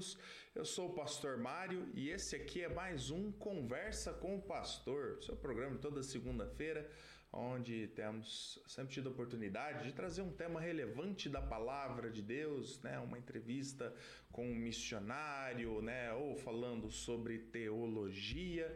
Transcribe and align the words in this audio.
todos. 0.00 0.16
Eu 0.54 0.64
sou 0.64 0.88
o 0.88 0.94
pastor 0.94 1.36
Mário 1.36 1.86
e 1.94 2.08
esse 2.08 2.34
aqui 2.34 2.62
é 2.62 2.68
mais 2.68 3.10
um 3.10 3.30
Conversa 3.32 4.12
com 4.12 4.36
o 4.36 4.42
Pastor, 4.42 5.22
seu 5.22 5.36
programa 5.36 5.76
toda 5.76 6.02
segunda-feira, 6.02 6.90
onde 7.30 7.88
temos 7.88 8.60
sempre 8.66 8.94
tido 8.94 9.10
a 9.10 9.12
oportunidade 9.12 9.84
de 9.84 9.92
trazer 9.92 10.22
um 10.22 10.32
tema 10.32 10.58
relevante 10.58 11.28
da 11.28 11.42
palavra 11.42 12.10
de 12.10 12.22
Deus, 12.22 12.80
né, 12.82 12.98
uma 12.98 13.18
entrevista 13.18 13.94
com 14.32 14.50
um 14.50 14.54
missionário, 14.54 15.82
né, 15.82 16.12
ou 16.14 16.34
falando 16.34 16.90
sobre 16.90 17.38
teologia, 17.38 18.74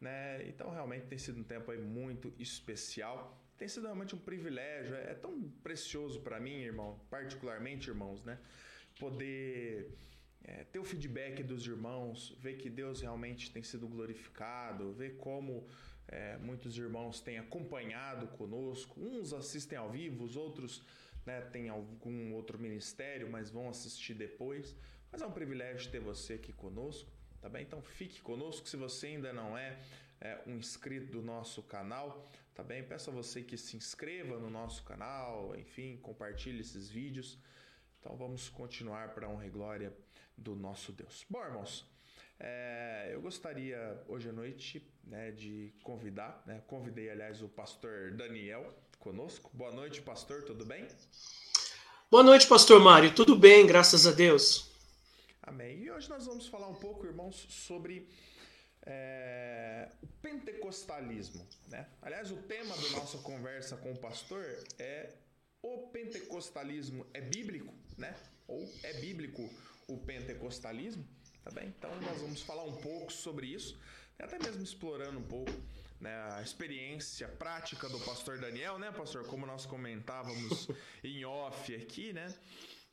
né? 0.00 0.46
Então 0.48 0.70
realmente 0.70 1.06
tem 1.06 1.18
sido 1.18 1.40
um 1.40 1.44
tempo 1.44 1.70
aí 1.70 1.78
muito 1.78 2.32
especial 2.38 3.40
tem 3.56 3.68
sido 3.68 3.84
realmente 3.84 4.16
um 4.16 4.18
privilégio, 4.18 4.96
é 4.96 5.14
tão 5.14 5.48
precioso 5.62 6.20
para 6.22 6.40
mim, 6.40 6.56
irmão, 6.56 7.00
particularmente, 7.08 7.88
irmãos, 7.88 8.24
né? 8.24 8.36
Poder 8.98 9.96
é, 10.46 10.64
ter 10.64 10.78
o 10.78 10.84
feedback 10.84 11.42
dos 11.42 11.66
irmãos, 11.66 12.36
ver 12.38 12.58
que 12.58 12.68
Deus 12.68 13.00
realmente 13.00 13.50
tem 13.50 13.62
sido 13.62 13.88
glorificado, 13.88 14.92
ver 14.92 15.16
como 15.16 15.66
é, 16.06 16.36
muitos 16.36 16.76
irmãos 16.76 17.20
têm 17.20 17.38
acompanhado 17.38 18.28
conosco. 18.28 19.00
Uns 19.00 19.32
assistem 19.32 19.78
ao 19.78 19.90
vivo, 19.90 20.22
os 20.22 20.36
outros 20.36 20.82
né, 21.24 21.40
têm 21.40 21.70
algum 21.70 22.34
outro 22.34 22.58
ministério, 22.58 23.30
mas 23.30 23.50
vão 23.50 23.70
assistir 23.70 24.14
depois. 24.14 24.76
Mas 25.10 25.22
é 25.22 25.26
um 25.26 25.32
privilégio 25.32 25.90
ter 25.90 26.00
você 26.00 26.34
aqui 26.34 26.52
conosco, 26.52 27.10
tá 27.40 27.48
bem? 27.48 27.62
Então 27.62 27.80
fique 27.80 28.20
conosco. 28.20 28.68
Se 28.68 28.76
você 28.76 29.06
ainda 29.06 29.32
não 29.32 29.56
é, 29.56 29.78
é 30.20 30.42
um 30.46 30.56
inscrito 30.56 31.10
do 31.10 31.22
nosso 31.22 31.62
canal, 31.62 32.28
tá 32.54 32.62
bem? 32.62 32.82
Peço 32.82 33.08
a 33.08 33.12
você 33.14 33.40
que 33.40 33.56
se 33.56 33.76
inscreva 33.76 34.38
no 34.38 34.50
nosso 34.50 34.82
canal, 34.84 35.56
enfim, 35.56 35.96
compartilhe 36.02 36.60
esses 36.60 36.90
vídeos. 36.90 37.38
Então 37.98 38.14
vamos 38.14 38.50
continuar 38.50 39.14
para 39.14 39.26
honra 39.26 39.46
e 39.46 39.50
glória 39.50 40.03
do 40.36 40.54
nosso 40.54 40.92
Deus. 40.92 41.24
Bom, 41.28 41.42
irmãos, 41.44 41.84
é, 42.38 43.10
eu 43.12 43.20
gostaria 43.20 44.02
hoje 44.08 44.28
à 44.28 44.32
noite 44.32 44.86
né, 45.04 45.30
de 45.30 45.72
convidar, 45.82 46.42
né, 46.46 46.62
convidei 46.66 47.10
aliás 47.10 47.42
o 47.42 47.48
pastor 47.48 48.12
Daniel 48.12 48.74
conosco. 48.98 49.50
Boa 49.54 49.72
noite, 49.72 50.02
pastor, 50.02 50.42
tudo 50.42 50.64
bem? 50.64 50.86
Boa 52.10 52.22
noite, 52.22 52.46
pastor 52.46 52.80
Mário, 52.80 53.14
tudo 53.14 53.36
bem, 53.36 53.66
graças 53.66 54.06
a 54.06 54.12
Deus. 54.12 54.70
Amém. 55.42 55.82
E 55.82 55.90
hoje 55.90 56.08
nós 56.08 56.26
vamos 56.26 56.46
falar 56.46 56.68
um 56.68 56.74
pouco, 56.74 57.06
irmãos, 57.06 57.46
sobre 57.50 58.08
é, 58.82 59.88
o 60.02 60.06
pentecostalismo. 60.06 61.46
Né? 61.68 61.86
Aliás, 62.02 62.30
o 62.30 62.36
tema 62.36 62.74
da 62.76 62.90
nossa 62.90 63.18
conversa 63.18 63.76
com 63.76 63.92
o 63.92 63.98
pastor 63.98 64.44
é 64.78 65.12
o 65.62 65.88
pentecostalismo 65.88 67.06
é 67.14 67.20
bíblico, 67.20 67.72
né? 67.96 68.14
Ou 68.46 68.70
é 68.82 68.92
bíblico 68.94 69.48
o 69.88 69.98
pentecostalismo, 69.98 71.06
tá 71.42 71.50
bem? 71.50 71.68
Então 71.68 71.90
nós 72.00 72.20
vamos 72.20 72.42
falar 72.42 72.64
um 72.64 72.76
pouco 72.76 73.12
sobre 73.12 73.46
isso, 73.46 73.78
até 74.18 74.38
mesmo 74.38 74.62
explorando 74.62 75.18
um 75.18 75.24
pouco 75.24 75.52
né, 76.00 76.14
a 76.32 76.42
experiência 76.42 77.28
prática 77.28 77.88
do 77.88 77.98
pastor 78.00 78.38
Daniel, 78.38 78.78
né, 78.78 78.92
pastor? 78.92 79.26
Como 79.26 79.46
nós 79.46 79.66
comentávamos 79.66 80.68
em 81.02 81.24
off 81.24 81.74
aqui, 81.74 82.12
né? 82.12 82.32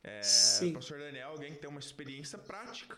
É, 0.04 0.22
Sim. 0.24 0.74
Pastor 0.74 0.98
Daniel, 0.98 1.30
alguém 1.30 1.54
que 1.54 1.60
tem 1.60 1.70
uma 1.70 1.80
experiência 1.80 2.38
prática 2.38 2.98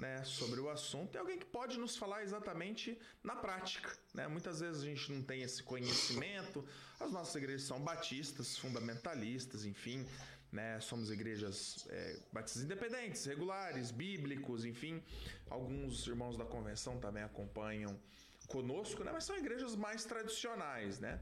né, 0.00 0.24
sobre 0.24 0.58
o 0.58 0.68
assunto 0.68 1.14
e 1.14 1.18
alguém 1.18 1.38
que 1.38 1.44
pode 1.44 1.78
nos 1.78 1.96
falar 1.96 2.22
exatamente 2.22 2.98
na 3.22 3.36
prática. 3.36 3.92
Né? 4.14 4.26
Muitas 4.26 4.60
vezes 4.60 4.82
a 4.82 4.86
gente 4.86 5.12
não 5.12 5.22
tem 5.22 5.42
esse 5.42 5.62
conhecimento, 5.62 6.66
as 6.98 7.12
nossas 7.12 7.34
igrejas 7.36 7.62
são 7.64 7.78
batistas, 7.80 8.56
fundamentalistas, 8.56 9.64
enfim, 9.64 10.06
né? 10.52 10.80
Somos 10.80 11.10
igrejas 11.10 11.86
é, 11.90 12.18
batistas 12.32 12.62
independentes, 12.62 13.24
regulares, 13.24 13.90
bíblicos, 13.90 14.64
enfim. 14.64 15.02
Alguns 15.48 16.06
irmãos 16.06 16.36
da 16.36 16.44
convenção 16.44 16.98
também 16.98 17.22
acompanham 17.22 17.98
conosco, 18.48 19.04
né? 19.04 19.12
Mas 19.12 19.24
são 19.24 19.36
igrejas 19.36 19.76
mais 19.76 20.04
tradicionais, 20.04 20.98
né? 20.98 21.20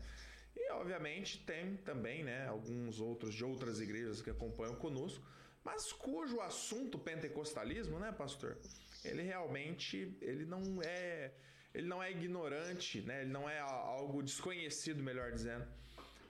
E 0.56 0.72
obviamente 0.72 1.44
tem 1.44 1.76
também, 1.78 2.24
né, 2.24 2.48
alguns 2.48 3.00
outros 3.00 3.34
de 3.34 3.44
outras 3.44 3.80
igrejas 3.80 4.20
que 4.20 4.30
acompanham 4.30 4.74
conosco 4.74 5.24
mas 5.68 5.92
cujo 5.92 6.40
assunto 6.40 6.98
pentecostalismo, 6.98 7.98
né, 7.98 8.10
pastor? 8.10 8.56
Ele 9.04 9.22
realmente 9.22 10.16
ele 10.22 10.46
não 10.46 10.80
é 10.82 11.30
ele 11.74 11.86
não 11.86 12.02
é 12.02 12.10
ignorante, 12.10 13.02
né? 13.02 13.20
Ele 13.20 13.30
não 13.30 13.48
é 13.48 13.58
algo 13.58 14.22
desconhecido, 14.22 15.02
melhor 15.02 15.30
dizendo, 15.30 15.66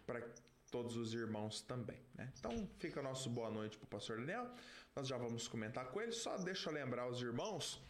para 0.04 0.20
todos 0.71 0.97
os 0.97 1.15
irmãos 1.15 1.61
também, 1.61 1.99
né? 2.15 2.33
Então, 2.39 2.69
fica 2.79 3.03
nosso 3.03 3.29
boa 3.31 3.51
noite 3.51 3.77
para 3.77 3.84
o 3.84 3.89
pastor 3.89 4.19
Daniel. 4.19 4.51
Nós 4.95 5.06
já 5.06 5.17
vamos 5.17 5.47
comentar 5.49 5.87
com 5.87 6.01
ele. 6.01 6.12
Só 6.12 6.37
deixa 6.37 6.71
eu 6.71 6.75
lembrar 6.75 7.09
os 7.09 7.21
irmãos. 7.23 7.81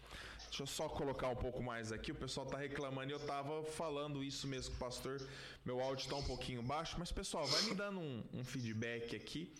Deixa 0.48 0.62
eu 0.62 0.66
só 0.66 0.88
colocar 0.88 1.28
um 1.28 1.36
pouco 1.36 1.62
mais 1.62 1.92
aqui. 1.92 2.12
O 2.12 2.14
pessoal 2.14 2.46
tá 2.46 2.58
reclamando 2.58 3.10
e 3.10 3.14
eu 3.14 3.20
tava 3.20 3.62
falando 3.64 4.22
isso 4.22 4.46
mesmo 4.46 4.70
com 4.72 4.76
o 4.76 4.80
pastor. 4.80 5.20
Meu 5.64 5.80
áudio 5.80 6.08
tá 6.08 6.16
um 6.16 6.22
pouquinho 6.22 6.62
baixo, 6.62 6.96
mas 6.98 7.10
pessoal, 7.12 7.46
vai 7.46 7.62
me 7.62 7.74
dando 7.74 8.00
um, 8.00 8.24
um 8.32 8.44
feedback 8.44 9.14
aqui 9.16 9.52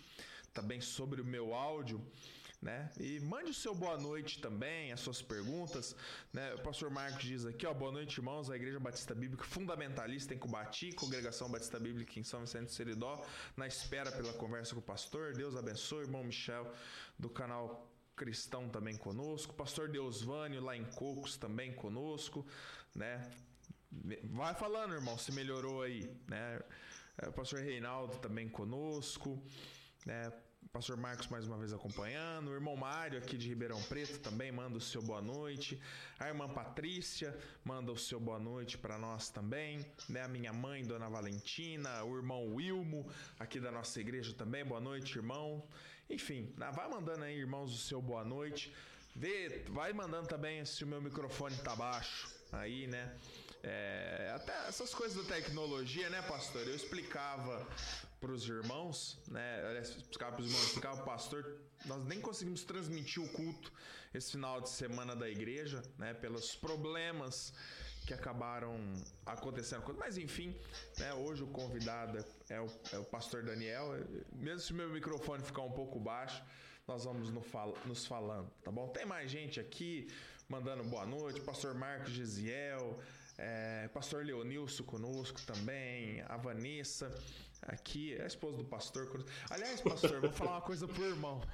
também 0.53 0.81
sobre 0.81 1.21
o 1.21 1.25
meu 1.25 1.53
áudio. 1.53 2.01
Né? 2.61 2.91
E 2.99 3.21
mande 3.21 3.51
o 3.51 3.53
seu 3.53 3.73
boa 3.73 3.97
noite 3.97 4.41
também, 4.41 4.91
as 4.91 4.99
suas 4.99 5.21
perguntas. 5.21 5.95
Né? 6.33 6.53
O 6.55 6.61
pastor 6.61 6.89
Marcos 6.89 7.23
diz 7.23 7.45
aqui, 7.45 7.65
ó, 7.65 7.73
boa 7.73 7.91
noite, 7.91 8.17
irmãos. 8.17 8.49
A 8.49 8.55
Igreja 8.55 8.79
Batista 8.79 9.15
Bíblica 9.15 9.45
Fundamentalista 9.45 10.33
em 10.33 10.37
Cubati, 10.37 10.91
Congregação 10.91 11.49
Batista 11.49 11.79
Bíblica 11.79 12.19
em 12.19 12.23
São 12.23 12.41
Vicente 12.41 12.65
do 12.65 12.71
Seridó, 12.71 13.25
na 13.55 13.65
espera 13.65 14.11
pela 14.11 14.33
conversa 14.33 14.73
com 14.73 14.81
o 14.81 14.83
pastor. 14.83 15.33
Deus 15.33 15.55
abençoe, 15.55 16.03
irmão 16.03 16.23
Michel, 16.23 16.69
do 17.17 17.29
canal 17.29 17.89
Cristão 18.13 18.67
também 18.67 18.97
conosco. 18.97 19.53
Pastor 19.53 19.87
Deusvânio, 19.87 20.61
lá 20.61 20.75
em 20.75 20.83
Cocos, 20.83 21.37
também 21.37 21.71
conosco, 21.71 22.45
né? 22.93 23.31
Vai 24.23 24.53
falando, 24.53 24.93
irmão, 24.93 25.17
se 25.17 25.31
melhorou 25.31 25.81
aí, 25.81 26.13
né? 26.27 26.59
É, 27.17 27.31
pastor 27.31 27.61
Reinaldo 27.61 28.17
também 28.17 28.49
conosco 28.49 29.41
né? 30.05 30.31
Pastor 30.79 30.95
Marcos 30.95 31.27
mais 31.27 31.45
uma 31.45 31.57
vez 31.57 31.73
acompanhando, 31.73 32.51
o 32.51 32.53
irmão 32.53 32.73
Mário 32.77 33.17
aqui 33.17 33.37
de 33.37 33.49
Ribeirão 33.49 33.81
Preto 33.83 34.19
também 34.19 34.49
manda 34.49 34.77
o 34.77 34.79
seu 34.79 35.01
boa 35.01 35.21
noite, 35.21 35.77
a 36.17 36.27
irmã 36.27 36.47
Patrícia 36.47 37.37
manda 37.65 37.91
o 37.91 37.97
seu 37.97 38.17
boa 38.17 38.39
noite 38.39 38.77
para 38.77 38.97
nós 38.97 39.29
também, 39.29 39.85
né? 40.07 40.21
A 40.21 40.27
minha 40.29 40.53
mãe, 40.53 40.85
Dona 40.85 41.09
Valentina, 41.09 42.03
o 42.05 42.15
irmão 42.15 42.53
Wilmo 42.53 43.11
aqui 43.37 43.59
da 43.59 43.71
nossa 43.71 43.99
igreja 43.99 44.33
também, 44.33 44.63
boa 44.63 44.79
noite, 44.79 45.17
irmão. 45.17 45.67
Enfim, 46.09 46.53
né? 46.55 46.71
vai 46.71 46.87
mandando 46.87 47.25
aí, 47.25 47.35
irmãos, 47.35 47.73
o 47.73 47.77
seu 47.77 48.01
boa 48.01 48.23
noite. 48.23 48.73
Vê, 49.13 49.65
vai 49.69 49.91
mandando 49.91 50.27
também 50.27 50.63
se 50.63 50.85
o 50.85 50.87
meu 50.87 51.01
microfone 51.01 51.57
tá 51.57 51.75
baixo 51.75 52.33
aí, 52.53 52.87
né? 52.87 53.13
É, 53.63 54.31
até 54.33 54.67
essas 54.67 54.93
coisas 54.93 55.25
da 55.25 55.35
tecnologia, 55.35 56.09
né, 56.09 56.21
pastor? 56.21 56.61
Eu 56.65 56.75
explicava 56.75 57.67
para 58.19 58.31
os 58.31 58.47
irmãos, 58.47 59.19
né? 59.27 59.65
Aliás, 59.65 59.89
explicava 59.89 60.33
para 60.33 60.41
os 60.41 60.47
irmãos, 60.47 60.65
explicava 60.67 60.95
para 60.97 61.03
o 61.03 61.05
pastor. 61.05 61.57
Nós 61.85 62.03
nem 62.05 62.19
conseguimos 62.19 62.63
transmitir 62.63 63.23
o 63.23 63.29
culto 63.29 63.71
esse 64.13 64.31
final 64.31 64.59
de 64.59 64.69
semana 64.69 65.15
da 65.15 65.29
igreja, 65.29 65.81
né? 65.97 66.13
Pelos 66.13 66.55
problemas 66.55 67.53
que 68.05 68.13
acabaram 68.13 68.77
acontecendo. 69.25 69.83
Mas 69.97 70.17
enfim, 70.17 70.55
né? 70.97 71.13
Hoje 71.13 71.43
o 71.43 71.47
convidado 71.47 72.23
é 72.49 72.59
o, 72.59 72.67
é 72.91 72.97
o 72.97 73.05
pastor 73.05 73.43
Daniel. 73.43 73.91
Mesmo 74.33 74.59
se 74.59 74.73
o 74.73 74.75
meu 74.75 74.89
microfone 74.89 75.43
ficar 75.43 75.61
um 75.61 75.71
pouco 75.71 75.99
baixo, 75.99 76.43
nós 76.87 77.05
vamos 77.05 77.29
no 77.29 77.41
fal 77.41 77.77
nos 77.85 78.05
falando, 78.05 78.49
tá 78.63 78.71
bom? 78.71 78.87
Tem 78.89 79.05
mais 79.05 79.29
gente 79.29 79.59
aqui 79.59 80.07
mandando 80.49 80.83
boa 80.83 81.05
noite, 81.05 81.39
pastor 81.41 81.75
Marcos 81.75 82.11
Gisiel, 82.11 82.99
é, 83.37 83.87
pastor 83.89 84.25
Leonilson 84.25 84.83
conosco 84.83 85.39
também, 85.45 86.21
a 86.21 86.35
Vanessa 86.35 87.15
aqui, 87.63 88.15
é 88.15 88.23
a 88.23 88.27
esposa 88.27 88.57
do 88.57 88.63
pastor. 88.63 89.23
Aliás, 89.49 89.81
pastor, 89.81 90.21
vou 90.21 90.31
falar 90.31 90.51
uma 90.51 90.61
coisa 90.61 90.87
pro 90.87 91.03
irmão. 91.05 91.41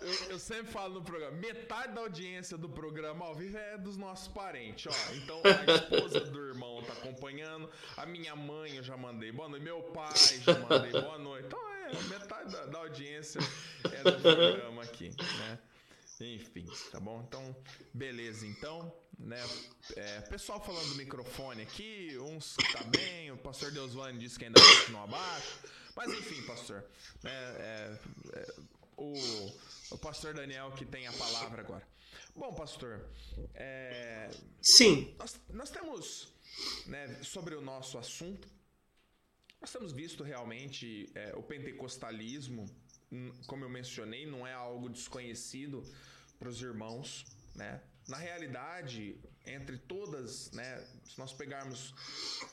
Eu, 0.00 0.30
eu, 0.30 0.38
sempre 0.38 0.72
falo 0.72 0.94
no 0.94 1.02
programa, 1.02 1.36
metade 1.36 1.92
da 1.92 2.00
audiência 2.00 2.56
do 2.56 2.68
programa 2.68 3.24
ao 3.24 3.34
vivo 3.34 3.56
é 3.56 3.76
dos 3.76 3.96
nossos 3.96 4.28
parentes, 4.28 4.86
ó. 4.86 5.14
Então 5.14 5.40
a 5.44 5.74
esposa 5.74 6.20
do 6.20 6.48
irmão 6.48 6.82
tá 6.82 6.92
acompanhando, 6.94 7.68
a 7.96 8.06
minha 8.06 8.34
mãe 8.34 8.76
eu 8.76 8.82
já 8.82 8.96
mandei 8.96 9.32
boa 9.32 9.48
noite, 9.48 9.64
meu 9.64 9.82
pai 9.82 10.14
já 10.16 10.58
mandei 10.58 10.92
boa 10.92 11.18
noite. 11.18 11.46
Então 11.46 11.60
é, 11.72 12.02
metade 12.08 12.52
da, 12.52 12.66
da 12.66 12.78
audiência 12.78 13.40
é 13.84 14.10
do 14.10 14.20
programa 14.20 14.82
aqui, 14.82 15.10
né? 15.38 15.58
Enfim, 16.20 16.66
tá 16.90 16.98
bom? 16.98 17.22
Então, 17.26 17.56
beleza, 17.94 18.46
então, 18.46 18.92
né? 19.18 19.42
É, 19.96 20.20
pessoal 20.22 20.64
falando 20.64 20.88
do 20.90 20.94
microfone 20.94 21.62
aqui, 21.62 22.16
uns 22.18 22.56
tá 22.72 22.82
bem, 22.84 23.30
o 23.30 23.36
pastor 23.36 23.70
Deusvani 23.72 24.18
disse 24.18 24.38
que 24.38 24.44
ainda 24.44 24.60
continua 24.60 25.04
abaixo, 25.04 25.58
mas 25.96 26.12
enfim, 26.12 26.42
pastor, 26.42 26.84
né? 27.22 27.32
É, 27.32 27.98
é, 28.34 28.54
o, 28.96 29.12
o 29.90 29.98
pastor 29.98 30.34
Daniel 30.34 30.72
que 30.72 30.84
tem 30.84 31.06
a 31.06 31.12
palavra 31.12 31.62
agora. 31.62 31.88
Bom, 32.34 32.54
pastor, 32.54 33.08
é, 33.54 34.30
sim, 34.62 35.14
nós, 35.18 35.40
nós 35.50 35.70
temos, 35.70 36.32
né, 36.86 37.22
sobre 37.22 37.54
o 37.54 37.60
nosso 37.60 37.98
assunto, 37.98 38.48
nós 39.60 39.72
temos 39.72 39.92
visto 39.92 40.22
realmente 40.22 41.10
é, 41.14 41.34
o 41.34 41.42
pentecostalismo 41.42 42.68
como 43.46 43.64
eu 43.64 43.68
mencionei, 43.68 44.26
não 44.26 44.46
é 44.46 44.52
algo 44.52 44.88
desconhecido 44.88 45.82
para 46.38 46.48
os 46.48 46.60
irmãos, 46.60 47.24
né? 47.58 47.80
Na 48.06 48.16
realidade, 48.16 49.20
entre 49.44 49.76
todas, 49.76 50.50
né, 50.52 50.82
se 51.04 51.18
nós 51.18 51.34
pegarmos, 51.34 51.94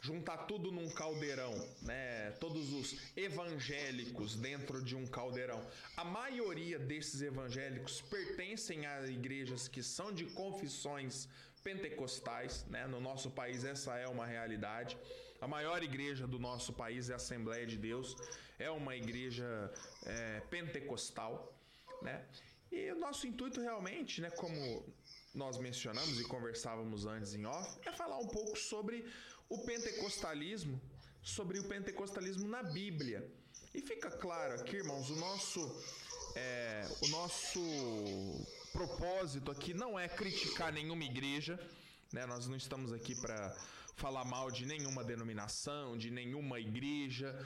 juntar 0.02 0.40
tudo 0.40 0.70
num 0.70 0.90
caldeirão, 0.90 1.54
né, 1.82 2.32
todos 2.42 2.74
os 2.74 3.00
evangélicos 3.16 4.36
dentro 4.36 4.84
de 4.84 4.98
um 4.98 5.08
caldeirão, 5.08 5.66
a 5.96 6.04
maioria 6.04 6.78
desses 6.78 7.22
evangélicos 7.22 8.02
pertencem 8.02 8.86
a 8.86 9.08
igrejas 9.08 9.70
que 9.70 9.82
são 9.82 10.12
de 10.12 10.26
confissões 10.26 11.30
pentecostais, 11.64 12.66
né? 12.68 12.86
No 12.86 13.00
nosso 13.00 13.32
país 13.32 13.64
essa 13.64 13.96
é 13.96 14.08
uma 14.08 14.26
realidade. 14.26 14.96
A 15.42 15.48
maior 15.48 15.82
igreja 15.82 16.28
do 16.28 16.38
nosso 16.38 16.72
país 16.72 17.10
é 17.10 17.14
a 17.14 17.16
Assembleia 17.16 17.66
de 17.66 17.78
Deus, 17.78 18.16
é 18.60 18.70
uma 18.70 18.96
igreja 18.96 19.74
é, 20.06 20.42
pentecostal, 20.42 21.58
né? 22.02 22.24
E 22.72 22.92
o 22.92 23.00
nosso 23.00 23.28
intuito 23.28 23.62
realmente, 23.62 24.22
né, 24.22 24.30
como 24.32 24.86
nós 25.34 25.58
mencionamos 25.58 26.20
e 26.20 26.24
conversávamos 26.24 27.06
antes 27.06 27.34
em 27.34 27.46
off, 27.46 27.80
é 27.86 27.92
falar 27.92 28.18
um 28.18 28.28
pouco 28.28 28.58
sobre 28.58 29.06
o 29.50 29.60
pentecostalismo, 29.66 30.82
sobre 31.22 31.60
o 31.60 31.64
pentecostalismo 31.68 32.48
na 32.48 32.64
Bíblia. 32.64 33.30
E 33.74 33.82
fica 33.82 34.10
claro 34.10 34.56
aqui, 34.56 34.78
irmãos, 34.78 35.10
o 35.10 35.16
nosso 35.16 35.60
é, 36.36 36.86
o 37.02 37.08
nosso 37.08 37.62
propósito 38.72 39.52
aqui 39.52 39.74
não 39.74 39.98
é 39.98 40.08
criticar 40.08 40.72
nenhuma 40.72 41.04
igreja, 41.04 41.60
né? 42.12 42.26
Nós 42.26 42.48
não 42.48 42.58
estamos 42.58 42.92
aqui 42.92 43.16
para 43.16 43.56
falar 43.96 44.26
mal 44.26 44.52
de 44.52 44.66
nenhuma 44.66 45.04
denominação, 45.04 45.98
de 45.98 46.12
nenhuma 46.12 46.60
igreja. 46.60 47.38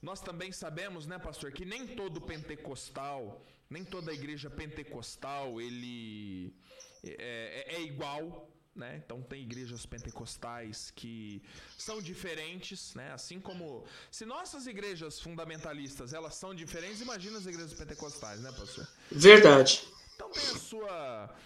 Nós 0.00 0.20
também 0.20 0.50
sabemos, 0.50 1.06
né, 1.06 1.18
pastor, 1.18 1.52
que 1.52 1.64
nem 1.64 1.86
todo 1.86 2.20
pentecostal, 2.20 3.44
nem 3.72 3.84
toda 3.84 4.12
igreja 4.12 4.50
pentecostal, 4.50 5.60
ele 5.60 6.54
é, 7.02 7.64
é, 7.68 7.74
é 7.76 7.82
igual, 7.82 8.48
né? 8.74 9.02
Então 9.04 9.22
tem 9.22 9.42
igrejas 9.42 9.84
pentecostais 9.86 10.90
que 10.90 11.42
são 11.76 12.00
diferentes, 12.00 12.94
né? 12.94 13.12
Assim 13.12 13.40
como 13.40 13.84
se 14.10 14.24
nossas 14.24 14.66
igrejas 14.66 15.18
fundamentalistas 15.20 16.12
elas 16.12 16.34
são 16.34 16.54
diferentes, 16.54 17.00
imagina 17.00 17.38
as 17.38 17.46
igrejas 17.46 17.74
pentecostais, 17.74 18.40
né, 18.40 18.52
pastor? 18.52 18.86
Verdade. 19.10 19.82
Então 20.14 20.30
tem 20.30 20.42
a 20.42 20.58
sua 20.58 21.36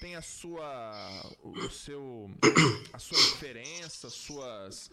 tem 0.00 0.16
a 0.16 0.22
sua 0.22 1.36
o 1.42 1.70
seu 1.70 2.30
a 2.92 2.98
sua 2.98 3.18
diferença, 3.18 4.10
suas 4.10 4.90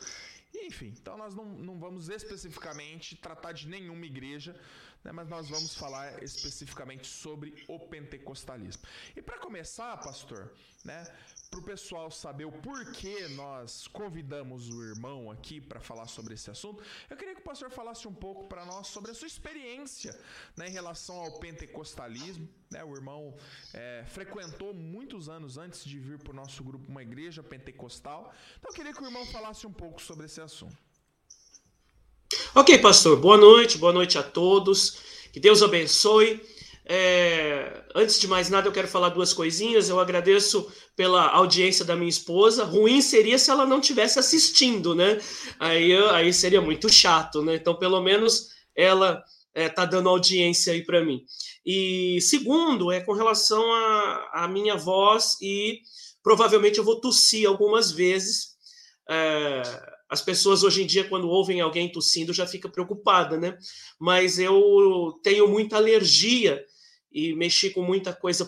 enfim, 0.55 0.93
então 1.01 1.17
nós 1.17 1.33
não, 1.33 1.45
não 1.45 1.79
vamos 1.79 2.09
especificamente 2.09 3.15
tratar 3.15 3.53
de 3.53 3.67
nenhuma 3.67 4.05
igreja, 4.05 4.55
né, 5.03 5.11
mas 5.11 5.27
nós 5.27 5.49
vamos 5.49 5.75
falar 5.75 6.23
especificamente 6.23 7.07
sobre 7.07 7.63
o 7.67 7.79
pentecostalismo. 7.79 8.83
E 9.15 9.21
para 9.21 9.37
começar, 9.37 9.97
pastor, 9.97 10.51
né, 10.83 11.05
para 11.49 11.59
o 11.59 11.63
pessoal 11.63 12.09
saber 12.09 12.45
o 12.45 12.51
porquê 12.51 13.27
nós 13.29 13.87
convidamos 13.87 14.69
o 14.69 14.83
irmão 14.83 15.29
aqui 15.29 15.61
para 15.61 15.79
falar 15.79 16.07
sobre 16.07 16.33
esse 16.33 16.49
assunto, 16.49 16.83
eu 17.09 17.15
queria 17.15 17.35
que 17.35 17.41
o 17.41 17.43
pastor 17.43 17.69
falasse 17.69 18.07
um 18.07 18.13
pouco 18.13 18.47
para 18.47 18.65
nós 18.65 18.87
sobre 18.87 19.11
a 19.11 19.13
sua 19.13 19.27
experiência 19.27 20.19
né, 20.57 20.67
em 20.67 20.71
relação 20.71 21.15
ao 21.15 21.39
pentecostalismo. 21.39 22.49
Né? 22.71 22.83
O 22.83 22.95
irmão 22.95 23.35
é, 23.73 24.03
frequentou 24.07 24.73
muitos 24.73 25.29
anos 25.29 25.57
antes 25.57 25.85
de 25.85 25.99
vir 25.99 26.17
para 26.17 26.31
o 26.31 26.35
nosso 26.35 26.63
grupo 26.63 26.89
uma 26.89 27.03
igreja 27.03 27.43
pentecostal. 27.43 28.33
Então 28.57 28.71
eu 28.71 28.75
queria 28.75 28.93
que 28.93 29.01
o 29.01 29.05
irmão 29.05 29.25
falasse 29.27 29.67
um 29.67 29.73
pouco 29.73 30.01
sobre 30.01 30.25
esse 30.25 30.41
assunto. 30.41 30.92
Ok, 32.55 32.77
pastor. 32.79 33.17
Boa 33.17 33.37
noite, 33.37 33.77
boa 33.77 33.93
noite 33.93 34.17
a 34.17 34.23
todos. 34.23 34.97
Que 35.31 35.39
Deus 35.39 35.63
abençoe. 35.63 36.41
É, 36.85 37.81
antes 37.95 38.19
de 38.19 38.27
mais 38.27 38.49
nada, 38.49 38.67
eu 38.67 38.71
quero 38.71 38.87
falar 38.87 39.09
duas 39.09 39.33
coisinhas. 39.33 39.89
Eu 39.89 39.99
agradeço 39.99 40.71
pela 40.95 41.29
audiência 41.29 41.83
da 41.85 41.95
minha 41.95 42.09
esposa. 42.09 42.63
Ruim 42.63 43.01
seria 43.01 43.37
se 43.37 43.49
ela 43.49 43.65
não 43.65 43.81
tivesse 43.81 44.19
assistindo, 44.19 44.93
né? 44.93 45.19
Aí, 45.59 45.93
aí 46.09 46.33
seria 46.33 46.61
muito 46.61 46.89
chato, 46.89 47.41
né? 47.41 47.55
Então, 47.55 47.75
pelo 47.75 48.01
menos 48.01 48.49
ela 48.75 49.23
é, 49.53 49.69
tá 49.69 49.85
dando 49.85 50.09
audiência 50.09 50.73
aí 50.73 50.83
para 50.83 51.03
mim. 51.03 51.23
E 51.65 52.19
segundo, 52.21 52.91
é 52.91 52.99
com 52.99 53.13
relação 53.13 53.63
à 54.33 54.47
minha 54.51 54.75
voz 54.75 55.37
e 55.41 55.81
provavelmente 56.21 56.77
eu 56.77 56.83
vou 56.83 56.99
tossir 56.99 57.47
algumas 57.47 57.91
vezes. 57.91 58.53
É, 59.09 59.61
as 60.13 60.21
pessoas 60.21 60.63
hoje 60.63 60.83
em 60.83 60.85
dia, 60.85 61.09
quando 61.09 61.27
ouvem 61.27 61.59
alguém 61.59 61.91
tossindo, 61.91 62.31
já 62.31 62.45
fica 62.45 62.69
preocupada, 62.69 63.35
né? 63.35 63.57
Mas 63.99 64.37
eu 64.37 65.19
tenho 65.23 65.47
muita 65.47 65.77
alergia 65.77 66.63
e 67.11 67.33
mexi 67.33 67.71
com 67.71 67.81
muita 67.81 68.13
coisa 68.13 68.47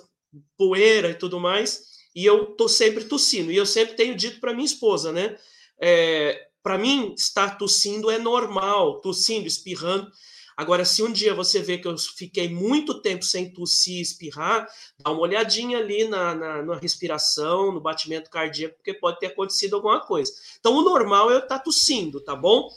poeira 0.55 1.09
e 1.09 1.15
tudo 1.15 1.39
mais, 1.39 1.81
e 2.15 2.23
eu 2.23 2.45
tô 2.55 2.69
sempre 2.69 3.05
tossindo. 3.05 3.51
E 3.51 3.57
eu 3.57 3.65
sempre 3.65 3.95
tenho 3.95 4.15
dito 4.15 4.39
para 4.39 4.53
minha 4.53 4.65
esposa, 4.65 5.11
né? 5.11 5.35
É, 5.81 6.39
para 6.61 6.77
mim, 6.77 7.15
estar 7.17 7.57
tossindo 7.57 8.11
é 8.11 8.19
normal, 8.19 9.01
tossindo, 9.01 9.47
espirrando. 9.47 10.11
Agora, 10.57 10.85
se 10.85 11.03
um 11.03 11.11
dia 11.11 11.33
você 11.33 11.61
vê 11.61 11.77
que 11.77 11.87
eu 11.87 11.97
fiquei 11.97 12.47
muito 12.49 13.01
tempo 13.01 13.25
sem 13.25 13.51
tossir 13.51 13.97
e 13.97 14.01
espirrar, 14.01 14.67
dá 14.99 15.11
uma 15.11 15.21
olhadinha 15.21 15.77
ali 15.77 16.07
na, 16.07 16.33
na, 16.33 16.63
na, 16.63 16.75
respiração, 16.77 17.71
no 17.71 17.81
batimento 17.81 18.29
cardíaco, 18.29 18.75
porque 18.75 18.93
pode 18.93 19.19
ter 19.19 19.27
acontecido 19.27 19.75
alguma 19.75 19.99
coisa. 19.99 20.31
Então, 20.59 20.73
o 20.75 20.81
normal 20.81 21.29
é 21.29 21.33
eu 21.33 21.39
estar 21.39 21.57
tá 21.57 21.63
tossindo, 21.63 22.21
tá 22.21 22.35
bom? 22.35 22.69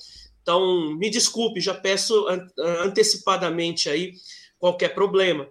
Então, 0.42 0.96
me 0.96 1.08
desculpe, 1.08 1.60
já 1.60 1.74
peço 1.74 2.26
antecipadamente 2.58 3.88
aí 3.88 4.14
qualquer 4.58 4.94
problema 4.94 5.48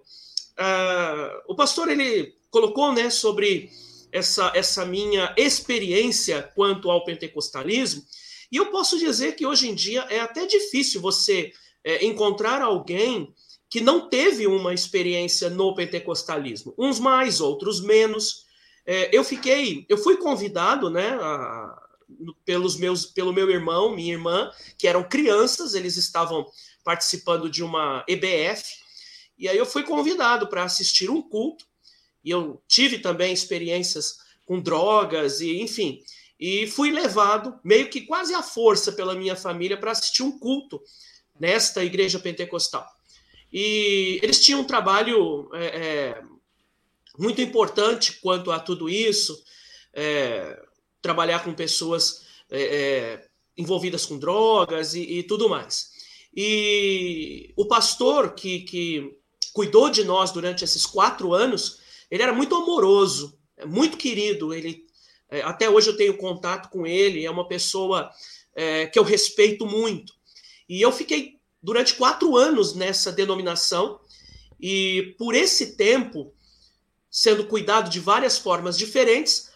uh, 0.58 1.42
o 1.46 1.54
pastor 1.54 1.88
ele 1.88 2.34
colocou 2.50 2.92
né, 2.92 3.08
sobre 3.10 3.70
essa, 4.10 4.50
essa 4.54 4.84
minha 4.84 5.32
experiência 5.36 6.42
quanto 6.54 6.90
ao 6.90 7.04
pentecostalismo, 7.04 8.02
e 8.50 8.56
eu 8.56 8.66
posso 8.66 8.98
dizer 8.98 9.36
que 9.36 9.46
hoje 9.46 9.68
em 9.68 9.74
dia 9.74 10.06
é 10.08 10.20
até 10.20 10.46
difícil 10.46 11.00
você 11.00 11.52
é, 11.84 12.04
encontrar 12.04 12.62
alguém 12.62 13.34
que 13.70 13.80
não 13.80 14.08
teve 14.08 14.46
uma 14.46 14.72
experiência 14.72 15.50
no 15.50 15.74
pentecostalismo, 15.74 16.74
uns 16.78 16.98
mais, 16.98 17.40
outros 17.40 17.80
menos. 17.80 18.46
É, 18.86 19.10
eu 19.14 19.22
fiquei, 19.22 19.84
eu 19.88 19.98
fui 19.98 20.16
convidado, 20.16 20.88
né, 20.88 21.10
a, 21.20 21.82
pelos 22.44 22.76
meus, 22.76 23.04
pelo 23.04 23.32
meu 23.32 23.50
irmão, 23.50 23.94
minha 23.94 24.14
irmã, 24.14 24.50
que 24.78 24.88
eram 24.88 25.06
crianças, 25.06 25.74
eles 25.74 25.96
estavam 25.96 26.46
participando 26.82 27.50
de 27.50 27.62
uma 27.62 28.04
EBF, 28.08 28.78
e 29.38 29.48
aí 29.48 29.58
eu 29.58 29.66
fui 29.66 29.82
convidado 29.82 30.48
para 30.48 30.64
assistir 30.64 31.10
um 31.10 31.20
culto, 31.20 31.66
e 32.24 32.30
eu 32.30 32.62
tive 32.66 32.98
também 32.98 33.32
experiências 33.32 34.20
com 34.46 34.60
drogas, 34.60 35.42
e 35.42 35.60
enfim, 35.60 36.02
e 36.40 36.66
fui 36.66 36.90
levado, 36.90 37.58
meio 37.62 37.90
que 37.90 38.02
quase 38.02 38.34
à 38.34 38.42
força 38.42 38.92
pela 38.92 39.14
minha 39.14 39.36
família, 39.36 39.76
para 39.76 39.90
assistir 39.90 40.22
um 40.22 40.38
culto 40.38 40.80
nesta 41.38 41.84
igreja 41.84 42.18
pentecostal. 42.18 42.86
E 43.52 44.20
eles 44.22 44.44
tinham 44.44 44.60
um 44.60 44.64
trabalho 44.64 45.48
é, 45.54 45.66
é, 45.66 46.22
muito 47.18 47.40
importante 47.40 48.20
quanto 48.20 48.50
a 48.50 48.60
tudo 48.60 48.88
isso, 48.88 49.42
é, 49.92 50.60
trabalhar 51.00 51.42
com 51.42 51.54
pessoas 51.54 52.26
é, 52.50 52.62
é, 52.62 53.28
envolvidas 53.56 54.04
com 54.04 54.18
drogas 54.18 54.94
e, 54.94 55.00
e, 55.00 55.22
tudo 55.22 55.48
mais. 55.48 55.90
E 56.34 57.52
o 57.56 57.66
pastor 57.66 58.34
que, 58.34 58.60
que 58.60 59.18
cuidou 59.52 59.90
de 59.90 60.04
nós 60.04 60.30
durante 60.30 60.62
esses 60.62 60.84
quatro 60.84 61.32
anos, 61.32 61.80
ele 62.10 62.22
era 62.22 62.32
muito 62.32 62.54
amoroso, 62.54 63.36
é 63.56 63.64
muito 63.64 63.96
querido. 63.96 64.54
Ele 64.54 64.86
até 65.42 65.68
hoje 65.68 65.88
eu 65.90 65.96
tenho 65.96 66.16
contato 66.16 66.70
com 66.70 66.86
ele, 66.86 67.24
é 67.24 67.30
uma 67.30 67.46
pessoa 67.46 68.10
que 68.92 68.98
eu 68.98 69.02
respeito 69.02 69.66
muito. 69.66 70.17
E 70.68 70.80
eu 70.80 70.92
fiquei 70.92 71.38
durante 71.62 71.94
quatro 71.94 72.36
anos 72.36 72.74
nessa 72.74 73.10
denominação 73.10 74.00
e 74.60 75.14
por 75.18 75.34
esse 75.34 75.76
tempo 75.76 76.32
sendo 77.10 77.46
cuidado 77.46 77.88
de 77.90 78.00
várias 78.00 78.38
formas 78.38 78.76
diferentes, 78.76 79.50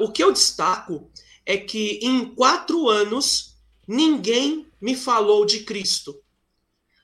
o 0.00 0.10
que 0.10 0.22
eu 0.22 0.32
destaco 0.32 1.10
é 1.44 1.56
que 1.56 1.98
em 2.02 2.34
quatro 2.34 2.88
anos 2.88 3.56
ninguém 3.86 4.66
me 4.80 4.94
falou 4.96 5.44
de 5.44 5.60
Cristo. 5.60 6.22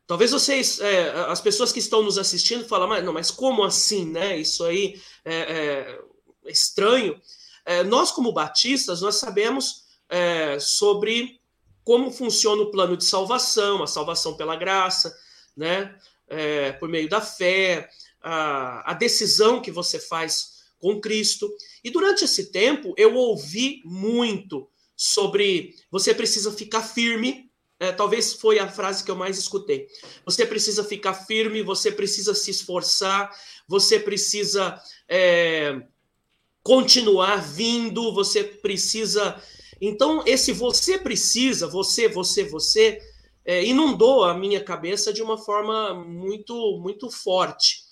Talvez 0.06 0.32
vocês, 0.32 0.80
é, 0.80 1.10
as 1.28 1.40
pessoas 1.40 1.70
que 1.70 1.78
estão 1.78 2.02
nos 2.02 2.18
assistindo, 2.18 2.66
falam, 2.66 2.88
mas, 2.88 3.04
não, 3.04 3.12
mas 3.12 3.30
como 3.30 3.62
assim, 3.62 4.04
né? 4.04 4.36
Isso 4.38 4.64
aí 4.64 5.00
é, 5.24 5.36
é 5.36 6.50
estranho. 6.50 7.20
É, 7.64 7.84
nós, 7.84 8.10
como 8.10 8.32
batistas, 8.32 9.00
nós 9.00 9.16
sabemos 9.16 9.84
é, 10.08 10.58
sobre 10.58 11.39
como 11.84 12.10
funciona 12.10 12.62
o 12.62 12.70
plano 12.70 12.96
de 12.96 13.04
salvação, 13.04 13.82
a 13.82 13.86
salvação 13.86 14.36
pela 14.36 14.56
graça, 14.56 15.16
né? 15.56 15.96
É, 16.28 16.72
por 16.72 16.88
meio 16.88 17.08
da 17.08 17.20
fé, 17.20 17.88
a, 18.22 18.92
a 18.92 18.94
decisão 18.94 19.60
que 19.60 19.70
você 19.70 19.98
faz 19.98 20.60
com 20.78 21.00
Cristo. 21.00 21.50
E 21.82 21.90
durante 21.90 22.24
esse 22.24 22.50
tempo, 22.52 22.94
eu 22.96 23.14
ouvi 23.14 23.82
muito 23.84 24.68
sobre 24.96 25.74
você 25.90 26.14
precisa 26.14 26.52
ficar 26.52 26.82
firme, 26.82 27.50
é, 27.80 27.90
talvez 27.90 28.34
foi 28.34 28.58
a 28.58 28.68
frase 28.68 29.02
que 29.02 29.10
eu 29.10 29.16
mais 29.16 29.38
escutei. 29.38 29.88
Você 30.26 30.44
precisa 30.44 30.84
ficar 30.84 31.14
firme, 31.14 31.62
você 31.62 31.90
precisa 31.90 32.34
se 32.34 32.50
esforçar, 32.50 33.34
você 33.66 33.98
precisa 33.98 34.78
é, 35.08 35.80
continuar 36.62 37.36
vindo, 37.36 38.12
você 38.12 38.44
precisa. 38.44 39.42
Então, 39.80 40.22
esse 40.26 40.52
você 40.52 40.98
precisa, 40.98 41.66
você, 41.66 42.08
você, 42.08 42.44
você, 42.44 43.00
é, 43.44 43.64
inundou 43.64 44.24
a 44.24 44.34
minha 44.34 44.62
cabeça 44.62 45.12
de 45.12 45.22
uma 45.22 45.38
forma 45.38 45.94
muito, 45.94 46.78
muito 46.82 47.10
forte. 47.10 47.82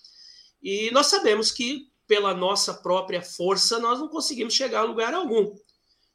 E 0.63 0.91
nós 0.91 1.07
sabemos 1.07 1.51
que, 1.51 1.89
pela 2.07 2.35
nossa 2.35 2.75
própria 2.75 3.23
força, 3.23 3.79
nós 3.79 3.99
não 3.99 4.09
conseguimos 4.09 4.55
chegar 4.55 4.81
a 4.81 4.85
lugar 4.85 5.15
algum. 5.15 5.55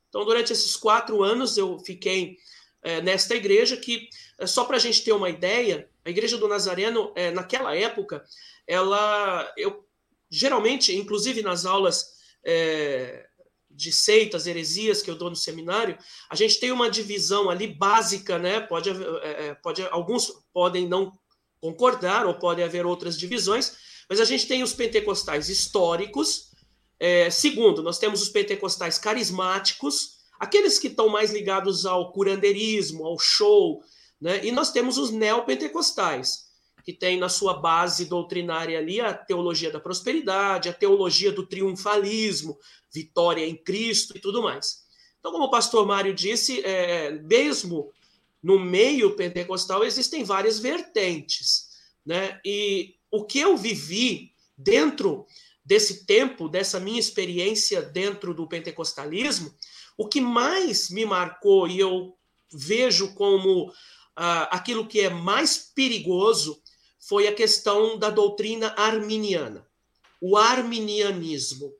Então, 0.09 0.25
durante 0.25 0.53
esses 0.53 0.75
quatro 0.75 1.23
anos, 1.23 1.57
eu 1.57 1.79
fiquei 1.79 2.37
é, 2.83 3.01
nesta 3.01 3.35
igreja 3.35 3.77
que, 3.77 4.09
é, 4.37 4.45
só 4.45 4.65
para 4.65 4.77
a 4.77 4.79
gente 4.79 5.03
ter 5.03 5.11
uma 5.11 5.29
ideia, 5.29 5.89
a 6.05 6.09
igreja 6.09 6.37
do 6.37 6.47
Nazareno, 6.47 7.11
é, 7.15 7.31
naquela 7.31 7.75
época, 7.75 8.23
ela, 8.67 9.51
eu 9.57 9.83
geralmente, 10.29 10.95
inclusive 10.95 11.41
nas 11.41 11.65
aulas 11.65 12.13
é, 12.43 13.27
de 13.75 13.91
seitas, 13.91 14.45
heresias 14.47 15.01
que 15.01 15.09
eu 15.09 15.15
dou 15.15 15.29
no 15.29 15.35
seminário, 15.35 15.97
a 16.29 16.35
gente 16.35 16.59
tem 16.59 16.71
uma 16.71 16.89
divisão 16.89 17.49
ali 17.49 17.67
básica, 17.67 18.37
né? 18.37 18.59
Pode, 18.59 18.89
é, 18.89 19.47
é, 19.47 19.55
pode, 19.55 19.81
alguns 19.87 20.31
podem 20.53 20.87
não 20.87 21.11
concordar 21.59 22.25
ou 22.25 22.35
podem 22.35 22.63
haver 22.63 22.85
outras 22.85 23.17
divisões, 23.17 23.75
mas 24.09 24.19
a 24.19 24.25
gente 24.25 24.47
tem 24.47 24.63
os 24.63 24.73
pentecostais 24.73 25.49
históricos. 25.49 26.51
É, 26.99 27.29
segundo, 27.29 27.81
nós 27.81 27.97
temos 27.97 28.21
os 28.21 28.29
pentecostais 28.29 28.97
carismáticos, 28.97 30.17
aqueles 30.39 30.77
que 30.77 30.87
estão 30.87 31.09
mais 31.09 31.31
ligados 31.31 31.85
ao 31.85 32.11
curandeirismo, 32.11 33.05
ao 33.05 33.17
show, 33.17 33.81
né? 34.21 34.45
E 34.45 34.51
nós 34.51 34.71
temos 34.71 34.97
os 34.97 35.11
neopentecostais, 35.11 36.45
que 36.83 36.91
tem 36.91 37.17
na 37.17 37.29
sua 37.29 37.53
base 37.53 38.05
doutrinária 38.05 38.77
ali 38.77 38.99
a 38.99 39.13
teologia 39.13 39.71
da 39.71 39.79
prosperidade, 39.79 40.67
a 40.67 40.73
teologia 40.73 41.31
do 41.31 41.45
triunfalismo, 41.45 42.59
vitória 42.91 43.47
em 43.47 43.55
Cristo 43.55 44.17
e 44.17 44.19
tudo 44.19 44.43
mais. 44.43 44.83
Então, 45.19 45.31
como 45.31 45.45
o 45.45 45.51
pastor 45.51 45.87
Mário 45.87 46.13
disse, 46.13 46.61
é, 46.65 47.11
mesmo 47.11 47.91
no 48.41 48.59
meio 48.59 49.15
pentecostal 49.15 49.85
existem 49.85 50.25
várias 50.25 50.59
vertentes, 50.59 51.69
né? 52.05 52.41
E 52.43 52.95
o 53.09 53.23
que 53.23 53.39
eu 53.39 53.55
vivi 53.55 54.33
dentro 54.57 55.25
desse 55.63 56.05
tempo, 56.05 56.49
dessa 56.49 56.77
minha 56.79 56.99
experiência 56.99 57.81
dentro 57.81 58.33
do 58.33 58.45
pentecostalismo, 58.45 59.53
o 59.97 60.07
que 60.09 60.19
mais 60.19 60.89
me 60.89 61.05
marcou 61.05 61.67
e 61.67 61.79
eu 61.79 62.17
vejo 62.51 63.13
como 63.13 63.71
ah, 64.15 64.43
aquilo 64.51 64.85
que 64.85 64.99
é 64.99 65.09
mais 65.09 65.57
perigoso 65.73 66.61
foi 67.07 67.27
a 67.27 67.33
questão 67.33 67.97
da 67.97 68.09
doutrina 68.09 68.73
arminiana, 68.77 69.67
o 70.21 70.37
arminianismo. 70.37 71.73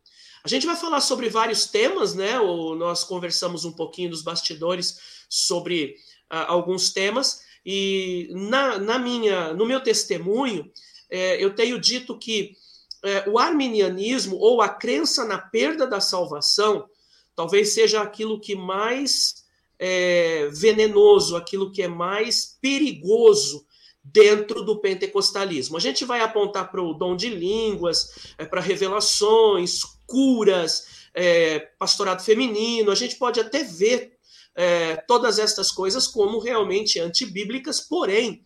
A 0.43 0.47
gente 0.47 0.65
vai 0.65 0.75
falar 0.75 0.99
sobre 0.99 1.29
vários 1.29 1.65
temas, 1.65 2.13
né? 2.13 2.39
Ou 2.39 2.75
nós 2.75 3.03
conversamos 3.03 3.63
um 3.63 3.71
pouquinho 3.71 4.09
nos 4.09 4.21
bastidores 4.21 4.99
sobre 5.29 5.95
uh, 6.31 6.45
alguns 6.47 6.91
temas 6.91 7.41
e 7.65 8.27
na, 8.31 8.77
na, 8.77 8.99
minha, 8.99 9.53
no 9.53 9.65
meu 9.65 9.81
testemunho, 9.81 10.69
é, 11.09 11.41
eu 11.43 11.55
tenho 11.55 11.79
dito 11.79 12.17
que 12.17 12.55
é, 13.03 13.29
o 13.29 13.39
arminianismo 13.39 14.35
ou 14.35 14.61
a 14.61 14.67
crença 14.67 15.23
na 15.25 15.37
perda 15.37 15.87
da 15.87 16.01
salvação 16.01 16.89
talvez 17.35 17.73
seja 17.73 18.01
aquilo 18.01 18.39
que 18.39 18.55
mais 18.55 19.43
é, 19.79 20.49
venenoso, 20.49 21.35
aquilo 21.35 21.71
que 21.71 21.81
é 21.81 21.87
mais 21.87 22.57
perigoso 22.61 23.65
dentro 24.03 24.63
do 24.63 24.79
pentecostalismo. 24.79 25.77
A 25.77 25.79
gente 25.79 26.03
vai 26.03 26.19
apontar 26.19 26.69
para 26.69 26.81
o 26.81 26.93
dom 26.93 27.15
de 27.15 27.29
línguas, 27.29 28.33
é, 28.37 28.45
para 28.45 28.59
revelações, 28.59 29.81
curas, 30.05 31.07
é, 31.13 31.59
pastorado 31.79 32.23
feminino, 32.23 32.91
a 32.91 32.95
gente 32.95 33.15
pode 33.15 33.39
até 33.39 33.63
ver 33.63 34.13
é, 34.55 34.97
todas 35.07 35.39
estas 35.39 35.71
coisas 35.71 36.07
como 36.07 36.39
realmente 36.39 36.99
antibíblicas, 36.99 37.79
porém, 37.79 38.43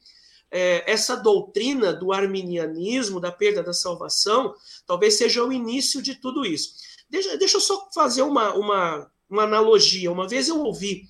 é, 0.52 0.90
essa 0.90 1.16
doutrina 1.16 1.92
do 1.92 2.14
arminianismo, 2.14 3.20
da 3.20 3.32
perda 3.32 3.64
da 3.64 3.74
salvação, 3.74 4.54
talvez 4.86 5.16
seja 5.16 5.44
o 5.44 5.52
início 5.52 6.02
de 6.02 6.16
tudo 6.16 6.46
isso. 6.46 6.76
Deixa, 7.10 7.38
deixa 7.38 7.58
eu 7.58 7.62
só 7.62 7.90
fazer 7.94 8.22
uma, 8.22 8.54
uma, 8.54 9.12
uma 9.30 9.44
analogia. 9.44 10.12
Uma 10.12 10.28
vez 10.28 10.48
eu 10.48 10.62
ouvi 10.62 11.04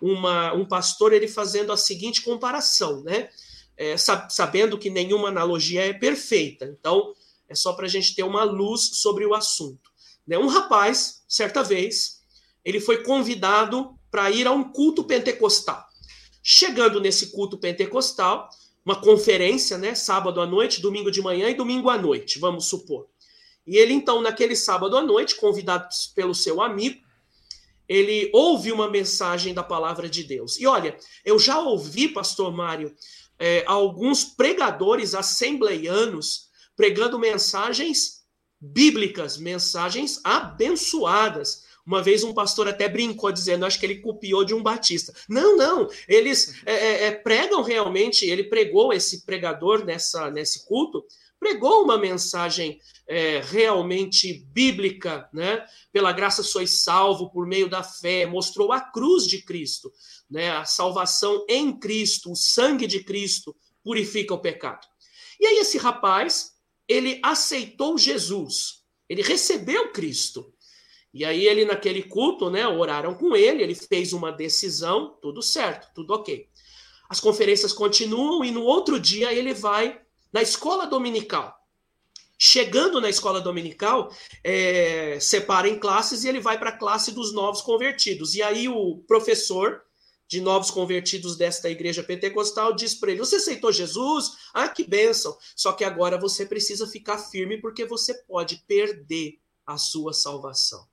uma, 0.00 0.52
um 0.52 0.64
pastor 0.64 1.12
ele 1.12 1.28
fazendo 1.28 1.72
a 1.72 1.76
seguinte 1.76 2.22
comparação, 2.22 3.02
né? 3.02 3.30
É, 3.76 3.96
sabendo 3.96 4.78
que 4.78 4.90
nenhuma 4.90 5.28
analogia 5.28 5.86
é 5.86 5.92
perfeita. 5.92 6.64
Então, 6.66 7.14
é 7.48 7.54
só 7.54 7.72
para 7.72 7.86
a 7.86 7.88
gente 7.88 8.14
ter 8.14 8.22
uma 8.22 8.44
luz 8.44 8.90
sobre 8.94 9.26
o 9.26 9.34
assunto. 9.34 9.90
Né? 10.26 10.38
Um 10.38 10.46
rapaz, 10.46 11.22
certa 11.28 11.62
vez, 11.62 12.20
ele 12.64 12.80
foi 12.80 13.02
convidado 13.02 13.98
para 14.10 14.30
ir 14.30 14.46
a 14.46 14.52
um 14.52 14.64
culto 14.64 15.04
pentecostal. 15.04 15.84
Chegando 16.42 17.00
nesse 17.00 17.32
culto 17.32 17.58
pentecostal, 17.58 18.48
uma 18.84 19.00
conferência, 19.00 19.78
né, 19.78 19.94
sábado 19.94 20.40
à 20.40 20.46
noite, 20.46 20.80
domingo 20.80 21.10
de 21.10 21.22
manhã 21.22 21.48
e 21.48 21.54
domingo 21.54 21.88
à 21.88 21.96
noite, 21.96 22.38
vamos 22.38 22.66
supor. 22.66 23.08
E 23.66 23.76
ele, 23.78 23.94
então, 23.94 24.20
naquele 24.20 24.54
sábado 24.54 24.96
à 24.96 25.02
noite, 25.02 25.36
convidado 25.36 25.88
pelo 26.14 26.34
seu 26.34 26.60
amigo, 26.60 27.02
ele 27.88 28.30
ouve 28.32 28.72
uma 28.72 28.88
mensagem 28.88 29.54
da 29.54 29.62
palavra 29.62 30.08
de 30.08 30.22
Deus. 30.22 30.58
E 30.58 30.66
olha, 30.66 30.96
eu 31.24 31.38
já 31.38 31.58
ouvi, 31.58 32.08
pastor 32.08 32.52
Mário, 32.52 32.94
é, 33.44 33.62
alguns 33.66 34.24
pregadores 34.24 35.14
assembleianos 35.14 36.48
pregando 36.74 37.18
mensagens 37.18 38.24
bíblicas, 38.58 39.36
mensagens 39.36 40.18
abençoadas. 40.24 41.62
Uma 41.86 42.02
vez 42.02 42.24
um 42.24 42.32
pastor 42.32 42.66
até 42.66 42.88
brincou 42.88 43.30
dizendo, 43.30 43.66
acho 43.66 43.78
que 43.78 43.84
ele 43.84 44.00
copiou 44.00 44.46
de 44.46 44.54
um 44.54 44.62
batista. 44.62 45.12
Não, 45.28 45.58
não, 45.58 45.86
eles 46.08 46.54
é, 46.64 46.72
é, 46.72 47.04
é 47.04 47.10
pregam 47.10 47.60
realmente, 47.60 48.24
ele 48.24 48.44
pregou 48.44 48.94
esse 48.94 49.26
pregador 49.26 49.84
nessa, 49.84 50.30
nesse 50.30 50.64
culto, 50.64 51.04
pregou 51.44 51.84
uma 51.84 51.98
mensagem 51.98 52.80
é, 53.06 53.42
realmente 53.44 54.32
bíblica, 54.50 55.28
né? 55.30 55.62
Pela 55.92 56.10
graça 56.10 56.42
sois 56.42 56.82
salvo 56.82 57.28
por 57.28 57.46
meio 57.46 57.68
da 57.68 57.82
fé, 57.82 58.24
mostrou 58.24 58.72
a 58.72 58.80
cruz 58.80 59.26
de 59.26 59.42
Cristo, 59.42 59.92
né? 60.30 60.52
A 60.52 60.64
salvação 60.64 61.44
em 61.46 61.78
Cristo, 61.78 62.32
o 62.32 62.34
sangue 62.34 62.86
de 62.86 63.04
Cristo 63.04 63.54
purifica 63.82 64.32
o 64.32 64.40
pecado. 64.40 64.86
E 65.38 65.44
aí 65.44 65.58
esse 65.58 65.76
rapaz, 65.76 66.52
ele 66.88 67.20
aceitou 67.22 67.98
Jesus, 67.98 68.82
ele 69.06 69.20
recebeu 69.20 69.92
Cristo. 69.92 70.50
E 71.12 71.26
aí 71.26 71.46
ele 71.46 71.66
naquele 71.66 72.04
culto, 72.04 72.48
né, 72.48 72.66
oraram 72.66 73.14
com 73.14 73.36
ele, 73.36 73.62
ele 73.62 73.74
fez 73.74 74.14
uma 74.14 74.32
decisão, 74.32 75.18
tudo 75.20 75.42
certo, 75.42 75.92
tudo 75.94 76.14
OK. 76.14 76.48
As 77.06 77.20
conferências 77.20 77.72
continuam 77.72 78.42
e 78.42 78.50
no 78.50 78.62
outro 78.62 78.98
dia 78.98 79.32
ele 79.32 79.52
vai 79.52 80.03
na 80.34 80.42
escola 80.42 80.84
dominical. 80.84 81.56
Chegando 82.36 83.00
na 83.00 83.08
escola 83.08 83.40
dominical, 83.40 84.12
é, 84.42 85.16
separa 85.20 85.68
em 85.68 85.78
classes 85.78 86.24
e 86.24 86.28
ele 86.28 86.40
vai 86.40 86.58
para 86.58 86.70
a 86.70 86.76
classe 86.76 87.12
dos 87.12 87.32
novos 87.32 87.62
convertidos. 87.62 88.34
E 88.34 88.42
aí 88.42 88.68
o 88.68 88.98
professor 89.06 89.82
de 90.26 90.40
novos 90.40 90.72
convertidos 90.72 91.36
desta 91.36 91.70
igreja 91.70 92.02
pentecostal 92.02 92.74
diz 92.74 92.96
para 92.96 93.12
ele: 93.12 93.20
Você 93.20 93.36
aceitou 93.36 93.70
Jesus? 93.70 94.32
Ah, 94.52 94.68
que 94.68 94.82
bênção! 94.82 95.38
Só 95.54 95.72
que 95.72 95.84
agora 95.84 96.18
você 96.18 96.44
precisa 96.44 96.88
ficar 96.88 97.18
firme 97.18 97.60
porque 97.60 97.84
você 97.84 98.12
pode 98.24 98.56
perder 98.66 99.38
a 99.64 99.78
sua 99.78 100.12
salvação. 100.12 100.84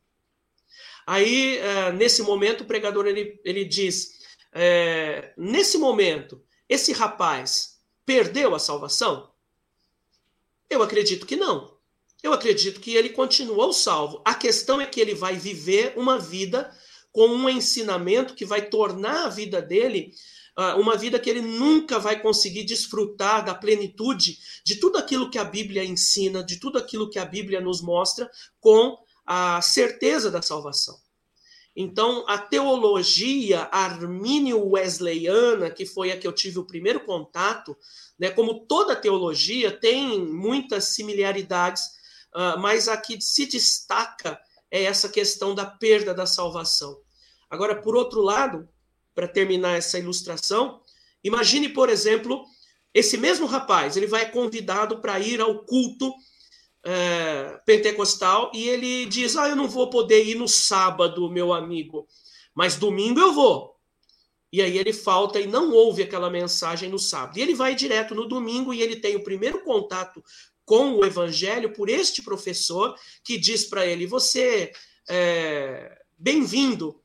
Aí, 1.07 1.57
é, 1.57 1.91
nesse 1.91 2.21
momento, 2.21 2.61
o 2.61 2.67
pregador 2.67 3.07
ele, 3.07 3.41
ele 3.43 3.65
diz: 3.65 4.19
é, 4.53 5.33
Nesse 5.35 5.79
momento, 5.79 6.43
esse 6.69 6.93
rapaz 6.93 7.81
perdeu 8.05 8.53
a 8.53 8.59
salvação? 8.59 9.30
Eu 10.71 10.81
acredito 10.81 11.25
que 11.25 11.35
não. 11.35 11.77
Eu 12.23 12.31
acredito 12.31 12.79
que 12.79 12.95
ele 12.95 13.09
continuou 13.09 13.73
salvo. 13.73 14.21
A 14.23 14.33
questão 14.33 14.79
é 14.79 14.85
que 14.85 15.01
ele 15.01 15.13
vai 15.13 15.35
viver 15.35 15.93
uma 15.97 16.17
vida 16.17 16.71
com 17.11 17.27
um 17.27 17.49
ensinamento 17.49 18.33
que 18.33 18.45
vai 18.45 18.69
tornar 18.69 19.25
a 19.25 19.29
vida 19.29 19.61
dele 19.61 20.13
uh, 20.57 20.79
uma 20.79 20.95
vida 20.95 21.19
que 21.19 21.29
ele 21.29 21.41
nunca 21.41 21.99
vai 21.99 22.21
conseguir 22.21 22.63
desfrutar 22.63 23.43
da 23.43 23.53
plenitude 23.53 24.37
de 24.63 24.77
tudo 24.77 24.97
aquilo 24.97 25.29
que 25.29 25.37
a 25.37 25.43
Bíblia 25.43 25.83
ensina, 25.83 26.41
de 26.41 26.57
tudo 26.57 26.77
aquilo 26.77 27.09
que 27.09 27.19
a 27.19 27.25
Bíblia 27.25 27.59
nos 27.59 27.81
mostra, 27.81 28.31
com 28.61 28.97
a 29.25 29.61
certeza 29.61 30.31
da 30.31 30.41
salvação. 30.41 30.97
Então, 31.81 32.23
a 32.27 32.37
teologia 32.37 33.67
armínio-wesleyana, 33.71 35.69
que 35.69 35.85
foi 35.85 36.11
a 36.11 36.17
que 36.17 36.27
eu 36.27 36.31
tive 36.31 36.59
o 36.59 36.65
primeiro 36.65 36.99
contato, 37.01 37.75
né, 38.19 38.29
como 38.29 38.65
toda 38.65 38.95
teologia, 38.95 39.71
tem 39.71 40.19
muitas 40.19 40.85
similaridades, 40.85 41.83
uh, 42.35 42.59
mas 42.59 42.87
a 42.87 42.97
que 42.97 43.19
se 43.21 43.45
destaca 43.45 44.39
é 44.69 44.83
essa 44.83 45.09
questão 45.09 45.55
da 45.55 45.65
perda 45.65 46.13
da 46.13 46.25
salvação. 46.25 46.99
Agora, 47.49 47.81
por 47.81 47.95
outro 47.95 48.21
lado, 48.21 48.69
para 49.13 49.27
terminar 49.27 49.77
essa 49.77 49.99
ilustração, 49.99 50.81
Imagine, 51.23 51.69
por 51.69 51.89
exemplo, 51.89 52.45
esse 52.93 53.17
mesmo 53.17 53.45
rapaz, 53.45 53.95
ele 53.95 54.07
vai 54.07 54.31
convidado 54.31 54.99
para 54.99 55.19
ir 55.19 55.39
ao 55.39 55.63
culto 55.63 56.13
é, 56.83 57.59
pentecostal 57.65 58.51
e 58.53 58.67
ele 58.67 59.05
diz: 59.05 59.35
Ah, 59.35 59.49
eu 59.49 59.55
não 59.55 59.67
vou 59.67 59.89
poder 59.89 60.25
ir 60.25 60.35
no 60.35 60.47
sábado, 60.47 61.29
meu 61.29 61.53
amigo, 61.53 62.07
mas 62.53 62.75
domingo 62.75 63.19
eu 63.19 63.33
vou. 63.33 63.71
E 64.51 64.61
aí 64.61 64.77
ele 64.77 64.91
falta 64.91 65.39
e 65.39 65.47
não 65.47 65.71
ouve 65.71 66.03
aquela 66.03 66.29
mensagem 66.29 66.89
no 66.89 66.99
sábado. 66.99 67.37
E 67.37 67.41
ele 67.41 67.55
vai 67.55 67.73
direto 67.73 68.13
no 68.13 68.27
domingo 68.27 68.73
e 68.73 68.81
ele 68.81 68.97
tem 68.97 69.15
o 69.15 69.23
primeiro 69.23 69.63
contato 69.63 70.21
com 70.65 70.93
o 70.95 71.05
evangelho 71.05 71.71
por 71.73 71.89
este 71.89 72.21
professor 72.21 72.95
que 73.23 73.37
diz 73.37 73.65
para 73.65 73.85
ele: 73.85 74.05
Você 74.05 74.71
é 75.07 76.01
bem-vindo. 76.17 76.99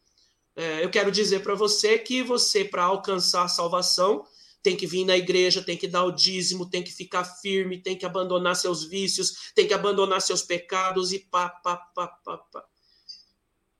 É, 0.56 0.83
eu 0.83 0.90
quero 0.90 1.12
dizer 1.12 1.42
para 1.42 1.54
você 1.54 1.99
que 1.99 2.23
você, 2.23 2.64
para 2.64 2.85
alcançar 2.85 3.45
a 3.45 3.49
salvação, 3.49 4.25
tem 4.66 4.75
que 4.75 4.85
vir 4.85 5.04
na 5.04 5.16
igreja, 5.16 5.62
tem 5.62 5.76
que 5.76 5.87
dar 5.87 6.02
o 6.02 6.11
dízimo, 6.11 6.68
tem 6.68 6.82
que 6.82 6.90
ficar 6.90 7.23
firme, 7.23 7.78
tem 7.78 7.96
que 7.96 8.04
abandonar 8.04 8.56
seus 8.56 8.82
vícios, 8.82 9.52
tem 9.54 9.64
que 9.64 9.73
abandonar 9.73 10.20
seus 10.20 10.42
pecados 10.42 11.12
e 11.12 11.20
pá, 11.20 11.49
pá, 11.49 11.76
pá, 11.76 12.08
pá, 12.08 12.38
pá. 12.38 12.64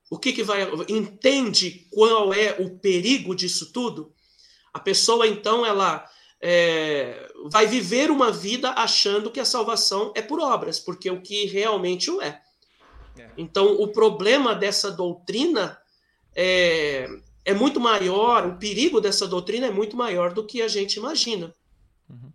O 0.09 0.17
que, 0.17 0.33
que 0.33 0.45
vai. 0.45 0.63
Entende 0.89 1.89
qual 1.91 2.33
é 2.33 2.55
o 2.61 2.79
perigo 2.79 3.35
disso 3.35 3.73
tudo? 3.73 4.15
A 4.73 4.79
pessoa, 4.79 5.27
então, 5.27 5.67
ela 5.67 6.09
é, 6.41 7.29
vai 7.47 7.67
viver 7.67 8.09
uma 8.09 8.31
vida 8.31 8.71
achando 8.71 9.33
que 9.33 9.41
a 9.41 9.45
salvação 9.45 10.13
é 10.15 10.23
por 10.23 10.39
obras, 10.39 10.79
porque 10.79 11.11
o 11.11 11.21
que 11.21 11.47
realmente 11.47 12.13
o 12.13 12.23
é. 12.23 12.41
é. 13.19 13.29
Então, 13.37 13.75
o 13.75 13.89
problema 13.89 14.55
dessa 14.55 14.93
doutrina 14.93 15.77
é, 16.33 17.09
é 17.47 17.55
muito 17.55 17.79
maior, 17.79 18.45
o 18.45 18.57
perigo 18.59 19.01
dessa 19.01 19.27
doutrina 19.27 19.69
é 19.69 19.71
muito 19.71 19.97
maior 19.97 20.35
do 20.35 20.45
que 20.45 20.61
a 20.61 20.67
gente 20.67 20.97
imagina. 20.97 21.55
Uhum. 22.11 22.33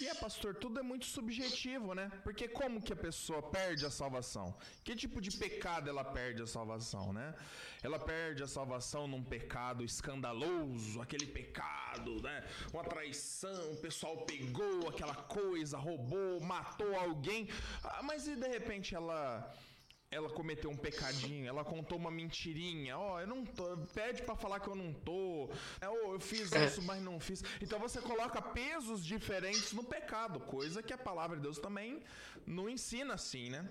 E 0.00 0.06
é, 0.06 0.14
pastor, 0.14 0.54
tudo 0.54 0.78
é 0.78 0.82
muito 0.84 1.04
subjetivo, 1.04 1.94
né? 1.94 2.10
Porque 2.22 2.46
como 2.46 2.80
que 2.80 2.92
a 2.92 2.96
pessoa 2.96 3.42
perde 3.42 3.84
a 3.84 3.90
salvação? 3.90 4.54
Que 4.84 4.94
tipo 4.94 5.20
de 5.20 5.32
pecado 5.32 5.90
ela 5.90 6.04
perde 6.04 6.42
a 6.42 6.46
salvação, 6.46 7.12
né? 7.12 7.34
Ela 7.82 7.98
perde 7.98 8.44
a 8.44 8.46
salvação 8.46 9.08
num 9.08 9.24
pecado 9.24 9.84
escandaloso, 9.84 11.00
aquele 11.00 11.26
pecado, 11.26 12.22
né? 12.22 12.44
Uma 12.72 12.84
traição, 12.84 13.72
o 13.72 13.76
pessoal 13.78 14.18
pegou 14.18 14.88
aquela 14.88 15.14
coisa, 15.14 15.76
roubou, 15.76 16.40
matou 16.40 16.94
alguém, 16.94 17.48
ah, 17.82 18.00
mas 18.04 18.28
e 18.28 18.36
de 18.36 18.46
repente 18.46 18.94
ela 18.94 19.52
ela 20.12 20.28
cometeu 20.28 20.70
um 20.70 20.76
pecadinho, 20.76 21.48
ela 21.48 21.64
contou 21.64 21.96
uma 21.96 22.10
mentirinha, 22.10 22.98
ó, 22.98 23.14
oh, 23.14 23.20
eu 23.20 23.26
não 23.26 23.46
tô, 23.46 23.64
pede 23.94 24.20
para 24.22 24.36
falar 24.36 24.60
que 24.60 24.68
eu 24.68 24.74
não 24.74 24.92
tô, 24.92 25.48
é, 25.80 25.88
oh, 25.88 26.12
eu 26.12 26.20
fiz 26.20 26.52
é. 26.52 26.66
isso, 26.66 26.82
mas 26.82 27.02
não 27.02 27.18
fiz. 27.18 27.42
Então 27.62 27.78
você 27.78 27.98
coloca 27.98 28.42
pesos 28.42 29.02
diferentes 29.02 29.72
no 29.72 29.82
pecado, 29.82 30.38
coisa 30.38 30.82
que 30.82 30.92
a 30.92 30.98
palavra 30.98 31.36
de 31.36 31.42
Deus 31.42 31.58
também 31.58 32.02
não 32.46 32.68
ensina 32.68 33.14
assim, 33.14 33.48
né? 33.48 33.66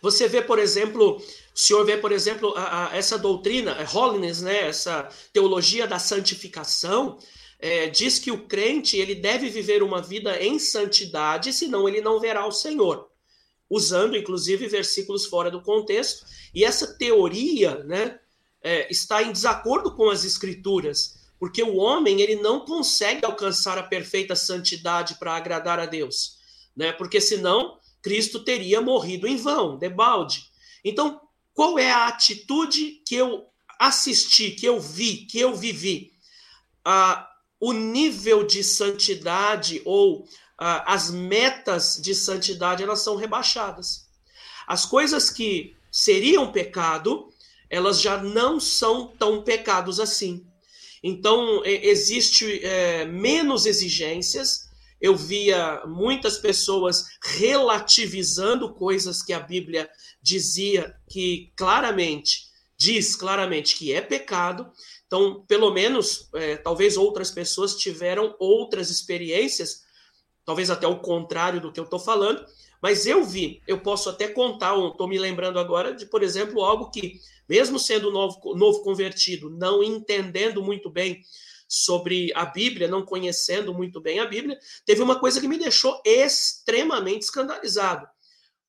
Você 0.00 0.28
vê, 0.28 0.40
por 0.40 0.58
exemplo, 0.58 1.16
o 1.16 1.58
senhor 1.58 1.84
vê, 1.84 1.96
por 1.96 2.12
exemplo, 2.12 2.54
a, 2.56 2.92
a, 2.92 2.96
essa 2.96 3.18
doutrina, 3.18 3.72
a 3.72 3.98
holiness, 3.98 4.40
né, 4.40 4.68
essa 4.68 5.08
teologia 5.32 5.86
da 5.86 5.98
santificação, 5.98 7.18
é, 7.58 7.88
diz 7.88 8.20
que 8.20 8.30
o 8.30 8.46
crente 8.46 8.96
ele 8.96 9.16
deve 9.16 9.50
viver 9.50 9.82
uma 9.82 10.00
vida 10.00 10.40
em 10.40 10.60
santidade, 10.60 11.52
senão 11.52 11.88
ele 11.88 12.00
não 12.00 12.20
verá 12.20 12.46
o 12.46 12.52
Senhor 12.52 13.10
usando 13.68 14.16
inclusive 14.16 14.66
versículos 14.68 15.26
fora 15.26 15.50
do 15.50 15.62
contexto, 15.62 16.24
e 16.54 16.64
essa 16.64 16.96
teoria 16.96 17.82
né, 17.84 18.18
é, 18.62 18.90
está 18.90 19.22
em 19.22 19.32
desacordo 19.32 19.94
com 19.94 20.08
as 20.08 20.24
escrituras, 20.24 21.16
porque 21.38 21.62
o 21.62 21.76
homem 21.76 22.20
ele 22.20 22.36
não 22.36 22.60
consegue 22.60 23.24
alcançar 23.24 23.76
a 23.78 23.82
perfeita 23.82 24.34
santidade 24.34 25.16
para 25.16 25.36
agradar 25.36 25.78
a 25.78 25.86
Deus, 25.86 26.38
né? 26.74 26.92
porque 26.92 27.20
senão 27.20 27.78
Cristo 28.00 28.44
teria 28.44 28.80
morrido 28.80 29.26
em 29.26 29.36
vão, 29.36 29.76
debalde. 29.76 30.44
Então, 30.84 31.20
qual 31.52 31.78
é 31.78 31.90
a 31.90 32.06
atitude 32.06 33.02
que 33.06 33.14
eu 33.14 33.46
assisti, 33.78 34.52
que 34.52 34.66
eu 34.66 34.80
vi, 34.80 35.26
que 35.26 35.38
eu 35.38 35.54
vivi? 35.54 36.12
Ah, 36.84 37.28
o 37.58 37.72
nível 37.72 38.44
de 38.44 38.62
santidade 38.62 39.82
ou 39.84 40.26
as 40.58 41.10
metas 41.10 42.00
de 42.02 42.14
santidade 42.14 42.82
elas 42.82 43.00
são 43.00 43.16
rebaixadas. 43.16 44.06
As 44.66 44.84
coisas 44.84 45.30
que 45.30 45.76
seriam 45.92 46.50
pecado, 46.50 47.28
elas 47.70 48.00
já 48.00 48.22
não 48.22 48.58
são 48.58 49.08
tão 49.18 49.42
pecados 49.42 50.00
assim. 50.00 50.46
Então, 51.02 51.62
existe 51.64 52.64
é, 52.64 53.04
menos 53.04 53.66
exigências. 53.66 54.66
Eu 55.00 55.14
via 55.14 55.82
muitas 55.86 56.38
pessoas 56.38 57.06
relativizando 57.22 58.74
coisas 58.74 59.22
que 59.22 59.32
a 59.32 59.40
Bíblia 59.40 59.88
dizia 60.22 60.96
que 61.08 61.52
claramente, 61.54 62.46
diz 62.76 63.14
claramente 63.14 63.76
que 63.76 63.92
é 63.92 64.00
pecado. 64.00 64.70
Então, 65.06 65.44
pelo 65.46 65.70
menos, 65.70 66.28
é, 66.34 66.56
talvez 66.56 66.96
outras 66.96 67.30
pessoas 67.30 67.76
tiveram 67.76 68.34
outras 68.38 68.90
experiências 68.90 69.85
talvez 70.46 70.70
até 70.70 70.86
o 70.86 71.00
contrário 71.00 71.60
do 71.60 71.72
que 71.72 71.80
eu 71.80 71.84
estou 71.84 71.98
falando, 71.98 72.46
mas 72.80 73.04
eu 73.04 73.24
vi, 73.24 73.60
eu 73.66 73.80
posso 73.80 74.08
até 74.08 74.28
contar, 74.28 74.78
estou 74.78 75.08
me 75.08 75.18
lembrando 75.18 75.58
agora 75.58 75.92
de, 75.92 76.06
por 76.06 76.22
exemplo, 76.22 76.64
algo 76.64 76.90
que, 76.90 77.20
mesmo 77.48 77.78
sendo 77.78 78.12
novo, 78.12 78.54
novo 78.54 78.82
convertido, 78.82 79.50
não 79.50 79.82
entendendo 79.82 80.62
muito 80.62 80.88
bem 80.88 81.20
sobre 81.68 82.32
a 82.34 82.44
Bíblia, 82.44 82.86
não 82.86 83.04
conhecendo 83.04 83.74
muito 83.74 84.00
bem 84.00 84.20
a 84.20 84.26
Bíblia, 84.26 84.56
teve 84.84 85.02
uma 85.02 85.18
coisa 85.18 85.40
que 85.40 85.48
me 85.48 85.58
deixou 85.58 86.00
extremamente 86.04 87.22
escandalizado. 87.22 88.06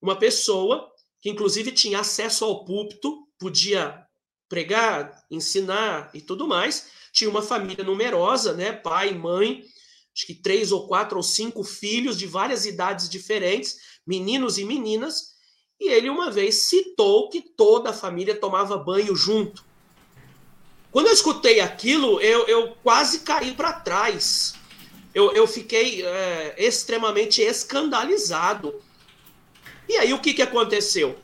Uma 0.01 0.15
pessoa 0.15 0.89
que, 1.21 1.29
inclusive, 1.29 1.71
tinha 1.71 1.99
acesso 1.99 2.43
ao 2.43 2.65
púlpito, 2.65 3.27
podia 3.37 4.03
pregar, 4.49 5.25
ensinar 5.29 6.09
e 6.13 6.21
tudo 6.21 6.47
mais, 6.47 6.89
tinha 7.11 7.29
uma 7.29 7.41
família 7.41 7.83
numerosa, 7.83 8.53
né? 8.53 8.71
Pai, 8.71 9.13
mãe, 9.13 9.63
acho 10.17 10.25
que 10.25 10.33
três 10.33 10.71
ou 10.71 10.87
quatro 10.87 11.17
ou 11.17 11.23
cinco 11.23 11.63
filhos 11.63 12.17
de 12.17 12.25
várias 12.25 12.65
idades 12.65 13.07
diferentes, 13.07 13.77
meninos 14.05 14.57
e 14.57 14.65
meninas, 14.65 15.35
e 15.79 15.89
ele 15.89 16.09
uma 16.09 16.31
vez 16.31 16.55
citou 16.55 17.29
que 17.29 17.39
toda 17.39 17.91
a 17.91 17.93
família 17.93 18.33
tomava 18.33 18.75
banho 18.77 19.15
junto. 19.15 19.63
Quando 20.91 21.05
eu 21.05 21.13
escutei 21.13 21.59
aquilo, 21.59 22.19
eu, 22.19 22.47
eu 22.47 22.75
quase 22.81 23.19
caí 23.19 23.53
para 23.53 23.73
trás. 23.73 24.55
Eu, 25.13 25.33
eu 25.33 25.45
fiquei 25.45 26.03
é, 26.03 26.55
extremamente 26.57 27.43
escandalizado. 27.43 28.81
E 29.87 29.97
aí 29.97 30.13
o 30.13 30.19
que, 30.19 30.33
que 30.33 30.41
aconteceu? 30.41 31.15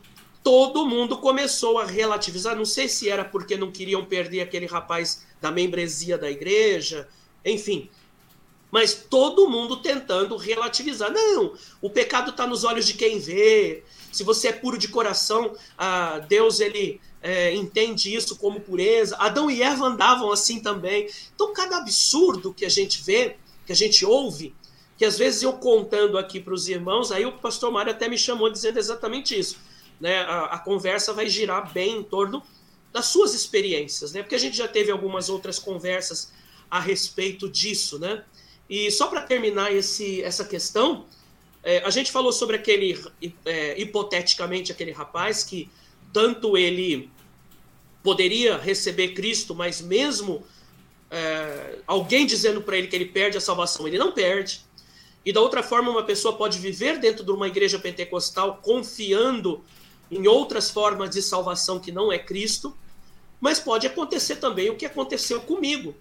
Todo 0.44 0.86
mundo 0.86 1.18
começou 1.18 1.80
a 1.80 1.86
relativizar. 1.86 2.56
Não 2.56 2.66
sei 2.66 2.88
se 2.88 3.10
era 3.10 3.26
porque 3.26 3.58
não 3.58 3.72
queriam 3.72 4.06
perder 4.06 4.42
aquele 4.42 4.68
rapaz 4.68 5.26
da 5.42 5.50
membresia 5.50 6.16
da 6.16 6.30
igreja, 6.30 7.10
enfim 7.44 7.90
mas 8.74 9.06
todo 9.08 9.48
mundo 9.48 9.78
tentando 9.78 10.36
relativizar. 10.36 11.12
Não, 11.12 11.54
o 11.80 11.92
pecado 11.92 12.32
está 12.32 12.48
nos 12.48 12.64
olhos 12.64 12.88
de 12.88 12.96
quem 12.96 13.20
vê. 13.20 13.84
Se 14.12 14.24
você 14.24 14.48
é 14.48 14.52
puro 14.52 14.80
de 14.80 14.88
coração, 14.88 15.56
ah, 15.78 16.18
Deus 16.28 16.60
ele 16.60 17.00
é, 17.22 17.54
entende 17.54 18.12
isso 18.12 18.36
como 18.36 18.62
pureza. 18.62 19.16
Adão 19.20 19.52
e 19.52 19.62
Eva 19.62 19.86
andavam 19.86 20.32
assim 20.32 20.60
também. 20.60 21.08
Então, 21.36 21.54
cada 21.54 21.78
absurdo 21.78 22.52
que 22.52 22.66
a 22.66 22.70
gente 22.70 23.04
vê, 23.04 23.38
que 23.64 23.72
a 23.72 23.76
gente 23.76 24.04
ouve, 24.04 24.56
que 24.98 25.06
às 25.06 25.20
vezes 25.20 25.44
eu 25.44 25.54
contando 25.54 26.18
aqui 26.18 26.40
para 26.40 26.56
os 26.56 26.68
irmãos, 26.68 27.12
aí 27.12 27.28
o 27.28 27.34
pastor 27.34 27.72
Mário 27.72 27.92
até 27.92 28.10
me 28.10 28.18
chamou 28.18 28.50
dizendo 28.50 28.80
exatamente 28.80 29.38
isso. 29.38 29.60
Né? 30.02 30.22
A, 30.22 30.46
a, 30.46 30.58
conversa 30.58 31.14
vai 31.14 31.30
girar 31.30 31.72
bem 31.72 31.98
em 31.98 32.04
torno 32.04 32.42
das 32.92 33.06
suas 33.06 33.36
experiências, 33.36 34.14
né? 34.14 34.24
Porque 34.24 34.34
a 34.34 34.40
gente 34.40 34.58
já 34.58 34.68
teve 34.68 34.90
algumas 34.90 35.30
outras 35.30 35.60
conversas 35.60 36.34
a 36.72 36.80
respeito 36.80 37.48
disso, 37.48 38.00
né? 38.00 38.24
E 38.74 38.90
só 38.90 39.06
para 39.06 39.22
terminar 39.22 39.72
esse, 39.72 40.24
essa 40.24 40.44
questão, 40.44 41.06
é, 41.62 41.84
a 41.86 41.92
gente 41.92 42.12
falou 42.12 42.32
sobre 42.34 42.56
aquele, 42.56 43.00
é, 43.46 43.80
hipoteticamente, 43.80 44.72
aquele 44.72 44.92
rapaz 44.92 45.44
que 45.44 45.70
tanto 46.12 46.58
ele 46.58 47.08
poderia 48.02 48.58
receber 48.58 49.10
Cristo, 49.10 49.54
mas 49.54 49.80
mesmo 49.80 50.44
é, 51.12 51.78
alguém 51.86 52.26
dizendo 52.26 52.64
para 52.64 52.76
ele 52.76 52.88
que 52.88 52.96
ele 52.96 53.06
perde 53.06 53.38
a 53.38 53.42
salvação, 53.42 53.88
ele 53.88 54.00
não 54.00 54.12
perde. 54.12 54.62
E 55.24 55.32
da 55.32 55.40
outra 55.40 55.62
forma, 55.62 55.92
uma 55.92 56.04
pessoa 56.04 56.36
pode 56.36 56.58
viver 56.58 56.98
dentro 56.98 57.24
de 57.24 57.30
uma 57.30 57.48
igreja 57.48 57.78
pentecostal 57.78 58.60
confiando 58.60 59.64
em 60.10 60.26
outras 60.26 60.72
formas 60.72 61.12
de 61.12 61.22
salvação 61.22 61.80
que 61.80 61.92
não 61.92 62.12
é 62.12 62.18
Cristo, 62.18 62.76
mas 63.40 63.60
pode 63.60 63.86
acontecer 63.86 64.38
também 64.38 64.72
o 64.72 64.76
que 64.76 64.88
aconteceu 64.88 65.42
comigo. 65.42 65.94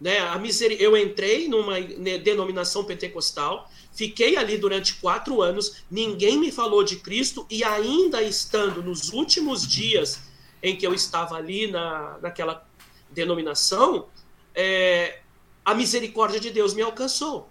Né? 0.00 0.18
A 0.18 0.38
miser... 0.38 0.76
Eu 0.80 0.96
entrei 0.96 1.48
numa 1.48 1.80
denominação 1.80 2.84
pentecostal, 2.84 3.70
fiquei 3.92 4.36
ali 4.36 4.58
durante 4.58 4.94
quatro 4.94 5.40
anos, 5.40 5.84
ninguém 5.90 6.38
me 6.38 6.52
falou 6.52 6.84
de 6.84 6.96
Cristo, 6.96 7.46
e 7.50 7.64
ainda 7.64 8.22
estando 8.22 8.82
nos 8.82 9.12
últimos 9.12 9.66
dias 9.66 10.20
em 10.62 10.76
que 10.76 10.86
eu 10.86 10.92
estava 10.94 11.36
ali 11.36 11.70
na, 11.70 12.18
naquela 12.20 12.66
denominação, 13.10 14.06
é... 14.54 15.20
a 15.64 15.74
misericórdia 15.74 16.40
de 16.40 16.50
Deus 16.50 16.74
me 16.74 16.82
alcançou. 16.82 17.48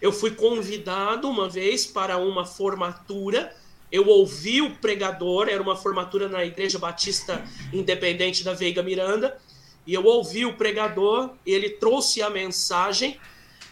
Eu 0.00 0.12
fui 0.12 0.30
convidado 0.32 1.28
uma 1.28 1.48
vez 1.48 1.86
para 1.86 2.18
uma 2.18 2.44
formatura. 2.44 3.54
Eu 3.90 4.06
ouvi 4.08 4.60
o 4.60 4.76
pregador, 4.76 5.48
era 5.48 5.62
uma 5.62 5.76
formatura 5.76 6.28
na 6.28 6.44
Igreja 6.44 6.78
Batista 6.78 7.42
Independente 7.72 8.44
da 8.44 8.52
Veiga 8.52 8.82
Miranda, 8.82 9.40
e 9.86 9.94
eu 9.94 10.04
ouvi 10.04 10.44
o 10.44 10.54
pregador, 10.54 11.34
ele 11.46 11.70
trouxe 11.70 12.20
a 12.20 12.28
mensagem 12.28 13.20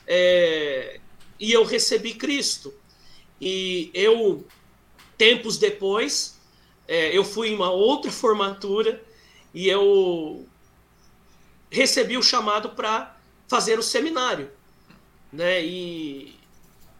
é, 0.07 1.01
e 1.41 1.53
eu 1.53 1.65
recebi 1.65 2.15
Cristo. 2.15 2.73
E 3.41 3.91
eu, 3.93 4.47
tempos 5.19 5.59
depois, 5.59 6.39
é, 6.87 7.17
eu 7.17 7.25
fui 7.25 7.49
em 7.49 7.55
uma 7.55 7.71
outra 7.71 8.11
formatura 8.13 9.03
e 9.53 9.69
eu 9.69 10.47
recebi 11.71 12.17
o 12.17 12.23
chamado 12.23 12.71
para 12.71 13.17
fazer 13.49 13.79
o 13.79 13.83
seminário. 13.83 14.51
Né? 15.33 15.65
E 15.65 16.37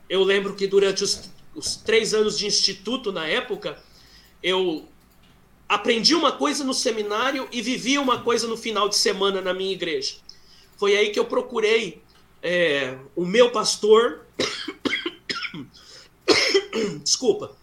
eu 0.09 0.25
lembro 0.25 0.55
que 0.55 0.67
durante 0.67 1.05
os, 1.05 1.31
os 1.55 1.77
três 1.77 2.13
anos 2.13 2.37
de 2.37 2.47
instituto, 2.47 3.13
na 3.13 3.27
época, 3.27 3.81
eu 4.43 4.89
aprendi 5.75 6.15
uma 6.15 6.31
coisa 6.31 6.63
no 6.63 6.73
seminário 6.73 7.49
e 7.51 7.61
vivi 7.61 7.99
uma 7.99 8.23
coisa 8.23 8.47
no 8.47 8.57
final 8.57 8.89
de 8.89 8.97
semana 8.97 9.41
na 9.41 9.53
minha 9.53 9.73
igreja. 9.73 10.15
Foi 10.77 10.97
aí 10.97 11.11
que 11.11 11.19
eu 11.19 11.25
procurei 11.25 12.01
é, 12.41 12.97
o 13.17 13.27
meu 13.27 13.51
pastor. 13.51 14.25
Desculpa. 17.03 17.57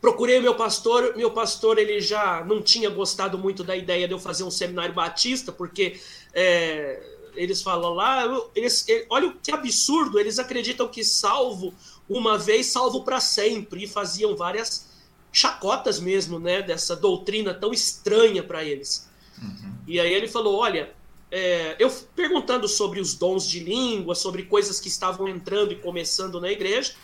Procurei 0.00 0.38
o 0.38 0.42
meu 0.42 0.54
pastor. 0.54 1.16
Meu 1.16 1.32
pastor 1.32 1.78
ele 1.78 2.00
já 2.00 2.44
não 2.44 2.62
tinha 2.62 2.88
gostado 2.88 3.36
muito 3.36 3.64
da 3.64 3.76
ideia 3.76 4.06
de 4.06 4.14
eu 4.14 4.18
fazer 4.18 4.44
um 4.44 4.50
seminário 4.50 4.94
batista, 4.94 5.50
porque 5.50 6.00
é, 6.32 7.02
eles 7.34 7.60
falam 7.60 7.92
lá, 7.92 8.24
eles, 8.54 8.86
olha 9.08 9.34
que 9.42 9.50
absurdo, 9.50 10.18
eles 10.18 10.38
acreditam 10.38 10.86
que 10.86 11.02
salvo 11.02 11.74
uma 12.08 12.38
vez, 12.38 12.66
salvo 12.66 13.02
para 13.02 13.20
sempre, 13.20 13.84
e 13.84 13.88
faziam 13.88 14.36
várias 14.36 14.89
chacotas 15.32 16.00
mesmo, 16.00 16.38
né, 16.38 16.62
dessa 16.62 16.96
doutrina 16.96 17.54
tão 17.54 17.72
estranha 17.72 18.42
para 18.42 18.64
eles. 18.64 19.08
Uhum. 19.40 19.74
E 19.86 20.00
aí 20.00 20.12
ele 20.12 20.28
falou, 20.28 20.58
olha, 20.58 20.92
é, 21.30 21.76
eu 21.78 21.90
perguntando 22.14 22.66
sobre 22.66 23.00
os 23.00 23.14
dons 23.14 23.48
de 23.48 23.60
língua, 23.60 24.14
sobre 24.14 24.44
coisas 24.44 24.80
que 24.80 24.88
estavam 24.88 25.28
entrando 25.28 25.72
e 25.72 25.76
começando 25.76 26.40
na 26.40 26.50
igreja, 26.50 26.94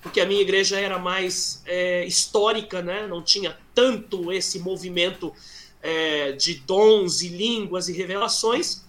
porque 0.00 0.20
a 0.20 0.26
minha 0.26 0.40
igreja 0.40 0.78
era 0.78 0.98
mais 0.98 1.62
é, 1.66 2.04
histórica, 2.04 2.82
né, 2.82 3.06
não 3.06 3.22
tinha 3.22 3.56
tanto 3.74 4.32
esse 4.32 4.58
movimento 4.58 5.32
é, 5.82 6.32
de 6.32 6.54
dons 6.54 7.22
e 7.22 7.28
línguas 7.28 7.88
e 7.88 7.92
revelações. 7.92 8.82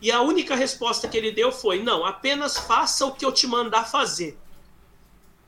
E 0.00 0.12
a 0.12 0.20
única 0.20 0.54
resposta 0.54 1.08
que 1.08 1.16
ele 1.16 1.32
deu 1.32 1.50
foi: 1.50 1.82
não, 1.82 2.04
apenas 2.04 2.58
faça 2.58 3.06
o 3.06 3.12
que 3.12 3.24
eu 3.24 3.32
te 3.32 3.46
mandar 3.46 3.84
fazer. 3.90 4.38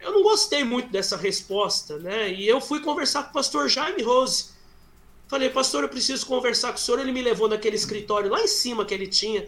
Eu 0.01 0.13
não 0.13 0.23
gostei 0.23 0.63
muito 0.65 0.91
dessa 0.91 1.17
resposta, 1.17 1.99
né? 1.99 2.33
E 2.33 2.47
eu 2.47 2.61
fui 2.61 2.81
conversar 2.81 3.25
com 3.25 3.31
o 3.31 3.33
pastor 3.33 3.69
Jaime 3.69 4.03
Rose. 4.03 4.51
Falei, 5.27 5.51
pastor, 5.51 5.83
eu 5.83 5.89
preciso 5.89 6.25
conversar 6.25 6.69
com 6.69 6.77
o 6.77 6.81
senhor. 6.81 7.01
Ele 7.01 7.13
me 7.13 7.21
levou 7.21 7.49
naquele 7.49 7.77
escritório 7.77 8.31
lá 8.31 8.41
em 8.41 8.47
cima 8.47 8.85
que 8.85 8.95
ele 8.95 9.07
tinha, 9.07 9.47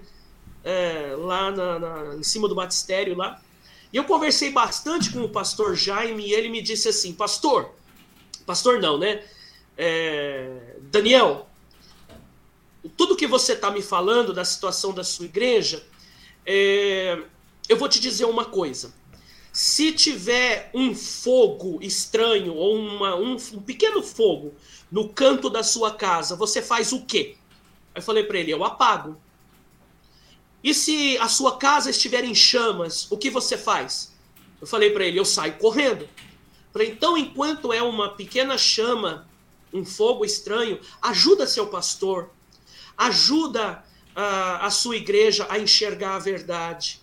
é, 0.65 1.15
lá 1.17 1.51
na, 1.51 1.79
na, 1.79 2.15
em 2.17 2.23
cima 2.23 2.49
do 2.49 2.55
batistério 2.55 3.17
lá. 3.17 3.41
E 3.93 3.97
eu 3.97 4.05
conversei 4.05 4.51
bastante 4.51 5.11
com 5.11 5.23
o 5.23 5.29
pastor 5.29 5.75
Jaime 5.75 6.27
e 6.27 6.33
ele 6.35 6.49
me 6.49 6.61
disse 6.61 6.89
assim: 6.89 7.13
Pastor, 7.13 7.71
pastor 8.45 8.81
não, 8.81 8.99
né? 8.99 9.25
É, 9.77 10.77
Daniel, 10.91 11.49
tudo 12.97 13.17
que 13.17 13.27
você 13.27 13.53
está 13.53 13.71
me 13.71 13.83
falando 13.83 14.33
da 14.33 14.45
situação 14.45 14.93
da 14.93 15.03
sua 15.05 15.27
igreja, 15.27 15.85
é, 16.45 17.23
eu 17.69 17.77
vou 17.77 17.89
te 17.89 18.01
dizer 18.01 18.25
uma 18.25 18.45
coisa. 18.45 18.93
Se 19.53 19.93
tiver 19.93 20.71
um 20.73 20.95
fogo 20.95 21.81
estranho 21.83 22.55
ou 22.55 22.77
uma, 22.77 23.17
um, 23.17 23.33
um 23.33 23.63
pequeno 23.63 24.03
fogo 24.03 24.55
no 24.91 25.09
canto 25.09 25.51
da 25.51 25.63
sua 25.63 25.93
casa, 25.93 26.37
você 26.37 26.63
faz 26.63 26.93
o 26.93 27.05
quê? 27.05 27.37
Eu 27.95 28.03
falei 28.03 28.25
para 28.25 28.39
ele: 28.39 28.53
eu 28.53 28.65
apago. 28.65 29.17
E 30.63 30.75
se 30.75 31.17
a 31.19 31.29
sua 31.29 31.57
casa 31.57 31.91
estiver 31.91 32.23
em 32.25 32.35
chamas, 32.35 33.11
o 33.11 33.17
que 33.17 33.31
você 33.31 33.57
faz? 33.57 34.15
Eu 34.61 34.67
falei 34.67 34.91
para 34.91 35.05
ele: 35.05 35.19
eu 35.19 35.25
saio 35.25 35.55
correndo. 35.59 36.09
falei, 36.73 36.91
então, 36.91 37.17
enquanto 37.17 37.73
é 37.73 37.83
uma 37.83 38.11
pequena 38.11 38.57
chama, 38.57 39.29
um 39.73 39.85
fogo 39.85 40.25
estranho, 40.25 40.79
ajuda 41.03 41.47
seu 41.47 41.67
pastor, 41.67 42.31
ajuda 42.97 43.85
a, 44.15 44.67
a 44.67 44.71
sua 44.71 44.97
igreja 44.97 45.47
a 45.49 45.59
enxergar 45.59 46.17
a 46.17 46.19
verdade. 46.19 47.01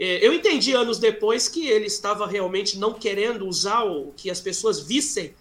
É, 0.00 0.26
eu 0.26 0.32
entendi 0.32 0.72
anos 0.72 0.98
depois 0.98 1.46
que 1.46 1.68
ele 1.68 1.84
estava 1.84 2.26
realmente 2.26 2.78
não 2.78 2.94
querendo 2.94 3.46
usar 3.46 3.84
o 3.84 4.14
que 4.16 4.30
as 4.30 4.40
pessoas 4.40 4.80
vissem 4.80 5.34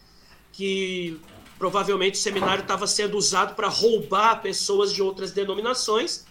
que 0.51 1.17
provavelmente 1.57 2.15
o 2.15 2.17
seminário 2.17 2.61
estava 2.61 2.85
sendo 2.85 3.17
usado 3.17 3.55
para 3.55 3.69
roubar 3.69 4.41
pessoas 4.41 4.91
de 4.91 5.01
outras 5.01 5.31
denominações 5.31 6.25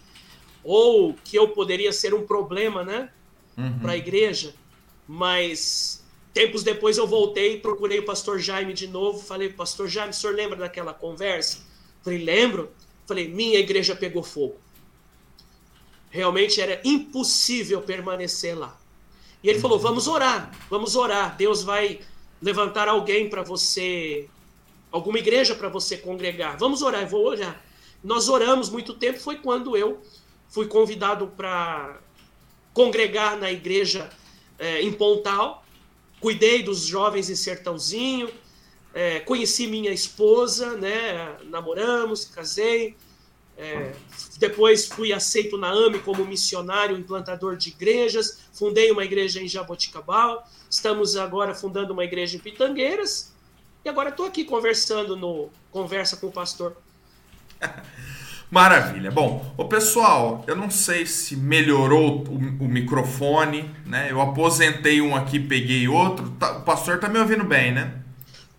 ou 0.63 1.15
que 1.23 1.35
eu 1.35 1.49
poderia 1.49 1.91
ser 1.91 2.13
um 2.13 2.27
problema, 2.27 2.83
né, 2.83 3.09
uhum. 3.57 3.79
para 3.79 3.93
a 3.93 3.97
igreja. 3.97 4.53
Mas 5.07 6.05
tempos 6.31 6.61
depois 6.61 6.99
eu 6.99 7.07
voltei, 7.07 7.59
procurei 7.59 7.97
o 7.97 8.05
pastor 8.05 8.37
Jaime 8.37 8.73
de 8.73 8.85
novo, 8.85 9.19
falei, 9.19 9.49
pastor 9.49 9.87
Jaime, 9.87 10.11
o 10.11 10.13
senhor 10.13 10.35
lembra 10.35 10.57
daquela 10.57 10.93
conversa? 10.93 11.59
Falei, 12.03 12.19
lembro. 12.19 12.71
Falei, 13.07 13.27
minha 13.27 13.57
igreja 13.57 13.95
pegou 13.95 14.21
fogo. 14.21 14.55
Realmente 16.09 16.59
era 16.59 16.81
impossível 16.83 17.81
permanecer 17.81 18.57
lá. 18.57 18.77
E 19.43 19.49
ele 19.49 19.59
falou: 19.59 19.79
vamos 19.79 20.07
orar, 20.07 20.51
vamos 20.69 20.95
orar. 20.95 21.35
Deus 21.35 21.63
vai 21.63 21.99
levantar 22.41 22.87
alguém 22.87 23.29
para 23.29 23.43
você, 23.43 24.27
alguma 24.91 25.19
igreja 25.19 25.55
para 25.55 25.69
você 25.69 25.97
congregar. 25.97 26.57
Vamos 26.57 26.81
orar, 26.81 27.01
eu 27.01 27.07
vou 27.07 27.25
orar. 27.25 27.63
Nós 28.03 28.29
oramos 28.29 28.69
muito 28.69 28.93
tempo. 28.93 29.19
Foi 29.19 29.37
quando 29.37 29.75
eu 29.77 30.01
fui 30.49 30.67
convidado 30.67 31.27
para 31.27 31.99
congregar 32.73 33.37
na 33.37 33.51
igreja 33.51 34.09
é, 34.57 34.81
em 34.81 34.91
Pontal. 34.91 35.63
Cuidei 36.19 36.63
dos 36.63 36.85
jovens 36.85 37.29
em 37.29 37.35
Sertãozinho 37.35 38.29
é, 38.93 39.19
conheci 39.19 39.67
minha 39.67 39.91
esposa, 39.91 40.75
né? 40.75 41.37
Namoramos, 41.45 42.25
casei. 42.25 42.95
É, 43.61 43.91
depois 44.37 44.87
fui 44.87 45.11
aceito 45.11 45.57
na 45.57 45.69
AME 45.69 45.99
como 45.99 46.25
missionário, 46.25 46.97
implantador 46.97 47.57
de 47.57 47.69
igrejas. 47.69 48.39
Fundei 48.53 48.89
uma 48.89 49.03
igreja 49.03 49.41
em 49.41 49.49
Jaboticabal. 49.49 50.47
Estamos 50.69 51.17
agora 51.17 51.53
fundando 51.53 51.91
uma 51.91 52.05
igreja 52.05 52.37
em 52.37 52.39
Pitangueiras. 52.39 53.33
E 53.83 53.89
agora 53.89 54.09
estou 54.09 54.25
aqui 54.25 54.45
conversando 54.45 55.17
no 55.17 55.49
Conversa 55.71 56.15
com 56.15 56.27
o 56.27 56.31
Pastor. 56.31 56.77
Maravilha. 58.49 59.11
Bom, 59.11 59.53
o 59.57 59.65
pessoal, 59.65 60.43
eu 60.47 60.55
não 60.55 60.69
sei 60.69 61.05
se 61.05 61.35
melhorou 61.35 62.23
o, 62.27 62.63
o, 62.63 62.67
microfone, 62.67 63.69
né? 63.85 64.07
Eu 64.09 64.21
aposentei 64.21 65.01
um 65.01 65.15
aqui, 65.15 65.37
peguei 65.39 65.87
outro. 65.87 66.29
Tá, 66.31 66.57
o 66.57 66.61
pastor 66.61 66.97
tá 66.99 67.07
me 67.07 67.19
ouvindo 67.19 67.43
bem, 67.43 67.73
né? 67.73 67.93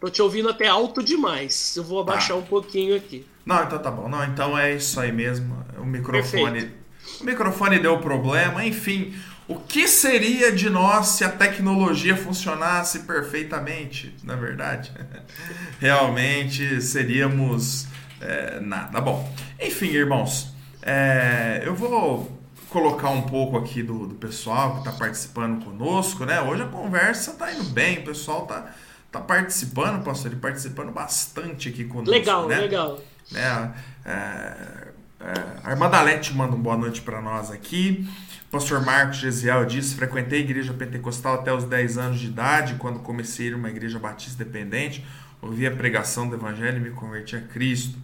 Tô 0.01 0.09
te 0.09 0.23
ouvindo 0.23 0.49
até 0.49 0.67
alto 0.67 1.03
demais. 1.03 1.77
Eu 1.77 1.85
vou 1.85 2.01
abaixar 2.01 2.37
tá. 2.37 2.37
um 2.37 2.43
pouquinho 2.43 2.97
aqui. 2.97 3.27
Não, 3.45 3.63
então 3.63 3.79
tá 3.79 3.91
bom. 3.91 4.09
Não, 4.09 4.25
então 4.25 4.59
é 4.59 4.75
isso 4.75 4.99
aí 4.99 5.13
mesmo. 5.13 5.63
O 5.79 5.85
microfone. 5.85 6.63
Perfeito. 6.63 6.81
O 7.21 7.25
microfone 7.25 7.79
deu 7.79 7.99
problema, 7.99 8.65
enfim. 8.65 9.15
O 9.47 9.57
que 9.57 9.89
seria 9.89 10.53
de 10.53 10.71
nós 10.71 11.09
se 11.09 11.25
a 11.25 11.29
tecnologia 11.29 12.17
funcionasse 12.17 13.01
perfeitamente? 13.01 14.15
Na 14.23 14.35
é 14.35 14.37
verdade, 14.37 14.93
realmente 15.81 16.81
seríamos 16.81 17.87
é, 18.21 18.61
nada. 18.61 19.01
Bom, 19.01 19.29
enfim, 19.61 19.89
irmãos, 19.89 20.55
é, 20.83 21.63
eu 21.65 21.75
vou 21.75 22.41
colocar 22.69 23.11
um 23.11 23.23
pouco 23.23 23.59
aqui 23.59 23.83
do, 23.83 24.07
do 24.07 24.15
pessoal 24.15 24.75
que 24.75 24.79
está 24.89 24.93
participando 24.93 25.65
conosco, 25.65 26.25
né? 26.25 26.41
Hoje 26.41 26.63
a 26.63 26.67
conversa 26.67 27.33
tá 27.33 27.53
indo 27.53 27.65
bem, 27.65 27.99
o 27.99 28.05
pessoal 28.05 28.47
tá 28.47 28.73
tá 29.11 29.21
participando, 29.21 30.05
pastor, 30.05 30.31
ele 30.31 30.41
participando 30.41 30.93
bastante 30.93 31.69
aqui 31.69 31.85
conosco. 31.85 32.11
Legal, 32.11 32.49
né? 32.49 32.61
legal. 32.61 33.01
É, 33.35 33.71
é, 34.05 34.89
é, 35.21 35.35
a 35.65 35.71
irmã 35.71 35.91
Dalete 35.91 36.35
manda 36.35 36.55
uma 36.55 36.63
boa 36.63 36.77
noite 36.77 37.03
para 37.03 37.21
nós 37.21 37.51
aqui. 37.51 38.09
O 38.49 38.51
pastor 38.51 38.85
Marcos 38.85 39.19
Gesiel 39.19 39.65
diz: 39.65 39.93
frequentei 39.93 40.41
a 40.41 40.43
igreja 40.43 40.73
pentecostal 40.73 41.35
até 41.35 41.53
os 41.53 41.65
10 41.65 41.99
anos 41.99 42.21
de 42.21 42.27
idade, 42.27 42.75
quando 42.75 43.01
comecei 43.01 43.47
a 43.47 43.51
ir 43.51 43.55
uma 43.55 43.69
igreja 43.69 43.99
batista 43.99 44.45
dependente. 44.45 45.05
Ouvi 45.43 45.67
a 45.67 45.71
pregação 45.71 46.29
do 46.29 46.37
evangelho 46.37 46.77
e 46.79 46.81
me 46.81 46.91
converti 46.91 47.35
a 47.35 47.41
Cristo. 47.41 47.99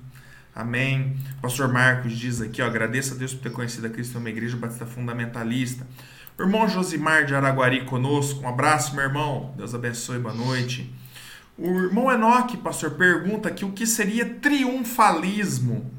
Amém. 0.54 1.16
O 1.38 1.42
pastor 1.42 1.72
Marcos 1.72 2.12
diz 2.12 2.40
aqui: 2.40 2.62
ó, 2.62 2.66
agradeço 2.66 3.14
a 3.14 3.16
Deus 3.16 3.34
por 3.34 3.42
ter 3.42 3.52
conhecido 3.52 3.86
a 3.86 3.90
Cristo 3.90 4.18
uma 4.18 4.30
igreja 4.30 4.56
batista 4.56 4.86
fundamentalista. 4.86 5.86
Irmão 6.38 6.68
Josimar 6.68 7.24
de 7.24 7.34
Araguari 7.34 7.86
conosco. 7.86 8.40
Um 8.40 8.48
abraço, 8.48 8.94
meu 8.94 9.04
irmão. 9.04 9.54
Deus 9.56 9.74
abençoe, 9.74 10.18
boa 10.18 10.34
noite. 10.34 10.92
O 11.56 11.66
irmão 11.66 12.12
Enoque, 12.12 12.58
pastor, 12.58 12.90
pergunta 12.90 13.48
aqui 13.48 13.64
o 13.64 13.72
que 13.72 13.86
seria 13.86 14.26
triunfalismo. 14.34 15.90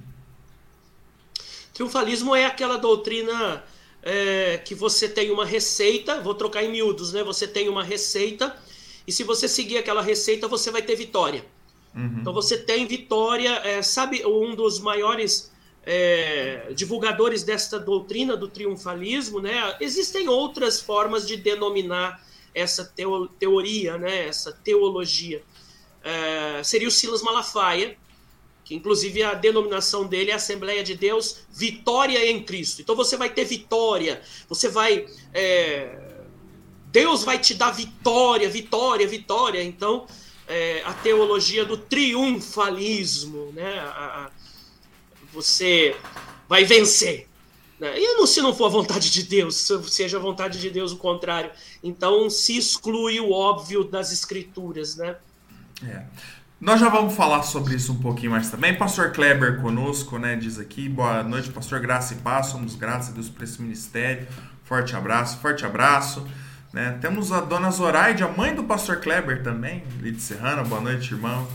Triunfalismo 1.73 2.35
é 2.35 2.45
aquela 2.45 2.77
doutrina 2.77 3.63
é, 4.03 4.59
que 4.63 4.75
você 4.75 5.09
tem 5.09 5.31
uma 5.31 5.43
receita, 5.45 6.21
vou 6.21 6.35
trocar 6.35 6.63
em 6.63 6.71
miúdos, 6.71 7.13
né? 7.13 7.23
Você 7.23 7.47
tem 7.47 7.67
uma 7.67 7.83
receita 7.83 8.55
e 9.07 9.11
se 9.11 9.23
você 9.23 9.47
seguir 9.47 9.79
aquela 9.79 10.03
receita, 10.03 10.47
você 10.47 10.69
vai 10.69 10.83
ter 10.83 10.95
vitória. 10.95 11.43
Uhum. 11.95 12.17
Então 12.21 12.31
você 12.31 12.59
tem 12.59 12.85
vitória, 12.85 13.49
é, 13.63 13.81
sabe, 13.81 14.23
um 14.23 14.53
dos 14.53 14.79
maiores 14.79 15.51
é, 15.89 16.73
divulgadores 16.75 17.43
desta 17.43 17.79
doutrina 17.79 18.35
do 18.35 18.49
triunfalismo, 18.49 19.39
né? 19.39 19.77
Existem 19.79 20.27
outras 20.27 20.81
formas 20.81 21.25
de 21.25 21.37
denominar 21.37 22.21
essa 22.53 22.83
teo, 22.83 23.29
teoria, 23.29 23.97
né? 23.97 24.27
Essa 24.27 24.51
teologia. 24.51 25.41
É, 26.03 26.61
seria 26.61 26.89
o 26.89 26.91
Silas 26.91 27.21
Malafaia, 27.21 27.97
que 28.65 28.75
inclusive 28.75 29.23
a 29.23 29.33
denominação 29.33 30.05
dele 30.05 30.31
é 30.31 30.33
Assembleia 30.33 30.83
de 30.83 30.93
Deus 30.93 31.37
Vitória 31.49 32.29
em 32.29 32.43
Cristo. 32.43 32.81
Então 32.81 32.93
você 32.93 33.15
vai 33.15 33.29
ter 33.29 33.45
vitória, 33.45 34.21
você 34.49 34.67
vai. 34.67 35.07
É, 35.33 35.97
Deus 36.87 37.23
vai 37.23 37.39
te 37.39 37.53
dar 37.53 37.71
vitória, 37.71 38.49
vitória, 38.49 39.07
vitória. 39.07 39.63
Então, 39.63 40.05
é, 40.49 40.81
a 40.83 40.93
teologia 40.93 41.63
do 41.63 41.77
triunfalismo, 41.77 43.53
né? 43.53 43.79
A, 43.79 44.31
você 45.33 45.95
vai 46.47 46.63
vencer. 46.63 47.27
Né? 47.79 47.97
E 47.97 48.27
se 48.27 48.41
não 48.41 48.53
for 48.53 48.65
a 48.65 48.69
vontade 48.69 49.11
de 49.11 49.23
Deus, 49.23 49.69
seja 49.87 50.17
a 50.17 50.19
vontade 50.19 50.59
de 50.59 50.69
Deus 50.69 50.91
o 50.91 50.97
contrário. 50.97 51.51
Então 51.83 52.29
se 52.29 52.57
exclui 52.57 53.19
o 53.19 53.31
óbvio 53.31 53.83
das 53.83 54.11
escrituras, 54.11 54.95
né? 54.95 55.15
É. 55.83 56.03
Nós 56.59 56.79
já 56.79 56.89
vamos 56.89 57.13
falar 57.13 57.43
sobre 57.43 57.75
isso 57.75 57.93
um 57.93 57.99
pouquinho 57.99 58.31
mais 58.31 58.49
também. 58.49 58.75
Pastor 58.75 59.11
Kleber 59.11 59.61
conosco, 59.61 60.17
né? 60.17 60.35
Diz 60.35 60.57
aqui, 60.57 60.89
boa 60.89 61.21
noite, 61.21 61.51
pastor 61.51 61.79
Graça 61.79 62.15
e 62.15 62.17
Paz, 62.17 62.47
somos 62.47 62.75
graças 62.75 63.11
a 63.11 63.13
Deus 63.13 63.29
por 63.29 63.43
esse 63.43 63.61
ministério. 63.61 64.27
Forte 64.63 64.95
abraço, 64.95 65.37
forte 65.37 65.63
abraço. 65.63 66.27
Né? 66.73 66.97
Temos 66.99 67.31
a 67.31 67.41
dona 67.41 67.69
Zoraide, 67.69 68.23
a 68.23 68.27
mãe 68.27 68.55
do 68.55 68.63
pastor 68.63 68.97
Kleber 68.97 69.43
também, 69.43 69.83
Lide 70.01 70.19
Serrano, 70.19 70.67
boa 70.67 70.81
noite, 70.81 71.13
irmão. 71.13 71.47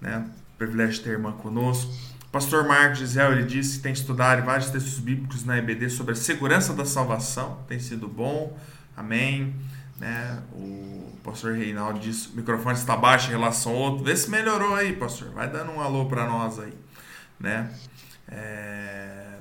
Né? 0.00 0.24
Privilégio 0.56 0.94
de 0.94 1.00
ter 1.02 1.10
irmã 1.10 1.32
conosco. 1.32 1.92
Pastor 2.32 2.64
Marcos 2.64 3.00
Gisel, 3.00 3.32
ele 3.32 3.44
disse 3.44 3.78
que 3.78 3.82
tem 3.82 3.92
estudado 3.92 4.44
vários 4.44 4.70
textos 4.70 4.98
bíblicos 5.00 5.44
na 5.44 5.58
EBD 5.58 5.90
sobre 5.90 6.12
a 6.12 6.16
segurança 6.16 6.72
da 6.72 6.84
salvação, 6.84 7.58
tem 7.66 7.80
sido 7.80 8.06
bom, 8.06 8.56
amém. 8.96 9.54
Né? 9.98 10.40
O 10.52 11.12
pastor 11.24 11.54
Reinaldo 11.54 11.98
disse 11.98 12.28
o 12.28 12.36
microfone 12.36 12.76
está 12.76 12.96
baixo 12.96 13.28
em 13.28 13.30
relação 13.32 13.72
ao 13.72 13.78
outro, 13.78 14.04
vê 14.04 14.16
se 14.16 14.30
melhorou 14.30 14.74
aí, 14.74 14.92
pastor, 14.92 15.30
vai 15.30 15.50
dando 15.50 15.72
um 15.72 15.80
alô 15.80 16.06
para 16.06 16.24
nós 16.26 16.58
aí. 16.60 16.72
Né? 17.38 17.68
É... 18.28 19.38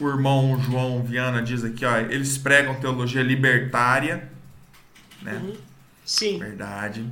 O 0.00 0.08
irmão 0.08 0.60
João 0.60 1.02
Viana 1.02 1.40
diz 1.40 1.64
aqui, 1.64 1.84
ó, 1.84 1.96
eles 1.98 2.36
pregam 2.36 2.74
teologia 2.76 3.22
libertária, 3.22 4.28
né? 5.22 5.34
Uhum. 5.34 5.56
Sim. 6.04 6.38
Verdade. 6.38 7.04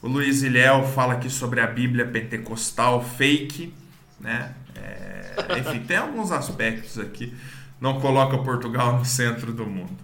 O 0.00 0.08
Luiz 0.08 0.42
Ilhéu 0.42 0.86
fala 0.86 1.14
aqui 1.14 1.28
sobre 1.28 1.60
a 1.60 1.66
Bíblia 1.66 2.06
pentecostal 2.06 3.04
fake, 3.04 3.74
né? 4.20 4.54
É, 4.76 5.58
enfim, 5.58 5.80
tem 5.80 5.96
alguns 5.96 6.30
aspectos 6.30 6.98
aqui. 6.98 7.34
Não 7.80 8.00
coloca 8.00 8.36
Portugal 8.38 8.98
no 8.98 9.04
centro 9.04 9.52
do 9.52 9.66
mundo. 9.66 9.96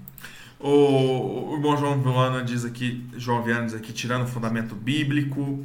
O, 0.59 1.51
o 1.51 1.55
irmão 1.55 1.77
João 1.77 2.01
Viana 2.01 2.43
diz 2.43 2.65
aqui, 2.65 3.07
João 3.17 3.43
Viana 3.43 3.67
diz 3.67 3.75
aqui, 3.75 3.93
tirando 3.93 4.25
o 4.25 4.27
fundamento 4.27 4.75
bíblico. 4.75 5.65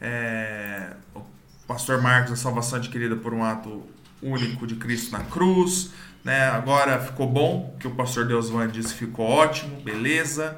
É, 0.00 0.94
o 1.14 1.20
pastor 1.66 2.02
Marcos, 2.02 2.32
a 2.32 2.36
salvação 2.36 2.78
adquirida 2.78 3.14
por 3.14 3.32
um 3.32 3.44
ato 3.44 3.86
único 4.20 4.66
de 4.66 4.74
Cristo 4.74 5.12
na 5.12 5.20
cruz. 5.20 5.92
Né? 6.24 6.48
Agora 6.48 7.00
ficou 7.00 7.28
bom, 7.28 7.76
que 7.78 7.86
o 7.86 7.92
pastor 7.92 8.26
Deusvan 8.26 8.68
disse 8.68 8.94
ficou 8.94 9.26
ótimo, 9.26 9.80
beleza. 9.80 10.56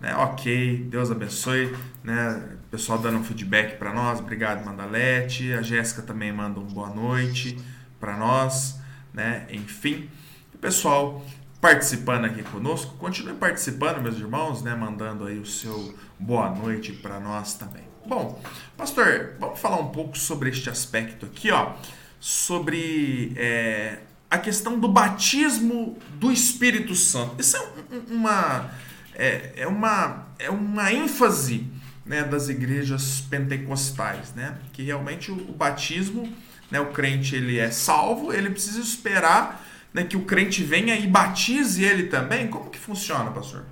Né? 0.00 0.14
Ok, 0.16 0.86
Deus 0.90 1.10
abençoe. 1.10 1.74
Né? 2.02 2.56
O 2.66 2.70
pessoal 2.70 2.98
dando 2.98 3.18
um 3.18 3.24
feedback 3.24 3.78
para 3.78 3.92
nós. 3.92 4.20
Obrigado, 4.20 4.64
Mandalete. 4.64 5.52
A 5.52 5.62
Jéssica 5.62 6.02
também 6.02 6.32
manda 6.32 6.60
um 6.60 6.66
boa 6.66 6.90
noite 6.90 7.58
para 7.98 8.16
nós. 8.16 8.78
Né? 9.12 9.46
Enfim, 9.50 10.08
o 10.54 10.58
pessoal 10.58 11.24
participando 11.60 12.26
aqui 12.26 12.42
conosco. 12.42 12.94
Continue 12.96 13.34
participando, 13.34 14.00
meus 14.00 14.16
irmãos, 14.16 14.62
né? 14.62 14.74
mandando 14.74 15.24
aí 15.26 15.38
o 15.38 15.46
seu 15.46 15.94
boa 16.18 16.50
noite 16.50 16.92
para 16.92 17.18
nós 17.18 17.54
também. 17.54 17.84
Bom, 18.06 18.40
pastor, 18.76 19.34
vamos 19.40 19.58
falar 19.58 19.80
um 19.80 19.88
pouco 19.88 20.16
sobre 20.16 20.50
este 20.50 20.70
aspecto 20.70 21.26
aqui, 21.26 21.50
ó, 21.50 21.72
sobre 22.20 23.32
é, 23.34 23.98
a 24.30 24.38
questão 24.38 24.78
do 24.78 24.86
batismo 24.86 25.98
do 26.14 26.30
Espírito 26.30 26.94
Santo. 26.94 27.40
Isso 27.40 27.56
é 27.56 27.60
uma 28.08 28.70
é, 29.16 29.52
é 29.56 29.66
uma, 29.66 30.26
é 30.38 30.50
uma 30.50 30.92
ênfase 30.92 31.66
né, 32.04 32.22
das 32.22 32.48
igrejas 32.48 33.24
pentecostais, 33.28 34.32
né? 34.34 34.58
Que 34.72 34.82
realmente 34.82 35.30
o, 35.32 35.34
o, 35.34 35.52
batismo, 35.52 36.32
né, 36.70 36.80
o 36.80 36.92
crente 36.92 37.34
ele 37.34 37.58
é 37.58 37.70
salvo, 37.70 38.32
ele 38.32 38.50
precisa 38.50 38.80
esperar 38.80 39.66
né, 39.92 40.04
que 40.04 40.16
o 40.16 40.24
crente 40.24 40.62
venha 40.62 40.94
e 40.96 41.06
batize 41.06 41.82
ele 41.82 42.04
também. 42.04 42.48
Como 42.48 42.70
que 42.70 42.78
funciona, 42.78 43.30
pastor? 43.30 43.64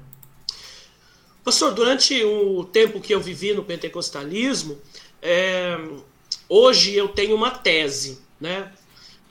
Pastor, 1.45 1.75
durante 1.75 2.25
o 2.25 2.65
tempo 2.65 3.01
que 3.01 3.15
eu 3.15 3.21
vivi 3.21 3.53
no 3.53 3.63
pentecostalismo, 3.63 4.79
é, 5.21 5.79
hoje 6.49 6.95
eu 6.95 7.09
tenho 7.09 7.37
uma 7.37 7.51
tese, 7.51 8.19
né? 8.41 8.73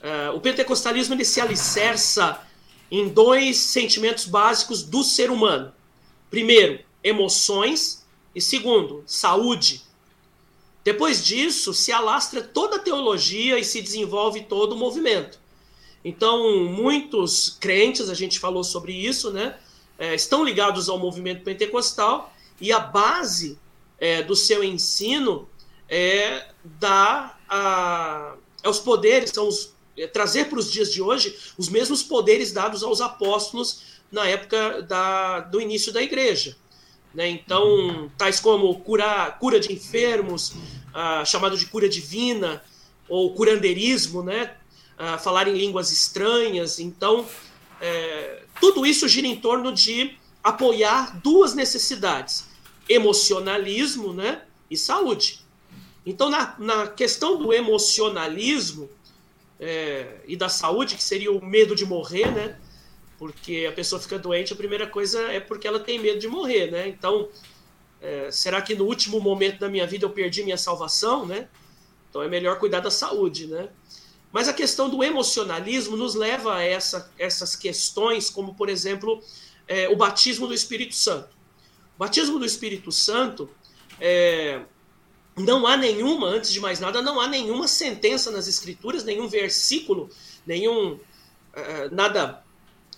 É, 0.00 0.30
o 0.30 0.40
pentecostalismo 0.40 1.14
ele 1.14 1.24
se 1.24 1.40
alicerça 1.40 2.40
em 2.90 3.08
dois 3.08 3.56
sentimentos 3.56 4.26
básicos 4.26 4.82
do 4.82 5.02
ser 5.02 5.30
humano, 5.30 5.72
Primeiro, 6.34 6.80
emoções. 7.00 8.04
E 8.34 8.40
segundo, 8.40 9.04
saúde. 9.06 9.82
Depois 10.82 11.24
disso, 11.24 11.72
se 11.72 11.92
alastra 11.92 12.42
toda 12.42 12.74
a 12.74 12.80
teologia 12.80 13.56
e 13.56 13.64
se 13.64 13.80
desenvolve 13.80 14.40
todo 14.40 14.72
o 14.72 14.76
movimento. 14.76 15.38
Então, 16.04 16.66
muitos 16.66 17.56
crentes, 17.60 18.10
a 18.10 18.14
gente 18.14 18.40
falou 18.40 18.64
sobre 18.64 18.92
isso, 18.92 19.30
né? 19.30 19.56
É, 19.96 20.12
estão 20.12 20.42
ligados 20.42 20.88
ao 20.88 20.98
movimento 20.98 21.44
pentecostal 21.44 22.34
e 22.60 22.72
a 22.72 22.80
base 22.80 23.56
é, 24.00 24.20
do 24.20 24.34
seu 24.34 24.64
ensino 24.64 25.48
é 25.88 26.48
dar 26.64 27.40
a, 27.48 28.34
aos 28.64 28.80
poderes, 28.80 29.30
são 29.30 29.46
os, 29.46 29.72
é, 29.96 30.08
trazer 30.08 30.46
para 30.46 30.58
os 30.58 30.72
dias 30.72 30.92
de 30.92 31.00
hoje 31.00 31.38
os 31.56 31.68
mesmos 31.68 32.02
poderes 32.02 32.50
dados 32.50 32.82
aos 32.82 33.00
apóstolos 33.00 33.93
na 34.14 34.26
época 34.28 34.82
da, 34.82 35.40
do 35.40 35.60
início 35.60 35.92
da 35.92 36.00
igreja. 36.00 36.56
Né? 37.12 37.28
Então, 37.28 38.10
tais 38.16 38.38
como 38.40 38.72
cura, 38.80 39.30
cura 39.32 39.58
de 39.58 39.72
enfermos, 39.72 40.54
ah, 40.94 41.24
chamado 41.24 41.58
de 41.58 41.66
cura 41.66 41.88
divina, 41.88 42.62
ou 43.08 43.34
curandeirismo, 43.34 44.22
né? 44.22 44.54
Ah, 44.96 45.18
falar 45.18 45.48
em 45.48 45.54
línguas 45.54 45.90
estranhas. 45.90 46.78
Então, 46.78 47.26
é, 47.80 48.44
tudo 48.60 48.86
isso 48.86 49.08
gira 49.08 49.26
em 49.26 49.36
torno 49.36 49.72
de 49.72 50.16
apoiar 50.42 51.20
duas 51.20 51.54
necessidades: 51.54 52.48
emocionalismo 52.88 54.12
né? 54.12 54.42
e 54.70 54.76
saúde. 54.76 55.40
Então, 56.06 56.30
na, 56.30 56.54
na 56.58 56.86
questão 56.86 57.36
do 57.36 57.52
emocionalismo 57.52 58.88
é, 59.58 60.20
e 60.26 60.36
da 60.36 60.48
saúde, 60.48 60.94
que 60.94 61.02
seria 61.02 61.32
o 61.32 61.44
medo 61.44 61.74
de 61.74 61.84
morrer, 61.84 62.30
né? 62.30 62.56
Porque 63.24 63.64
a 63.66 63.72
pessoa 63.72 63.98
fica 63.98 64.18
doente, 64.18 64.52
a 64.52 64.56
primeira 64.56 64.86
coisa 64.86 65.18
é 65.32 65.40
porque 65.40 65.66
ela 65.66 65.80
tem 65.80 65.98
medo 65.98 66.18
de 66.18 66.28
morrer, 66.28 66.70
né? 66.70 66.86
Então, 66.86 67.30
é, 67.98 68.30
será 68.30 68.60
que 68.60 68.74
no 68.74 68.84
último 68.84 69.18
momento 69.18 69.60
da 69.60 69.66
minha 69.66 69.86
vida 69.86 70.04
eu 70.04 70.10
perdi 70.10 70.42
minha 70.42 70.58
salvação, 70.58 71.24
né? 71.24 71.48
Então 72.10 72.22
é 72.22 72.28
melhor 72.28 72.58
cuidar 72.58 72.80
da 72.80 72.90
saúde, 72.90 73.46
né? 73.46 73.70
Mas 74.30 74.46
a 74.46 74.52
questão 74.52 74.90
do 74.90 75.02
emocionalismo 75.02 75.96
nos 75.96 76.14
leva 76.14 76.56
a 76.56 76.62
essa, 76.62 77.10
essas 77.18 77.56
questões, 77.56 78.28
como 78.28 78.54
por 78.54 78.68
exemplo 78.68 79.22
é, 79.66 79.88
o 79.88 79.96
batismo 79.96 80.46
do 80.46 80.52
Espírito 80.52 80.94
Santo. 80.94 81.30
O 81.96 82.00
batismo 82.00 82.38
do 82.38 82.44
Espírito 82.44 82.92
Santo 82.92 83.48
é, 83.98 84.60
não 85.34 85.66
há 85.66 85.78
nenhuma, 85.78 86.26
antes 86.26 86.52
de 86.52 86.60
mais 86.60 86.78
nada, 86.78 87.00
não 87.00 87.18
há 87.18 87.26
nenhuma 87.26 87.68
sentença 87.68 88.30
nas 88.30 88.46
Escrituras, 88.46 89.02
nenhum 89.02 89.28
versículo, 89.28 90.10
nenhum 90.46 91.00
é, 91.54 91.88
nada 91.88 92.43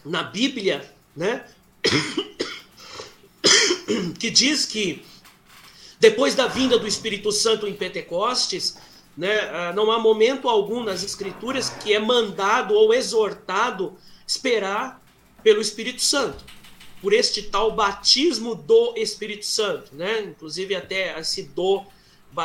na 0.06 0.22
Bíblia, 0.22 0.90
né? 1.14 1.44
que 4.18 4.30
diz 4.30 4.66
que 4.66 5.04
depois 5.98 6.34
da 6.34 6.46
vinda 6.46 6.78
do 6.78 6.86
Espírito 6.86 7.32
Santo 7.32 7.66
em 7.66 7.74
Pentecostes, 7.74 8.76
né, 9.16 9.40
ah, 9.50 9.72
não 9.74 9.90
há 9.90 9.98
momento 9.98 10.48
algum 10.48 10.82
nas 10.82 11.02
Escrituras 11.02 11.70
que 11.70 11.92
é 11.92 11.98
mandado 11.98 12.74
ou 12.74 12.92
exortado 12.92 13.96
esperar 14.26 15.02
pelo 15.42 15.60
Espírito 15.60 16.02
Santo, 16.02 16.44
por 17.00 17.12
este 17.12 17.42
tal 17.42 17.72
batismo 17.72 18.54
do 18.54 18.94
Espírito 18.96 19.46
Santo, 19.46 19.94
né? 19.94 20.22
Inclusive 20.22 20.74
até 20.74 21.18
esse 21.18 21.44
do 21.44 21.84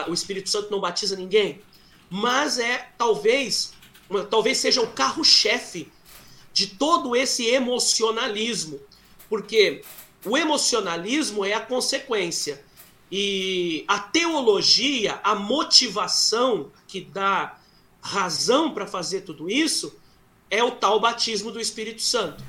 o 0.08 0.14
Espírito 0.14 0.50
Santo 0.50 0.72
não 0.72 0.80
batiza 0.80 1.18
ninguém, 1.18 1.62
mas 2.10 2.58
é 2.58 2.90
talvez 2.98 3.74
talvez 4.30 4.58
seja 4.58 4.82
o 4.82 4.88
carro-chefe 4.88 5.92
de 6.54 6.68
todo 6.68 7.16
esse 7.16 7.46
emocionalismo, 7.46 8.80
porque 9.30 9.84
o 10.26 10.38
emocionalismo 10.38 11.46
é 11.46 11.54
a 11.54 11.62
consequência 11.62 12.64
e 13.12 13.84
a 13.88 14.00
teologia, 14.00 15.20
a 15.24 15.36
motivação 15.36 16.72
que 16.88 17.02
dá 17.02 17.58
razão 18.02 18.74
para 18.74 18.88
fazer 18.88 19.22
tudo 19.22 19.50
isso 19.50 19.94
é 20.50 20.64
o 20.64 20.72
tal 20.72 21.00
batismo 21.00 21.52
do 21.52 21.60
Espírito 21.60 22.02
Santo. 22.02 22.44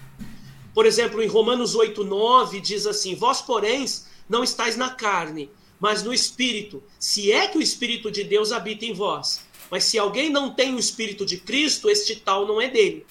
Por 0.74 0.86
exemplo, 0.86 1.22
em 1.22 1.26
Romanos 1.26 1.74
8, 1.74 2.02
9, 2.02 2.60
diz 2.60 2.86
assim: 2.86 3.14
Vós, 3.14 3.42
porém, 3.42 3.84
não 4.28 4.42
estáis 4.42 4.76
na 4.76 4.90
carne, 4.90 5.50
mas 5.78 6.02
no 6.02 6.12
Espírito, 6.12 6.82
se 6.98 7.30
é 7.32 7.46
que 7.48 7.58
o 7.58 7.62
Espírito 7.62 8.10
de 8.10 8.24
Deus 8.24 8.52
habita 8.52 8.84
em 8.84 8.92
vós. 8.92 9.44
Mas 9.70 9.84
se 9.84 9.98
alguém 9.98 10.30
não 10.30 10.50
tem 10.50 10.74
o 10.74 10.78
Espírito 10.78 11.24
de 11.24 11.38
Cristo, 11.38 11.88
este 11.88 12.16
tal 12.16 12.46
não 12.46 12.60
é 12.60 12.68
dele. 12.68 13.06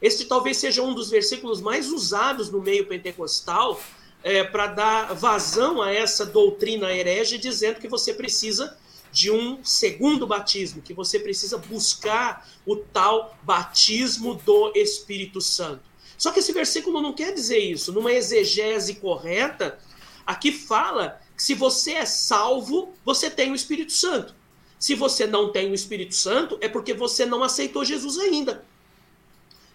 Este 0.00 0.24
talvez 0.24 0.56
seja 0.56 0.82
um 0.82 0.94
dos 0.94 1.10
versículos 1.10 1.60
mais 1.60 1.90
usados 1.90 2.50
no 2.50 2.60
meio 2.60 2.86
pentecostal 2.86 3.80
é, 4.22 4.44
para 4.44 4.66
dar 4.68 5.14
vazão 5.14 5.82
a 5.82 5.92
essa 5.92 6.24
doutrina 6.24 6.92
herege, 6.92 7.38
dizendo 7.38 7.80
que 7.80 7.88
você 7.88 8.14
precisa 8.14 8.76
de 9.12 9.30
um 9.30 9.62
segundo 9.64 10.26
batismo, 10.26 10.82
que 10.82 10.94
você 10.94 11.18
precisa 11.18 11.58
buscar 11.58 12.48
o 12.64 12.76
tal 12.76 13.36
batismo 13.42 14.34
do 14.34 14.72
Espírito 14.74 15.40
Santo. 15.40 15.82
Só 16.16 16.30
que 16.30 16.40
esse 16.40 16.52
versículo 16.52 17.00
não 17.00 17.12
quer 17.12 17.32
dizer 17.32 17.58
isso. 17.58 17.92
Numa 17.92 18.12
exegese 18.12 18.94
correta, 18.96 19.78
aqui 20.26 20.52
fala 20.52 21.20
que 21.36 21.42
se 21.42 21.54
você 21.54 21.92
é 21.92 22.04
salvo, 22.04 22.92
você 23.04 23.30
tem 23.30 23.50
o 23.50 23.54
Espírito 23.54 23.92
Santo. 23.92 24.34
Se 24.78 24.94
você 24.94 25.26
não 25.26 25.50
tem 25.50 25.70
o 25.70 25.74
Espírito 25.74 26.14
Santo, 26.14 26.56
é 26.60 26.68
porque 26.68 26.94
você 26.94 27.26
não 27.26 27.42
aceitou 27.42 27.84
Jesus 27.84 28.18
ainda. 28.18 28.64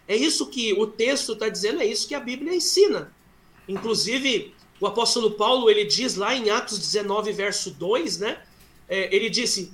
É 0.07 0.15
isso 0.15 0.47
que 0.47 0.73
o 0.73 0.85
texto 0.85 1.33
está 1.33 1.49
dizendo, 1.49 1.81
é 1.81 1.85
isso 1.85 2.07
que 2.07 2.15
a 2.15 2.19
Bíblia 2.19 2.55
ensina. 2.55 3.11
Inclusive, 3.67 4.53
o 4.79 4.85
apóstolo 4.85 5.31
Paulo, 5.31 5.69
ele 5.69 5.85
diz 5.85 6.15
lá 6.15 6.35
em 6.35 6.49
Atos 6.49 6.77
19, 6.77 7.31
verso 7.31 7.71
2, 7.71 8.19
né? 8.19 8.41
É, 8.87 9.13
ele 9.15 9.29
disse: 9.29 9.71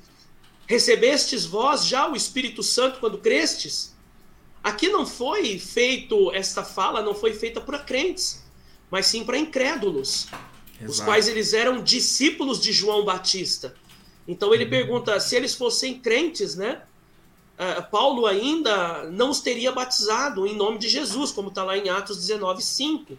Recebestes 0.67 1.45
vós 1.45 1.85
já 1.85 2.09
o 2.09 2.15
Espírito 2.15 2.63
Santo 2.63 2.99
quando 2.99 3.17
crestes? 3.17 3.93
Aqui 4.63 4.89
não 4.89 5.05
foi 5.05 5.57
feito, 5.57 6.31
esta 6.31 6.63
fala 6.63 7.01
não 7.01 7.15
foi 7.15 7.33
feita 7.33 7.59
para 7.59 7.79
crentes, 7.79 8.43
mas 8.91 9.07
sim 9.07 9.23
para 9.23 9.37
incrédulos, 9.37 10.27
Exato. 10.75 10.91
os 10.91 11.01
quais 11.01 11.27
eles 11.27 11.53
eram 11.53 11.83
discípulos 11.83 12.61
de 12.61 12.71
João 12.71 13.03
Batista. 13.03 13.75
Então 14.27 14.53
ele 14.53 14.65
uhum. 14.65 14.69
pergunta: 14.69 15.19
se 15.19 15.35
eles 15.35 15.55
fossem 15.55 15.99
crentes, 15.99 16.55
né? 16.55 16.83
Uh, 17.61 17.83
Paulo 17.91 18.25
ainda 18.25 19.03
não 19.11 19.29
os 19.29 19.39
teria 19.39 19.71
batizado 19.71 20.47
em 20.47 20.55
nome 20.55 20.79
de 20.79 20.89
Jesus, 20.89 21.31
como 21.31 21.49
está 21.49 21.63
lá 21.63 21.77
em 21.77 21.89
Atos 21.89 22.17
19, 22.17 22.59
5. 22.59 23.15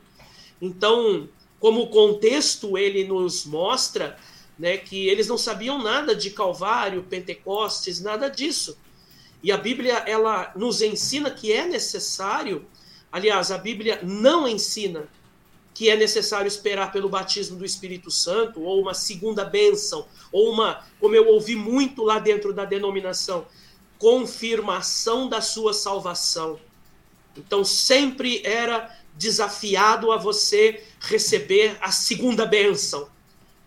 Então, 0.60 1.28
como 1.60 1.86
contexto 1.86 2.76
ele 2.76 3.04
nos 3.04 3.46
mostra 3.46 4.18
né, 4.58 4.76
que 4.76 5.06
eles 5.06 5.28
não 5.28 5.38
sabiam 5.38 5.80
nada 5.80 6.12
de 6.12 6.30
Calvário, 6.30 7.04
Pentecostes, 7.04 8.00
nada 8.00 8.28
disso. 8.28 8.76
E 9.44 9.52
a 9.52 9.56
Bíblia 9.56 9.98
ela 10.06 10.52
nos 10.56 10.82
ensina 10.82 11.30
que 11.30 11.52
é 11.52 11.64
necessário, 11.64 12.66
aliás, 13.12 13.52
a 13.52 13.58
Bíblia 13.58 14.00
não 14.02 14.48
ensina 14.48 15.08
que 15.72 15.88
é 15.88 15.96
necessário 15.96 16.48
esperar 16.48 16.90
pelo 16.90 17.08
batismo 17.08 17.56
do 17.56 17.64
Espírito 17.64 18.10
Santo 18.10 18.60
ou 18.60 18.80
uma 18.80 18.92
segunda 18.92 19.44
bênção, 19.44 20.06
ou 20.30 20.52
uma, 20.52 20.84
como 21.00 21.14
eu 21.14 21.28
ouvi 21.28 21.54
muito 21.54 22.02
lá 22.02 22.18
dentro 22.18 22.52
da 22.52 22.64
denominação, 22.64 23.46
confirmação 24.02 25.28
da 25.28 25.40
sua 25.40 25.72
salvação. 25.72 26.58
Então 27.36 27.64
sempre 27.64 28.42
era 28.44 28.92
desafiado 29.14 30.10
a 30.10 30.16
você 30.16 30.82
receber 30.98 31.78
a 31.80 31.92
segunda 31.92 32.44
bênção, 32.44 33.08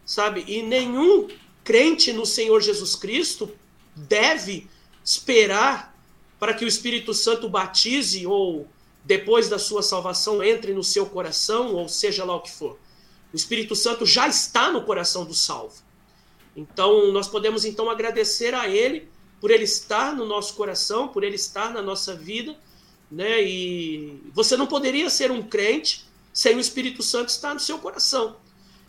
sabe? 0.05 0.43
E 0.45 0.61
nenhum 0.61 1.29
crente 1.63 2.11
no 2.11 2.25
Senhor 2.25 2.59
Jesus 2.59 2.97
Cristo 2.97 3.49
deve 3.95 4.67
esperar 5.05 5.97
para 6.37 6.53
que 6.53 6.65
o 6.65 6.67
Espírito 6.67 7.13
Santo 7.13 7.47
batize 7.47 8.27
ou 8.27 8.67
depois 9.05 9.47
da 9.47 9.57
sua 9.57 9.81
salvação 9.81 10.43
entre 10.43 10.73
no 10.73 10.83
seu 10.83 11.05
coração 11.05 11.75
ou 11.75 11.87
seja 11.87 12.25
lá 12.25 12.35
o 12.35 12.41
que 12.41 12.51
for. 12.51 12.77
O 13.31 13.35
Espírito 13.37 13.73
Santo 13.73 14.05
já 14.05 14.27
está 14.27 14.69
no 14.69 14.83
coração 14.83 15.23
do 15.23 15.33
salvo. 15.33 15.81
Então 16.57 17.09
nós 17.13 17.29
podemos 17.29 17.63
então 17.63 17.89
agradecer 17.89 18.53
a 18.53 18.67
ele 18.67 19.14
por 19.39 19.51
ele 19.51 19.63
estar 19.63 20.15
no 20.15 20.25
nosso 20.25 20.55
coração, 20.55 21.07
por 21.07 21.23
ele 21.23 21.35
estar 21.35 21.71
na 21.73 21.81
nossa 21.81 22.15
vida 22.15 22.55
né? 23.09 23.41
E 23.43 24.19
você 24.33 24.57
não 24.57 24.67
poderia 24.67 25.09
ser 25.09 25.31
um 25.31 25.41
crente 25.41 26.05
sem 26.33 26.55
o 26.55 26.59
Espírito 26.59 27.01
Santo 27.01 27.29
estar 27.29 27.53
no 27.53 27.59
seu 27.59 27.79
coração. 27.79 28.37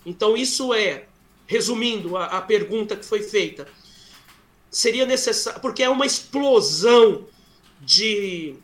Então, 0.05 0.37
isso 0.37 0.73
é, 0.73 1.07
resumindo 1.47 2.17
a, 2.17 2.27
a 2.27 2.41
pergunta 2.41 2.97
que 2.97 3.05
foi 3.05 3.23
feita, 3.23 3.69
seria 4.71 5.07
necessário, 5.07 5.61
porque 5.61 5.83
é 5.83 5.89
uma 5.89 6.07
explosão 6.07 7.27
de 7.81 8.57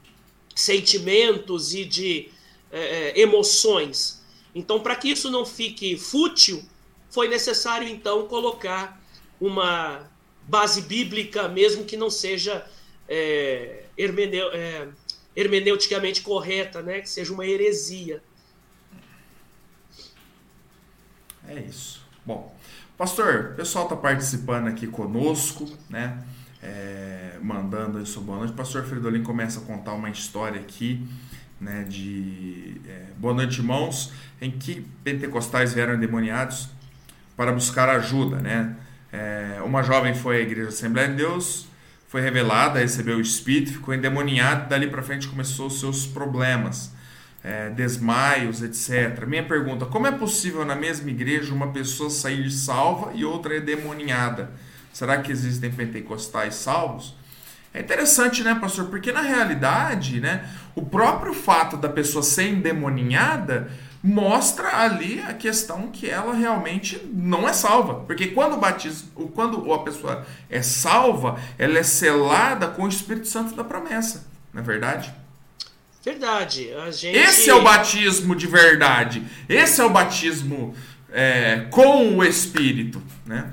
sentimentos 0.55 1.75
e 1.75 1.85
de 1.85 2.29
é, 2.71 3.11
é 3.11 3.21
emoções. 3.21 4.21
Então, 4.55 4.81
para 4.81 4.97
que 4.97 5.11
isso 5.11 5.31
não 5.31 5.47
fique 5.47 5.97
fútil, 5.97 6.65
foi 7.11 7.29
necessário 7.29 7.89
então 7.89 8.27
colocar 8.27 9.01
uma 9.41 10.11
base 10.53 10.83
bíblica, 10.83 11.49
mesmo 11.49 11.87
que 11.87 11.97
não 11.97 12.11
seja 12.11 12.63
é, 13.09 13.85
hermeneu, 13.97 14.53
é, 14.53 14.87
hermeneuticamente 15.35 16.21
correta, 16.21 16.83
né? 16.83 17.01
Que 17.01 17.09
seja 17.09 17.33
uma 17.33 17.47
heresia. 17.47 18.23
É 21.49 21.59
isso. 21.59 22.03
Bom, 22.27 22.55
pastor, 22.99 23.53
o 23.53 23.57
pessoal 23.57 23.85
está 23.85 23.97
participando 23.97 24.69
aqui 24.69 24.87
conosco, 24.87 25.67
né? 25.89 26.23
É, 26.63 27.39
mandando 27.41 28.05
sua 28.05 28.23
boa 28.23 28.39
noite. 28.41 28.53
Pastor 28.53 28.85
Fridolin 28.85 29.23
começa 29.23 29.59
a 29.59 29.63
contar 29.63 29.95
uma 29.95 30.11
história 30.11 30.61
aqui, 30.61 31.03
né? 31.59 31.85
De 31.89 32.79
é, 32.87 33.07
Boa 33.17 33.33
noite, 33.33 33.59
irmãos, 33.59 34.13
em 34.39 34.51
que 34.51 34.87
pentecostais 35.03 35.73
vieram 35.73 35.95
endemoniados 35.95 36.69
para 37.35 37.53
buscar 37.53 37.89
ajuda, 37.89 38.37
né? 38.37 38.77
É, 39.13 39.61
uma 39.65 39.83
jovem 39.83 40.15
foi 40.15 40.39
à 40.39 40.41
igreja 40.41 40.69
Assembleia 40.71 41.09
de 41.09 41.17
Deus 41.17 41.71
foi 42.13 42.21
revelada, 42.21 42.79
recebeu 42.79 43.17
o 43.17 43.23
espírito, 43.23 43.73
ficou 43.73 43.95
endemoniado, 43.95 44.69
dali 44.69 44.87
para 44.87 45.03
frente 45.03 45.27
começou 45.27 45.69
os 45.69 45.81
seus 45.81 46.07
problemas, 46.07 46.93
é, 47.43 47.71
desmaios, 47.71 48.63
etc. 48.63 49.25
Minha 49.27 49.43
pergunta: 49.43 49.87
como 49.87 50.07
é 50.07 50.13
possível 50.13 50.63
na 50.63 50.77
mesma 50.77 51.09
igreja 51.09 51.55
uma 51.55 51.73
pessoa 51.73 52.11
sair 52.11 52.51
salva 52.51 53.13
e 53.15 53.25
outra 53.25 53.57
endemoniada? 53.57 54.51
Será 54.93 55.23
que 55.23 55.33
existem 55.33 55.73
pentecostais 55.73 56.57
salvos? 56.57 57.17
É 57.73 57.81
interessante, 57.81 58.45
né, 58.45 58.55
pastor? 58.61 58.89
Porque 58.89 59.11
na 59.11 59.23
realidade, 59.23 60.21
né, 60.21 60.47
o 60.75 60.83
próprio 60.83 61.33
fato 61.33 61.79
da 61.79 61.89
pessoa 61.89 62.23
ser 62.23 62.49
endemoninhada 62.49 63.71
mostra 64.03 64.83
ali 64.83 65.21
a 65.21 65.33
questão 65.33 65.89
que 65.89 66.11
ela 66.11 66.35
realmente 66.35 67.01
não 67.13 67.49
é 67.49 67.53
salva. 67.53 68.05
Porque 68.07 68.29
quando 68.29 68.55
o 68.55 68.57
batismo, 68.57 69.31
quando 69.35 69.73
a 69.73 69.79
pessoa 69.79 70.27
é 70.51 70.61
salva, 70.61 71.41
ela 71.57 71.79
é 71.79 71.83
selada 71.83 72.67
com 72.67 72.83
o 72.83 72.89
Espírito 72.89 73.29
Santo 73.29 73.55
da 73.55 73.63
promessa. 73.63 74.27
Não 74.53 74.61
é 74.61 74.65
verdade? 74.65 75.15
Verdade. 76.05 76.73
A 76.75 76.91
gente... 76.91 77.17
Esse 77.17 77.49
é 77.49 77.55
o 77.55 77.63
batismo 77.63 78.35
de 78.35 78.49
verdade. 78.49 79.23
Esse 79.49 79.81
é 79.81 79.85
o 79.85 79.91
batismo 79.91 80.75
é, 81.13 81.69
com 81.71 82.17
o 82.17 82.25
Espírito, 82.25 83.01
né? 83.25 83.53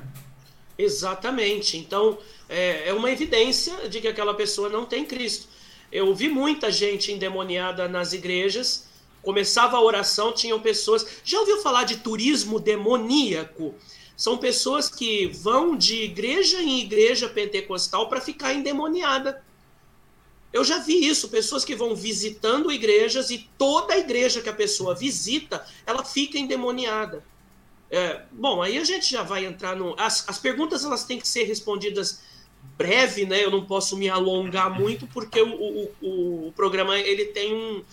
Exatamente. 0.76 1.76
Então, 1.76 2.18
é, 2.48 2.88
é 2.88 2.92
uma 2.92 3.10
evidência 3.10 3.88
de 3.88 4.00
que 4.00 4.08
aquela 4.08 4.34
pessoa 4.34 4.68
não 4.68 4.84
tem 4.84 5.04
Cristo. 5.04 5.48
Eu 5.92 6.12
vi 6.12 6.28
muita 6.28 6.72
gente 6.72 7.12
endemoniada 7.12 7.86
nas 7.86 8.12
igrejas 8.12 8.89
Começava 9.22 9.76
a 9.76 9.82
oração, 9.82 10.32
tinham 10.32 10.60
pessoas. 10.60 11.06
Já 11.24 11.38
ouviu 11.40 11.60
falar 11.62 11.84
de 11.84 11.98
turismo 11.98 12.58
demoníaco? 12.58 13.74
São 14.16 14.38
pessoas 14.38 14.88
que 14.88 15.28
vão 15.28 15.76
de 15.76 16.02
igreja 16.02 16.60
em 16.62 16.80
igreja 16.80 17.28
pentecostal 17.28 18.08
para 18.08 18.20
ficar 18.20 18.52
endemoniada. 18.52 19.42
Eu 20.52 20.64
já 20.64 20.78
vi 20.78 21.06
isso, 21.06 21.28
pessoas 21.28 21.64
que 21.64 21.76
vão 21.76 21.94
visitando 21.94 22.72
igrejas 22.72 23.30
e 23.30 23.48
toda 23.56 23.96
igreja 23.96 24.42
que 24.42 24.48
a 24.48 24.54
pessoa 24.54 24.94
visita, 24.94 25.64
ela 25.86 26.04
fica 26.04 26.38
endemoniada. 26.38 27.24
É, 27.90 28.22
bom, 28.30 28.62
aí 28.62 28.78
a 28.78 28.84
gente 28.84 29.10
já 29.10 29.22
vai 29.22 29.44
entrar 29.44 29.76
no. 29.76 29.94
As, 29.98 30.28
as 30.28 30.38
perguntas 30.38 30.84
elas 30.84 31.04
têm 31.04 31.18
que 31.18 31.26
ser 31.26 31.44
respondidas 31.44 32.20
breve, 32.76 33.24
né? 33.24 33.44
Eu 33.44 33.50
não 33.50 33.64
posso 33.64 33.96
me 33.96 34.08
alongar 34.08 34.70
muito 34.70 35.06
porque 35.06 35.40
o, 35.40 35.54
o, 35.54 35.90
o, 36.00 36.48
o 36.48 36.52
programa 36.52 36.98
ele 36.98 37.26
tem 37.26 37.54
um, 37.54 37.84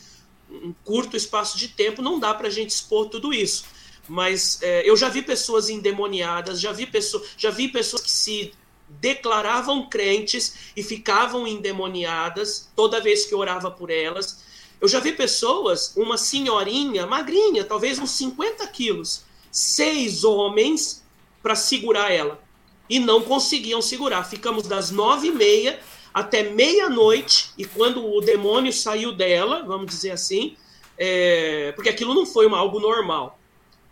um 0.50 0.74
curto 0.84 1.18
espaço 1.18 1.58
de 1.58 1.68
tempo, 1.70 2.02
não 2.02 2.20
dá 2.20 2.34
para 2.34 2.48
a 2.48 2.52
gente 2.52 2.70
expor 2.70 3.10
tudo 3.10 3.34
isso. 3.34 3.66
Mas 4.08 4.62
é, 4.62 4.89
eu 4.89 4.95
já 4.95 5.10
vi 5.10 5.22
pessoas 5.22 5.70
endemoniadas, 5.70 6.60
já 6.60 6.72
vi, 6.72 6.86
pessoas, 6.86 7.30
já 7.38 7.50
vi 7.50 7.68
pessoas 7.68 8.02
que 8.02 8.12
se 8.12 8.54
declaravam 8.88 9.89
crentes 9.89 10.72
e 10.76 10.82
ficavam 10.82 11.45
endemoniadas 11.45 12.70
toda 12.76 13.02
vez 13.02 13.26
que 13.26 13.36
orava 13.36 13.70
por 13.70 13.89
elas. 13.89 14.45
Eu 14.80 14.88
já 14.88 15.00
vi 15.00 15.12
pessoas, 15.12 15.93
uma 15.98 16.18
senhorinha, 16.18 17.06
magrinha, 17.06 17.66
talvez 17.66 18.00
uns 18.00 18.12
50 18.12 18.66
quilos, 18.68 19.24
seis 19.52 20.24
homens 20.24 21.04
para 21.41 21.56
segurar 21.56 22.12
ela. 22.12 22.41
E 22.89 23.00
não 23.00 23.22
conseguiam 23.22 23.82
segurar. 23.82 24.24
Ficamos 24.24 24.66
das 24.68 24.91
nove 24.91 25.28
e 25.28 25.32
meia 25.32 25.80
até 26.14 26.43
meia-noite, 26.43 27.51
e 27.58 27.66
quando 27.66 28.05
o 28.05 28.22
demônio 28.22 28.74
saiu 28.74 29.14
dela, 29.14 29.64
vamos 29.64 29.88
dizer 29.88 30.12
assim, 30.12 30.55
é, 30.97 31.72
porque 31.74 31.89
aquilo 31.89 32.14
não 32.14 32.26
foi 32.26 32.45
uma, 32.45 32.58
algo 32.58 32.80
normal. 32.80 33.39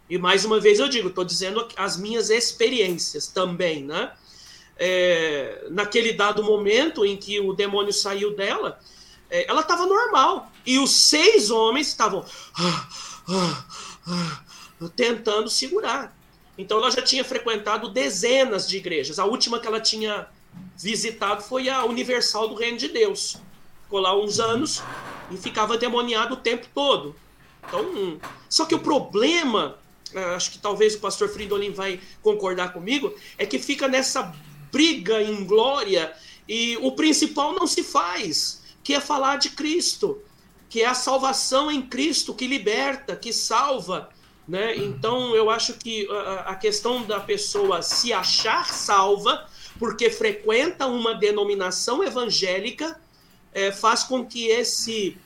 E 0.10 0.18
mais 0.18 0.46
uma 0.46 0.60
vez 0.60 0.80
eu 0.80 0.88
digo, 0.88 1.10
estou 1.10 1.24
dizendo 1.24 1.68
as 1.76 1.98
minhas 1.98 2.30
experiências 2.30 3.28
também, 3.28 3.84
né? 3.84 4.12
É, 4.78 5.68
naquele 5.70 6.14
dado 6.14 6.44
momento 6.44 7.06
em 7.06 7.16
que 7.16 7.40
o 7.40 7.54
demônio 7.54 7.94
saiu 7.94 8.36
dela, 8.36 8.80
é, 9.30 9.50
ela 9.50 9.62
estava 9.62 9.86
normal. 9.86 10.52
E 10.66 10.78
os 10.80 10.92
seis 10.92 11.50
homens 11.50 11.88
estavam 11.88 12.26
ah, 12.58 12.88
ah, 13.28 13.66
ah, 14.08 14.90
tentando 14.96 15.50
segurar. 15.50 16.16
Então 16.58 16.78
ela 16.78 16.92
já 16.92 17.02
tinha 17.02 17.24
frequentado 17.24 17.90
dezenas 17.90 18.68
de 18.68 18.78
igrejas. 18.78 19.20
A 19.20 19.26
última 19.26 19.60
que 19.60 19.68
ela 19.68 19.80
tinha 19.80 20.28
visitado 20.78 21.44
foi 21.44 21.70
a 21.70 21.86
Universal 21.86 22.48
do 22.48 22.56
Reino 22.56 22.78
de 22.78 22.88
Deus. 22.88 23.38
Ficou 23.84 24.00
lá 24.00 24.18
uns 24.18 24.40
anos 24.40 24.82
e 25.32 25.38
ficava 25.38 25.78
demoniado 25.78 26.34
o 26.34 26.38
tempo 26.38 26.68
todo. 26.74 27.16
Então, 27.68 28.20
só 28.50 28.66
que 28.66 28.76
o 28.76 28.80
problema, 28.80 29.78
é, 30.14 30.24
acho 30.36 30.52
que 30.52 30.60
talvez 30.60 30.96
o 30.96 31.00
pastor 31.00 31.30
Fridolin 31.30 31.72
vai 31.72 32.00
concordar 32.22 32.74
comigo, 32.74 33.14
é 33.38 33.46
que 33.46 33.58
fica 33.58 33.88
nessa 33.88 34.34
briga 34.72 35.22
em 35.22 35.46
glória 35.46 36.14
e 36.48 36.78
o 36.82 36.92
principal 36.92 37.54
não 37.54 37.66
se 37.66 37.84
faz, 37.84 38.62
que 38.84 38.94
é 38.94 39.00
falar 39.00 39.38
de 39.38 39.50
Cristo, 39.50 40.22
que 40.70 40.82
é 40.82 40.86
a 40.86 40.94
salvação 40.94 41.72
em 41.72 41.82
Cristo 41.82 42.34
que 42.34 42.48
liberta, 42.48 43.16
que 43.16 43.32
salva. 43.34 44.10
Né? 44.48 44.76
Então, 44.78 45.36
eu 45.36 45.50
acho 45.50 45.74
que 45.74 46.08
a 46.46 46.54
questão 46.56 47.04
da 47.04 47.20
pessoa 47.20 47.82
se 47.82 48.14
achar 48.14 48.72
salva 48.72 49.48
porque 49.80 50.10
frequenta 50.10 50.88
uma 50.88 51.14
denominação 51.14 52.04
evangélica 52.04 53.00
é, 53.54 53.72
faz 53.72 54.04
com 54.04 54.26
que 54.26 54.48
esse 54.48 55.18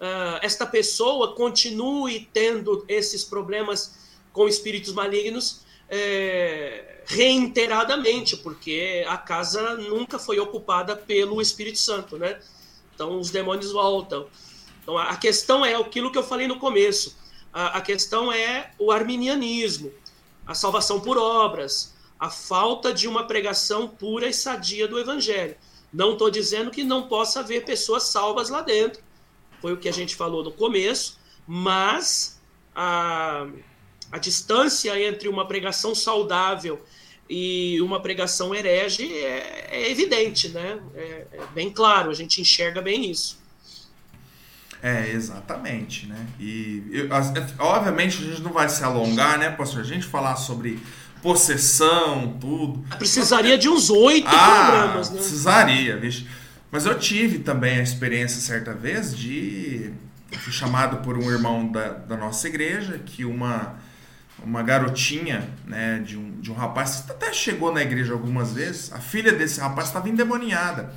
uh, 0.00 0.38
esta 0.42 0.66
pessoa 0.66 1.34
continue 1.34 2.28
tendo 2.32 2.84
esses 2.88 3.24
problemas 3.24 3.96
com 4.32 4.48
espíritos 4.48 4.92
malignos 4.92 5.64
é, 5.88 7.02
reiteradamente, 7.06 8.36
porque 8.38 9.04
a 9.06 9.16
casa 9.16 9.74
nunca 9.76 10.18
foi 10.18 10.38
ocupada 10.40 10.96
pelo 10.96 11.40
Espírito 11.40 11.78
Santo, 11.78 12.18
né? 12.18 12.40
Então 12.94 13.18
os 13.18 13.30
demônios 13.30 13.72
voltam. 13.72 14.26
Então 14.82 14.98
a 14.98 15.16
questão 15.16 15.64
é 15.64 15.74
aquilo 15.74 16.10
que 16.10 16.18
eu 16.18 16.22
falei 16.22 16.48
no 16.48 16.58
começo. 16.58 17.16
A, 17.52 17.78
a 17.78 17.80
questão 17.80 18.32
é 18.32 18.72
o 18.78 18.90
arminianismo, 18.90 19.92
a 20.46 20.54
salvação 20.54 21.00
por 21.00 21.16
obras, 21.16 21.93
a 22.18 22.30
falta 22.30 22.92
de 22.92 23.08
uma 23.08 23.26
pregação 23.26 23.88
pura 23.88 24.26
e 24.26 24.32
sadia 24.32 24.88
do 24.88 24.98
evangelho. 24.98 25.56
Não 25.92 26.12
estou 26.12 26.30
dizendo 26.30 26.70
que 26.70 26.82
não 26.82 27.08
possa 27.08 27.40
haver 27.40 27.64
pessoas 27.64 28.04
salvas 28.04 28.48
lá 28.48 28.62
dentro. 28.62 29.02
Foi 29.60 29.72
o 29.72 29.76
que 29.76 29.88
a 29.88 29.92
gente 29.92 30.16
falou 30.16 30.42
no 30.42 30.50
começo, 30.50 31.18
mas 31.46 32.40
a, 32.74 33.46
a 34.10 34.18
distância 34.18 34.98
entre 35.00 35.28
uma 35.28 35.46
pregação 35.46 35.94
saudável 35.94 36.82
e 37.28 37.80
uma 37.80 38.00
pregação 38.00 38.54
herege 38.54 39.10
é, 39.12 39.68
é 39.70 39.90
evidente, 39.90 40.48
né? 40.48 40.80
É, 40.94 41.26
é, 41.32 41.40
bem 41.54 41.70
claro, 41.70 42.10
a 42.10 42.14
gente 42.14 42.40
enxerga 42.40 42.82
bem 42.82 43.10
isso. 43.10 43.42
É, 44.82 45.10
exatamente, 45.10 46.06
né? 46.06 46.26
E 46.38 46.82
eu, 46.92 47.08
obviamente 47.58 48.18
a 48.22 48.26
gente 48.26 48.42
não 48.42 48.52
vai 48.52 48.68
se 48.68 48.84
alongar, 48.84 49.38
né, 49.38 49.50
pastor? 49.50 49.80
A 49.80 49.84
gente 49.84 50.04
falar 50.04 50.36
sobre 50.36 50.78
possessão, 51.24 52.36
tudo. 52.38 52.84
Precisaria 52.98 53.56
de 53.56 53.66
uns 53.66 53.88
oito 53.88 54.28
ah, 54.28 54.66
programas, 54.70 55.10
né? 55.10 55.16
Precisaria, 55.16 55.96
vixe. 55.96 56.28
Mas 56.70 56.84
eu 56.84 56.98
tive 56.98 57.38
também 57.38 57.78
a 57.78 57.82
experiência 57.82 58.42
certa 58.42 58.74
vez 58.74 59.16
de. 59.16 59.90
Fui 60.32 60.52
chamado 60.52 60.98
por 60.98 61.16
um 61.16 61.30
irmão 61.30 61.70
da, 61.72 61.88
da 61.88 62.16
nossa 62.16 62.46
igreja 62.46 62.98
que 62.98 63.24
uma 63.24 63.76
uma 64.42 64.62
garotinha, 64.62 65.48
né, 65.64 66.02
de 66.04 66.18
um, 66.18 66.38
de 66.40 66.50
um 66.50 66.54
rapaz 66.54 67.04
que 67.06 67.12
até 67.12 67.32
chegou 67.32 67.72
na 67.72 67.80
igreja 67.80 68.12
algumas 68.12 68.52
vezes, 68.52 68.92
a 68.92 68.98
filha 68.98 69.32
desse 69.32 69.58
rapaz 69.60 69.86
estava 69.86 70.08
endemoniada. 70.08 70.92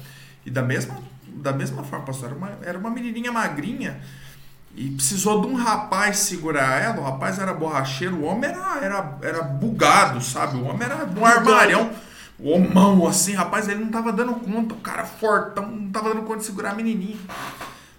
E 0.46 0.50
da 0.50 0.62
mesma, 0.62 0.98
da 1.28 1.54
mesma 1.54 1.84
forma, 1.84 2.04
pastor, 2.04 2.30
era 2.30 2.38
uma, 2.38 2.60
era 2.64 2.78
uma 2.78 2.90
menininha 2.90 3.32
magrinha 3.32 4.02
e 4.78 4.92
precisou 4.92 5.42
de 5.42 5.48
um 5.48 5.56
rapaz 5.56 6.20
segurar 6.20 6.80
ela. 6.80 7.00
O 7.00 7.04
rapaz 7.04 7.40
era 7.40 7.52
borracheiro, 7.52 8.18
o 8.18 8.24
homem 8.24 8.52
era, 8.52 8.78
era, 8.80 9.18
era 9.24 9.42
bugado, 9.42 10.22
sabe? 10.24 10.58
O 10.58 10.66
homem 10.66 10.84
era 10.84 11.04
um 11.04 11.26
armário, 11.26 11.90
o 12.38 12.52
homão 12.52 13.08
assim, 13.08 13.34
rapaz, 13.34 13.68
ele 13.68 13.84
não 13.84 13.90
tava 13.90 14.14
dando 14.14 14.36
conta, 14.36 14.76
o 14.76 14.78
cara 14.78 15.04
fortão, 15.04 15.68
não 15.68 15.92
tava 15.92 16.10
dando 16.10 16.22
conta 16.22 16.42
de 16.42 16.46
segurar 16.46 16.72
a 16.72 16.76
menininha. 16.76 17.18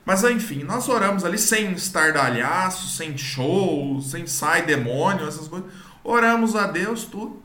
Mas 0.05 0.23
enfim, 0.23 0.63
nós 0.63 0.89
oramos 0.89 1.25
ali 1.25 1.37
sem 1.37 1.73
estardalhaço, 1.73 2.97
sem 2.97 3.19
show, 3.19 4.01
sem 4.01 4.27
sai 4.29 4.65
demônio, 4.65 5.27
essas 5.27 5.49
coisas. 5.49 5.69
Oramos 6.05 6.55
a 6.55 6.69
Deus, 6.69 7.05
tudo. 7.05 7.43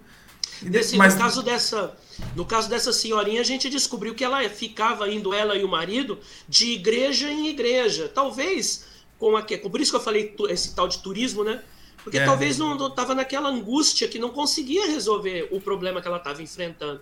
Desse, 0.61 0.95
Mas... 0.95 1.15
No 1.15 1.19
caso 1.19 1.41
dessa, 1.41 1.97
no 2.35 2.45
caso 2.45 2.69
dessa 2.69 2.93
senhorinha, 2.93 3.41
a 3.41 3.43
gente 3.43 3.69
descobriu 3.69 4.13
que 4.13 4.23
ela 4.23 4.47
ficava 4.47 5.09
indo, 5.09 5.33
ela 5.33 5.57
e 5.57 5.63
o 5.63 5.67
marido, 5.67 6.19
de 6.47 6.71
igreja 6.71 7.29
em 7.29 7.47
igreja. 7.47 8.09
Talvez 8.13 8.92
com 9.23 9.37
a 9.37 9.41
por 9.69 9.79
isso 9.79 9.89
que 9.89 9.95
eu 9.95 10.01
falei 10.01 10.35
esse 10.49 10.75
tal 10.75 10.85
de 10.85 10.99
turismo, 10.99 11.45
né? 11.45 11.63
Porque 12.03 12.17
é. 12.17 12.25
talvez 12.25 12.57
não 12.57 12.87
estava 12.87 13.15
naquela 13.15 13.47
angústia 13.47 14.05
que 14.09 14.19
não 14.19 14.31
conseguia 14.31 14.85
resolver 14.87 15.47
o 15.49 15.61
problema 15.61 16.01
que 16.01 16.07
ela 16.09 16.17
estava 16.17 16.41
enfrentando. 16.41 16.99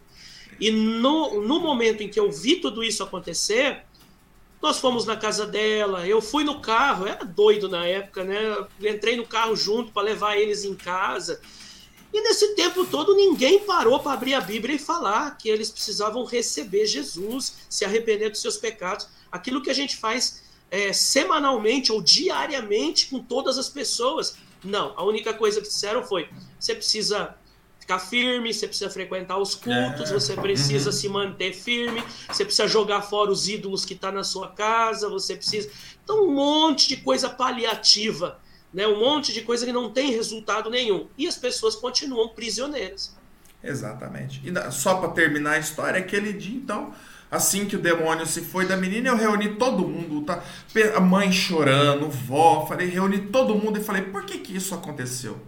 E 0.60 0.70
no, 0.70 1.42
no 1.42 1.60
momento 1.60 2.04
em 2.04 2.10
que 2.10 2.20
eu 2.20 2.32
vi 2.32 2.58
tudo 2.58 2.84
isso 2.84 3.02
acontecer, 3.02 3.86
nós 4.62 4.78
fomos 4.78 5.04
na 5.04 5.18
casa 5.18 5.48
dela, 5.48 6.08
eu 6.08 6.22
fui 6.22 6.44
no 6.44 6.62
carro, 6.62 7.08
era 7.08 7.26
doido 7.26 7.68
na 7.68 7.88
época, 7.88 8.24
né? 8.24 8.56
Eu 8.80 8.94
entrei 8.94 9.16
no 9.16 9.26
carro 9.26 9.56
junto 9.56 9.92
para 9.92 10.04
levar 10.04 10.38
eles 10.38 10.64
em 10.64 10.76
casa. 10.76 11.42
E 12.14 12.22
nesse 12.22 12.54
tempo 12.54 12.86
todo 12.86 13.16
ninguém 13.16 13.62
parou 13.62 14.00
para 14.00 14.14
abrir 14.14 14.36
a 14.36 14.42
Bíblia 14.42 14.76
e 14.76 14.80
falar 14.80 15.38
que 15.38 15.50
eles 15.50 15.72
precisavam 15.72 16.24
receber 16.24 16.86
Jesus, 16.86 17.66
se 17.68 17.84
arrepender 17.84 18.30
dos 18.30 18.42
seus 18.42 18.58
pecados. 18.58 19.08
Aquilo 19.32 19.64
que 19.64 19.72
a 19.72 19.74
gente 19.74 19.98
faz 19.98 20.51
é, 20.72 20.94
semanalmente 20.94 21.92
ou 21.92 22.02
diariamente 22.02 23.08
com 23.08 23.20
todas 23.20 23.58
as 23.58 23.70
pessoas. 23.70 24.38
Não, 24.64 24.94
a 24.96 25.04
única 25.04 25.34
coisa 25.34 25.60
que 25.60 25.68
disseram 25.68 26.04
foi: 26.04 26.30
você 26.58 26.74
precisa 26.74 27.36
ficar 27.78 28.00
firme, 28.00 28.54
você 28.54 28.68
precisa 28.68 28.90
frequentar 28.90 29.38
os 29.38 29.54
cultos, 29.54 30.10
é. 30.10 30.14
você 30.14 30.36
precisa 30.36 30.90
uhum. 30.90 30.96
se 30.96 31.10
manter 31.10 31.54
firme, 31.54 32.02
você 32.28 32.46
precisa 32.46 32.68
jogar 32.68 33.02
fora 33.02 33.30
os 33.30 33.50
ídolos 33.50 33.84
que 33.84 33.94
está 33.94 34.12
na 34.12 34.24
sua 34.24 34.48
casa, 34.50 35.10
você 35.10 35.36
precisa. 35.36 35.70
Então, 36.04 36.26
um 36.26 36.34
monte 36.34 36.88
de 36.88 36.98
coisa 36.98 37.30
paliativa, 37.30 38.40
né? 38.74 38.88
um 38.88 39.00
monte 39.00 39.34
de 39.34 39.42
coisa 39.42 39.66
que 39.66 39.74
não 39.74 39.90
tem 39.92 40.12
resultado 40.12 40.70
nenhum. 40.70 41.08
E 41.18 41.28
as 41.28 41.38
pessoas 41.38 41.76
continuam 41.76 42.30
prisioneiras. 42.30 43.16
Exatamente. 43.64 44.42
E 44.44 44.72
só 44.72 44.96
para 44.96 45.10
terminar 45.10 45.52
a 45.52 45.60
história, 45.60 46.00
aquele 46.00 46.34
dia, 46.34 46.56
então, 46.56 46.94
assim 47.30 47.66
que 47.66 47.76
o 47.76 47.80
demônio 47.80 48.26
se 48.26 48.42
foi 48.42 48.66
da 48.66 48.76
menina, 48.76 49.10
eu 49.10 49.18
reuni 49.18 49.56
todo 49.56 49.88
mundo, 49.88 50.22
tá? 50.24 50.44
A 50.96 51.00
mãe 51.00 51.32
chorando, 51.32 52.10
vó, 52.10 52.66
falei, 52.66 52.88
reuni 52.88 53.20
todo 53.28 53.56
mundo 53.56 53.80
e 53.80 53.84
falei, 53.84 54.04
por 54.04 54.26
que 54.26 54.40
que 54.40 54.56
isso 54.56 54.74
aconteceu? 54.74 55.40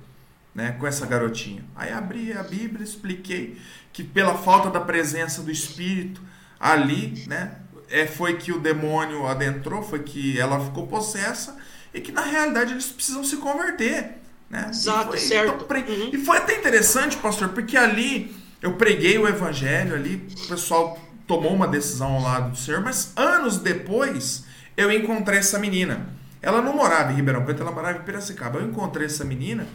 né, 0.54 0.76
com 0.80 0.86
essa 0.86 1.06
garotinha. 1.06 1.64
Aí 1.76 1.92
abri 1.92 2.32
a 2.34 2.44
Bíblia, 2.44 2.84
expliquei 2.84 3.58
que 3.92 4.04
pela 4.04 4.36
falta 4.38 4.70
da 4.70 4.80
presença 4.80 5.42
do 5.42 5.52
Espírito 5.52 6.22
ali, 6.60 7.26
né, 7.28 7.58
é, 7.90 8.06
foi 8.06 8.38
que 8.38 8.52
o 8.52 8.60
demônio 8.60 9.26
adentrou, 9.26 9.82
foi 9.82 10.04
que 10.04 10.40
ela 10.40 10.64
ficou 10.64 10.88
possessa 10.88 11.58
e 11.94 12.00
que 12.00 12.12
na 12.12 12.22
realidade 12.22 12.74
eles 12.74 12.92
precisam 12.92 13.24
se 13.24 13.38
converter. 13.38 14.22
Né? 14.54 14.68
Exato, 14.70 15.16
e 15.16 15.18
foi, 15.18 15.18
certo. 15.18 15.66
Então, 15.66 15.96
uhum. 15.96 16.10
E 16.14 16.18
foi 16.20 16.38
até 16.38 16.56
interessante, 16.60 17.18
pastor, 17.18 17.50
porque 17.50 17.76
ali 17.76 18.36
eu 18.62 18.74
preguei 18.74 19.18
o 19.18 19.28
evangelho 19.28 19.96
ali, 19.96 20.28
o 20.46 20.48
pessoal 20.48 21.00
tomou 21.26 21.52
uma 21.52 21.68
decisão 21.68 22.14
ao 22.14 22.22
lado 22.22 22.52
do 22.52 22.58
Senhor, 22.58 22.80
mas 22.80 23.12
anos 23.16 23.58
depois 23.58 24.46
eu 24.78 24.92
encontrei 24.92 25.40
essa 25.40 25.58
menina. 25.58 26.08
Ela 26.40 26.62
não 26.62 26.76
morava 26.76 27.12
em 27.12 27.16
Ribeirão 27.16 27.44
Preto, 27.44 27.64
ela 27.64 27.72
morava 27.72 27.98
em 27.98 28.02
Piracicaba. 28.02 28.60
Eu 28.60 28.68
encontrei 28.68 29.08
essa 29.08 29.24
menina 29.24 29.66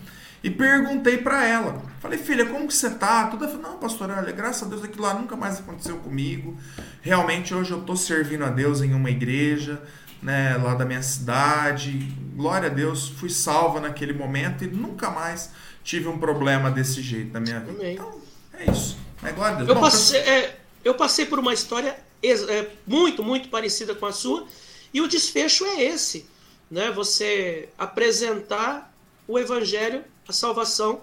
e 0.44 0.50
perguntei 0.50 1.16
para 1.16 1.44
ela. 1.44 1.82
Falei, 1.98 2.18
filha, 2.18 2.46
como 2.46 2.68
que 2.68 2.74
você 2.74 2.90
tá? 2.90 3.26
Tudo 3.26 3.48
falou, 3.48 3.62
não, 3.62 3.78
pastor, 3.78 4.10
olha, 4.10 4.30
graças 4.30 4.62
a 4.62 4.66
Deus 4.66 4.84
aquilo 4.84 5.02
lá 5.02 5.14
nunca 5.14 5.34
mais 5.34 5.58
aconteceu 5.58 5.96
comigo. 5.96 6.56
Realmente 7.02 7.52
hoje 7.52 7.72
eu 7.72 7.80
tô 7.80 7.96
servindo 7.96 8.44
a 8.44 8.50
Deus 8.50 8.80
em 8.80 8.94
uma 8.94 9.10
igreja, 9.10 9.82
né, 10.22 10.56
lá 10.56 10.74
da 10.74 10.84
minha 10.84 11.02
cidade. 11.02 11.92
Glória 12.34 12.70
a 12.70 12.72
Deus, 12.72 13.08
fui 13.08 13.30
salva 13.30 13.80
naquele 13.80 14.12
momento 14.12 14.64
e 14.64 14.66
nunca 14.66 15.10
mais 15.10 15.50
tive 15.82 16.08
um 16.08 16.18
problema 16.18 16.70
desse 16.70 17.02
jeito 17.02 17.32
na 17.32 17.40
minha 17.40 17.60
vida. 17.60 17.90
Então, 17.90 18.20
é 18.52 18.70
isso. 18.70 18.98
É 19.22 19.32
glória 19.32 19.54
a 19.54 19.58
Deus. 19.58 19.68
Eu, 19.68 19.74
Bom, 19.74 19.80
passei, 19.80 20.20
é, 20.20 20.60
eu 20.84 20.94
passei 20.94 21.26
por 21.26 21.38
uma 21.38 21.52
história 21.54 21.98
é, 22.22 22.70
muito, 22.86 23.22
muito 23.22 23.48
parecida 23.48 23.94
com 23.94 24.06
a 24.06 24.12
sua. 24.12 24.46
E 24.92 25.00
o 25.00 25.08
desfecho 25.08 25.64
é 25.64 25.82
esse, 25.82 26.26
né? 26.70 26.90
Você 26.90 27.68
apresentar 27.76 28.92
o 29.26 29.38
evangelho, 29.38 30.04
a 30.26 30.32
salvação 30.32 31.02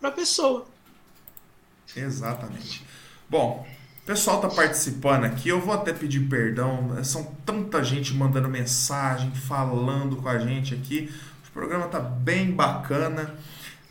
para 0.00 0.08
a 0.08 0.12
pessoa. 0.12 0.66
Exatamente. 1.96 2.84
Bom, 3.28 3.66
o 4.04 4.06
pessoal 4.06 4.38
tá 4.38 4.48
participando 4.48 5.24
aqui, 5.24 5.48
eu 5.48 5.58
vou 5.58 5.72
até 5.72 5.90
pedir 5.90 6.20
perdão, 6.20 7.02
são 7.02 7.24
tanta 7.46 7.82
gente 7.82 8.12
mandando 8.12 8.50
mensagem, 8.50 9.30
falando 9.30 10.16
com 10.16 10.28
a 10.28 10.38
gente 10.38 10.74
aqui. 10.74 11.10
O 11.48 11.52
programa 11.54 11.86
tá 11.86 12.00
bem 12.00 12.50
bacana, 12.50 13.34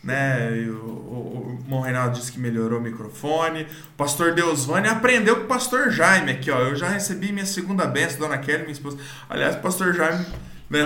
né? 0.04 0.50
O, 0.68 1.58
o, 1.66 1.66
o 1.68 1.80
Reinaldo 1.80 2.16
disse 2.16 2.30
que 2.30 2.38
melhorou 2.38 2.78
o 2.78 2.82
microfone. 2.82 3.62
O 3.62 3.96
pastor 3.96 4.34
Deusvani 4.34 4.86
aprendeu 4.86 5.34
com 5.34 5.44
o 5.46 5.48
pastor 5.48 5.90
Jaime 5.90 6.30
aqui, 6.30 6.48
ó. 6.48 6.60
Eu 6.60 6.76
já 6.76 6.88
recebi 6.88 7.32
minha 7.32 7.46
segunda 7.46 7.84
benção, 7.84 8.20
dona 8.20 8.38
Kelly, 8.38 8.60
minha 8.60 8.70
esposa. 8.70 8.96
Aliás, 9.28 9.56
o 9.56 9.60
pastor 9.60 9.94
Jaime, 9.94 10.24
né, 10.70 10.80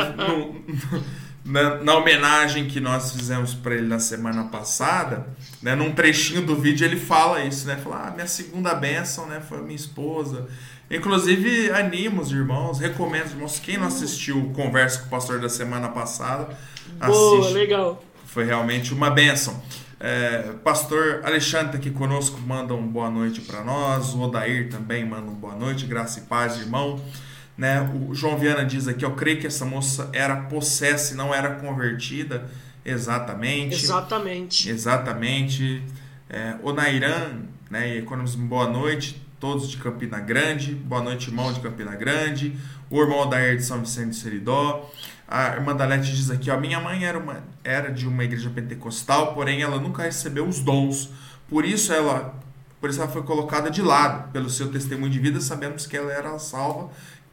na, 1.48 1.76
na, 1.76 1.94
homenagem 1.96 2.66
que 2.66 2.78
nós 2.78 3.12
fizemos 3.12 3.54
para 3.54 3.74
ele 3.74 3.86
na 3.86 3.98
semana 3.98 4.44
passada, 4.44 5.26
né, 5.62 5.74
num 5.74 5.92
trechinho 5.92 6.42
do 6.42 6.54
vídeo 6.54 6.84
ele 6.84 6.96
fala 6.96 7.42
isso, 7.42 7.66
né? 7.66 7.76
Fala, 7.82 8.08
ah, 8.08 8.10
minha 8.10 8.26
segunda 8.26 8.74
bênção, 8.74 9.26
né, 9.26 9.40
foi 9.40 9.62
minha 9.62 9.74
esposa. 9.74 10.46
Inclusive, 10.90 11.70
animo 11.70 12.20
os 12.20 12.30
irmãos, 12.30 12.78
recomendo 12.78 13.26
os 13.26 13.32
irmãos, 13.32 13.58
quem 13.58 13.78
não 13.78 13.86
assistiu 13.86 14.52
Conversa 14.54 15.00
com 15.00 15.06
o 15.06 15.08
Pastor 15.08 15.40
da 15.40 15.48
semana 15.48 15.88
passada, 15.88 16.56
Boa, 16.98 17.38
assiste. 17.40 17.54
legal. 17.54 18.04
Foi 18.26 18.44
realmente 18.44 18.92
uma 18.92 19.10
bênção. 19.10 19.62
É, 20.00 20.52
pastor 20.62 21.22
Alexandre 21.24 21.72
tá 21.72 21.78
aqui 21.78 21.90
conosco, 21.90 22.38
manda 22.38 22.72
um 22.72 22.86
boa 22.86 23.10
noite 23.10 23.40
para 23.40 23.64
nós. 23.64 24.14
O 24.14 24.20
Odair 24.20 24.68
também 24.68 25.04
manda 25.04 25.28
um 25.28 25.34
boa 25.34 25.56
noite, 25.56 25.86
graça 25.86 26.20
e 26.20 26.22
paz, 26.22 26.56
irmão. 26.58 27.00
Né? 27.58 27.80
O 28.08 28.14
João 28.14 28.38
Viana 28.38 28.64
diz 28.64 28.86
aqui, 28.86 29.04
eu 29.04 29.16
creio 29.16 29.40
que 29.40 29.46
essa 29.48 29.64
moça 29.64 30.08
era 30.12 30.36
possessa 30.42 31.12
e 31.12 31.16
não 31.16 31.34
era 31.34 31.56
convertida. 31.56 32.48
Exatamente. 32.84 33.74
Exatamente. 33.74 34.70
Exatamente. 34.70 35.82
É, 36.30 36.54
o 36.62 36.72
Nairan, 36.72 37.40
né? 37.68 37.96
Economismo, 37.96 38.46
boa 38.46 38.68
noite. 38.68 39.20
Todos 39.40 39.68
de 39.68 39.76
Campina 39.76 40.20
Grande. 40.20 40.72
Boa 40.72 41.02
noite, 41.02 41.28
irmão 41.28 41.52
de 41.52 41.58
Campina 41.58 41.96
Grande. 41.96 42.56
O 42.88 43.00
irmão 43.02 43.22
Odair 43.22 43.56
de 43.56 43.64
São 43.64 43.80
Vicente 43.80 44.10
de 44.10 44.16
Seridó. 44.16 44.88
A 45.26 45.56
irmã 45.56 45.74
Dalete 45.74 46.14
diz 46.14 46.30
aqui, 46.30 46.50
ó, 46.50 46.58
minha 46.58 46.80
mãe 46.80 47.04
era, 47.04 47.18
uma, 47.18 47.42
era 47.64 47.90
de 47.90 48.06
uma 48.06 48.22
igreja 48.24 48.48
pentecostal, 48.50 49.34
porém 49.34 49.62
ela 49.62 49.78
nunca 49.80 50.04
recebeu 50.04 50.46
os 50.46 50.60
dons. 50.60 51.10
Por 51.48 51.64
isso 51.64 51.92
ela, 51.92 52.34
por 52.80 52.88
isso 52.88 53.00
ela 53.00 53.10
foi 53.10 53.22
colocada 53.22 53.68
de 53.70 53.82
lado 53.82 54.30
pelo 54.32 54.48
seu 54.48 54.70
testemunho 54.70 55.10
de 55.10 55.18
vida, 55.18 55.40
sabemos 55.40 55.86
que 55.86 55.96
ela 55.96 56.10
era 56.10 56.38
salva 56.38 56.88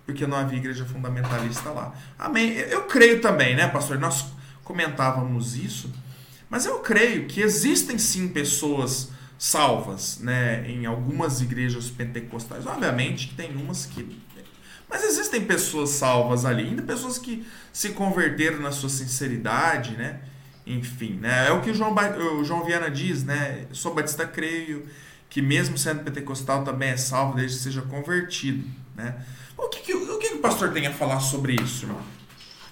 porque 0.05 0.27
não 0.27 0.37
havia 0.37 0.57
igreja 0.57 0.85
fundamentalista 0.85 1.69
lá. 1.69 1.93
Amém. 2.17 2.51
Eu 2.51 2.83
creio 2.83 3.21
também, 3.21 3.55
né, 3.55 3.67
pastor? 3.67 3.97
Nós 3.97 4.25
comentávamos 4.63 5.55
isso, 5.55 5.91
mas 6.49 6.65
eu 6.65 6.79
creio 6.79 7.27
que 7.27 7.41
existem 7.41 7.97
sim 7.97 8.27
pessoas 8.27 9.11
salvas, 9.37 10.19
né, 10.19 10.65
em 10.69 10.85
algumas 10.85 11.41
igrejas 11.41 11.89
pentecostais. 11.89 12.65
Obviamente 12.65 13.27
que 13.27 13.35
tem 13.35 13.55
umas 13.55 13.85
que 13.85 14.25
mas 14.89 15.03
existem 15.03 15.43
pessoas 15.43 15.89
salvas 15.89 16.45
ali, 16.45 16.63
ainda 16.63 16.83
pessoas 16.83 17.17
que 17.17 17.45
se 17.73 17.89
converteram 17.89 18.59
na 18.59 18.71
sua 18.71 18.89
sinceridade, 18.89 19.97
né? 19.97 20.19
Enfim, 20.65 21.19
né? 21.21 21.47
É 21.47 21.51
o 21.51 21.61
que 21.61 21.71
o 21.71 21.73
João, 21.73 21.93
o 22.39 22.43
João 22.43 22.63
Viana 22.63 22.89
diz, 22.89 23.23
né? 23.23 23.65
Sou 23.71 23.93
batista, 23.93 24.25
creio 24.25 24.85
que 25.29 25.41
mesmo 25.41 25.77
sendo 25.77 26.03
pentecostal 26.03 26.63
também 26.63 26.89
é 26.89 26.97
salvo 26.97 27.35
desde 27.35 27.57
que 27.57 27.63
seja 27.63 27.81
convertido, 27.81 28.65
né? 28.95 29.15
O 29.57 29.69
que, 29.69 29.79
que, 29.81 29.93
o, 29.93 30.19
que, 30.19 30.29
que 30.29 30.35
o 30.35 30.39
pastor 30.39 30.73
tem 30.73 30.87
a 30.87 30.93
falar 30.93 31.19
sobre 31.19 31.55
isso, 31.55 31.85
irmão? 31.85 32.01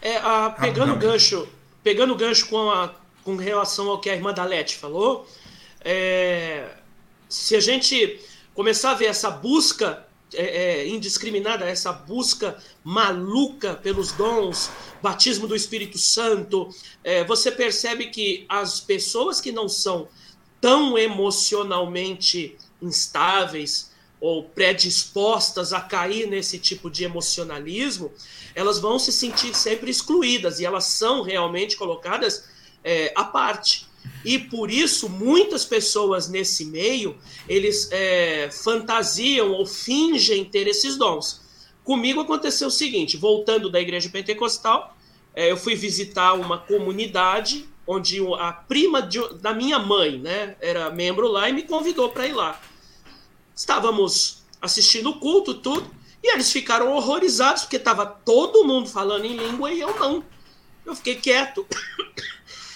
É, 0.02 0.18
a, 0.18 0.50
pegando 0.50 0.94
o 0.94 0.98
gancho, 0.98 1.48
pegando 1.82 2.16
gancho 2.16 2.48
com, 2.48 2.70
a, 2.70 2.94
com 3.24 3.36
relação 3.36 3.90
ao 3.90 4.00
que 4.00 4.10
a 4.10 4.16
irmã 4.16 4.34
Dalete 4.34 4.76
falou, 4.76 5.28
é, 5.82 6.68
se 7.30 7.56
a 7.56 7.60
gente 7.60 8.20
começar 8.54 8.92
a 8.92 8.96
ver 8.96 9.06
essa 9.06 9.30
busca 9.30 10.06
é, 10.34 10.82
é, 10.82 10.88
indiscriminada, 10.88 11.66
essa 11.66 11.94
busca 11.94 12.58
maluca 12.84 13.76
pelos 13.76 14.12
dons, 14.12 14.70
batismo 15.02 15.48
do 15.48 15.56
Espírito 15.56 15.98
Santo, 15.98 16.70
é, 17.04 17.24
você 17.24 17.52
percebe 17.52 18.08
que 18.08 18.46
as 18.50 18.80
pessoas 18.80 19.40
que 19.40 19.52
não 19.52 19.70
são 19.70 20.08
tão 20.60 20.98
emocionalmente 20.98 22.58
instáveis, 22.82 23.92
ou 24.24 24.42
predispostas 24.42 25.74
a 25.74 25.82
cair 25.82 26.30
nesse 26.30 26.58
tipo 26.58 26.90
de 26.90 27.04
emocionalismo, 27.04 28.10
elas 28.56 28.80
vão 28.80 28.98
se 28.98 29.12
sentir 29.12 29.54
sempre 29.54 29.92
excluídas 29.92 30.62
e 30.62 30.66
elas 30.66 30.86
são 30.86 31.24
realmente 31.24 31.76
colocadas 31.76 32.46
é, 32.86 33.12
à 33.18 33.26
parte. 33.26 33.86
E 34.24 34.40
por 34.40 34.72
isso, 34.72 35.10
muitas 35.10 35.66
pessoas 35.66 36.30
nesse 36.30 36.64
meio, 36.64 37.18
eles 37.50 37.90
é, 37.92 38.50
fantasiam 38.50 39.52
ou 39.52 39.66
fingem 39.66 40.46
ter 40.46 40.70
esses 40.70 40.96
dons. 40.96 41.42
Comigo 41.84 42.22
aconteceu 42.22 42.70
o 42.70 42.72
seguinte, 42.72 43.18
voltando 43.18 43.70
da 43.70 43.82
igreja 43.82 44.08
pentecostal, 44.08 44.96
é, 45.36 45.52
eu 45.52 45.58
fui 45.58 45.76
visitar 45.76 46.32
uma 46.32 46.58
comunidade 46.58 47.66
onde 47.86 48.22
a 48.40 48.54
prima 48.54 49.02
de, 49.02 49.20
da 49.42 49.54
minha 49.54 49.80
mãe 49.80 50.18
né, 50.18 50.56
era 50.62 50.90
membro 50.90 51.28
lá 51.28 51.50
e 51.50 51.52
me 51.52 51.64
convidou 51.64 52.08
para 52.08 52.26
ir 52.26 52.32
lá. 52.32 52.62
Estávamos 53.56 54.44
assistindo 54.62 55.10
o 55.10 55.20
culto, 55.20 55.54
tudo, 55.54 55.90
e 56.22 56.34
eles 56.34 56.52
ficaram 56.52 56.94
horrorizados, 56.94 57.64
porque 57.64 57.76
estava 57.76 58.06
todo 58.06 58.64
mundo 58.64 58.88
falando 58.88 59.26
em 59.26 59.36
língua 59.36 59.72
e 59.72 59.82
eu 59.82 60.00
não. 60.00 60.24
Eu 60.86 60.96
fiquei 60.96 61.16
quieto. 61.16 61.66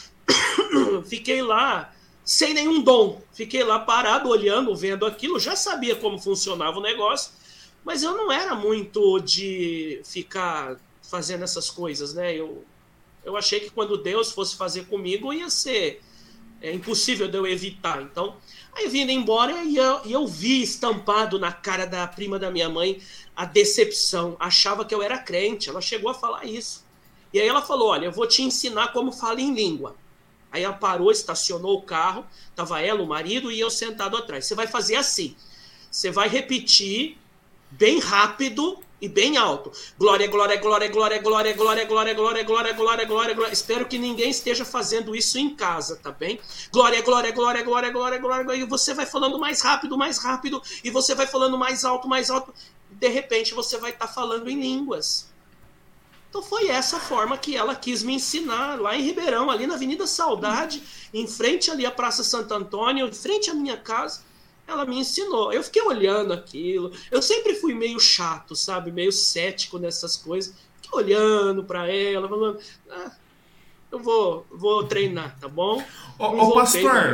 fiquei 1.07 1.41
lá 1.41 1.93
sem 2.23 2.53
nenhum 2.53 2.82
dom. 2.82 3.21
Fiquei 3.32 3.63
lá 3.63 3.80
parado, 3.80 4.28
olhando, 4.28 4.75
vendo 4.75 5.05
aquilo. 5.05 5.39
Já 5.39 5.55
sabia 5.55 5.95
como 5.95 6.19
funcionava 6.19 6.78
o 6.78 6.82
negócio, 6.82 7.32
mas 7.86 8.03
eu 8.03 8.15
não 8.15 8.30
era 8.30 8.53
muito 8.53 9.19
de 9.19 10.01
ficar 10.03 10.78
fazendo 11.01 11.43
essas 11.45 11.69
coisas, 11.69 12.13
né? 12.13 12.36
Eu, 12.36 12.65
eu 13.23 13.38
achei 13.38 13.61
que 13.61 13.69
quando 13.69 13.97
Deus 13.97 14.32
fosse 14.32 14.57
fazer 14.57 14.88
comigo 14.88 15.32
ia 15.32 15.49
ser 15.49 16.01
é, 16.61 16.73
impossível 16.73 17.30
de 17.30 17.38
eu 17.38 17.47
evitar. 17.47 18.01
Então, 18.01 18.36
Aí 18.78 18.88
vindo 18.89 19.09
embora 19.09 19.63
e 19.63 19.75
eu, 19.75 20.01
e 20.05 20.11
eu 20.11 20.28
vi 20.28 20.61
estampado 20.61 21.39
na 21.39 21.51
cara 21.51 21.88
da 21.88 22.05
prima 22.05 22.38
da 22.38 22.51
minha 22.51 22.69
mãe 22.69 23.01
a 23.36 23.43
decepção. 23.43 24.38
Achava 24.39 24.86
que 24.86 24.93
eu 24.93 25.01
era 25.01 25.17
crente. 25.17 25.67
Ela 25.67 25.82
chegou 25.82 26.11
a 26.11 26.13
falar 26.13 26.45
isso. 26.45 26.86
E 27.34 27.39
aí 27.39 27.47
ela 27.47 27.63
falou: 27.63 27.89
Olha, 27.89 28.05
eu 28.05 28.11
vou 28.11 28.28
te 28.28 28.43
ensinar 28.43 28.93
como 28.93 29.11
fala 29.11 29.41
em 29.41 29.51
língua. 29.51 29.95
Aí 30.51 30.63
ela 30.63 30.75
parou, 30.75 31.11
estacionou 31.11 31.80
o 31.80 31.82
carro, 31.82 32.23
tava 32.55 32.80
ela, 32.80 33.01
o 33.01 33.07
marido 33.07 33.51
e 33.51 33.59
eu 33.59 33.71
sentado 33.71 34.15
atrás. 34.15 34.45
Você 34.45 34.53
vai 34.53 34.67
fazer 34.67 34.95
assim. 34.95 35.36
Você 35.89 36.11
vai 36.11 36.30
repetir 36.30 37.17
bem 37.71 37.97
rápido 37.97 38.78
e 39.00 39.08
bem 39.08 39.38
alto. 39.38 39.72
Glória, 39.98 40.28
glória, 40.28 40.58
glória, 40.58 40.88
glória, 40.89 41.20
glória, 41.20 41.54
glória, 41.54 41.86
glória, 41.86 42.14
glória, 42.14 42.43
glória, 42.43 42.74
glória, 42.74 43.06
glória, 43.06 43.34
glória. 43.36 43.54
Espero 43.54 43.86
que 43.86 43.98
ninguém 43.98 44.30
esteja 44.30 44.66
fazendo 44.66 45.16
isso 45.16 45.38
em 45.38 45.56
casa, 45.56 45.98
tá 45.98 46.12
bem? 46.12 46.39
Glória, 46.72 47.02
glória, 47.02 47.32
glória, 47.32 47.64
glória, 47.64 47.91
glória, 47.91 48.20
glória. 48.20 48.56
E 48.56 48.64
você 48.66 48.93
vai 48.93 49.06
falando 49.06 49.38
mais 49.38 49.62
rápido, 49.62 49.98
mais 49.98 50.18
rápido, 50.18 50.62
e 50.84 50.89
você 50.89 51.14
vai 51.14 51.28
falando 51.28 51.58
mais 51.58 51.86
alto, 51.86 52.08
mais 52.08 52.30
alto. 52.30 52.54
De 52.89 53.08
repente 53.08 53.54
você 53.54 53.78
vai 53.78 53.91
estar 53.91 54.08
tá 54.08 54.14
falando 54.14 54.50
em 54.50 54.60
línguas. 54.60 55.28
Então 56.30 56.41
foi 56.41 56.68
essa 56.68 57.00
forma 57.00 57.38
que 57.38 57.56
ela 57.56 57.76
quis 57.76 58.04
me 58.04 58.16
ensinar 58.16 58.80
lá 58.82 58.95
em 58.95 59.02
Ribeirão, 59.02 59.50
ali 59.50 59.66
na 59.66 59.76
Avenida 59.76 60.06
Saudade, 60.06 60.84
em 61.14 61.26
frente 61.28 61.72
ali 61.72 61.86
à 61.86 61.91
Praça 61.91 62.24
Santo 62.24 62.54
Antônio, 62.54 63.08
em 63.08 63.14
frente 63.14 63.50
à 63.50 63.54
minha 63.54 63.78
casa 63.78 64.26
ela 64.68 64.86
me 64.86 64.99
ensinou. 64.99 65.53
Eu 65.53 65.63
fiquei 65.63 65.82
olhando 65.82 66.34
aquilo. 66.34 66.91
Eu 67.09 67.22
sempre 67.22 67.55
fui 67.55 67.74
meio 67.74 67.99
chato, 67.99 68.55
sabe? 68.55 68.91
Meio 68.91 69.11
cético 69.11 69.80
nessas 69.80 70.18
coisas. 70.18 70.53
Fiquei 70.82 70.99
olhando 70.99 71.63
para 71.63 71.89
ela, 71.89 72.28
falando. 72.28 72.59
Ah, 72.89 73.11
eu 73.91 73.99
vou, 73.99 74.45
vou 74.51 74.84
treinar, 74.84 75.38
tá 75.39 75.47
bom? 75.47 75.82
Ô, 76.20 76.26
ô 76.26 76.53
pastor. 76.53 77.13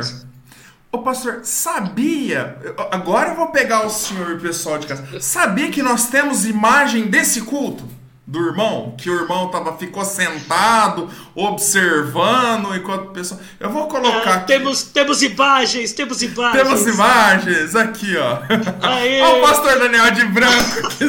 Ô 0.90 0.98
pastor, 0.98 1.40
sabia? 1.44 2.58
Agora 2.90 3.30
eu 3.30 3.36
vou 3.36 3.48
pegar 3.48 3.86
o 3.86 3.90
senhor 3.90 4.30
e 4.30 4.34
o 4.34 4.40
pessoal 4.40 4.78
de 4.78 4.86
casa. 4.86 5.20
Sabia 5.20 5.70
que 5.70 5.82
nós 5.82 6.08
temos 6.08 6.46
imagem 6.46 7.06
desse 7.06 7.42
culto? 7.42 7.88
Do 8.26 8.46
irmão, 8.46 8.94
que 8.96 9.10
o 9.10 9.20
irmão 9.20 9.48
tava, 9.48 9.76
ficou 9.76 10.02
sentado, 10.04 11.10
observando 11.34 12.74
enquanto 12.74 13.08
o 13.08 13.10
pessoal. 13.10 13.38
Eu 13.60 13.68
vou 13.70 13.86
colocar. 13.86 14.30
Ah, 14.30 14.34
aqui. 14.36 14.46
Temos, 14.46 14.84
temos 14.84 15.22
imagens, 15.22 15.92
temos 15.92 16.22
imagens. 16.22 16.62
Temos 16.62 16.86
imagens, 16.86 17.76
aqui, 17.76 18.16
ó. 18.16 18.38
Olha 18.82 19.36
o 19.36 19.42
pastor 19.42 19.78
Daniel 19.78 20.10
de 20.12 20.24
branco. 20.26 20.88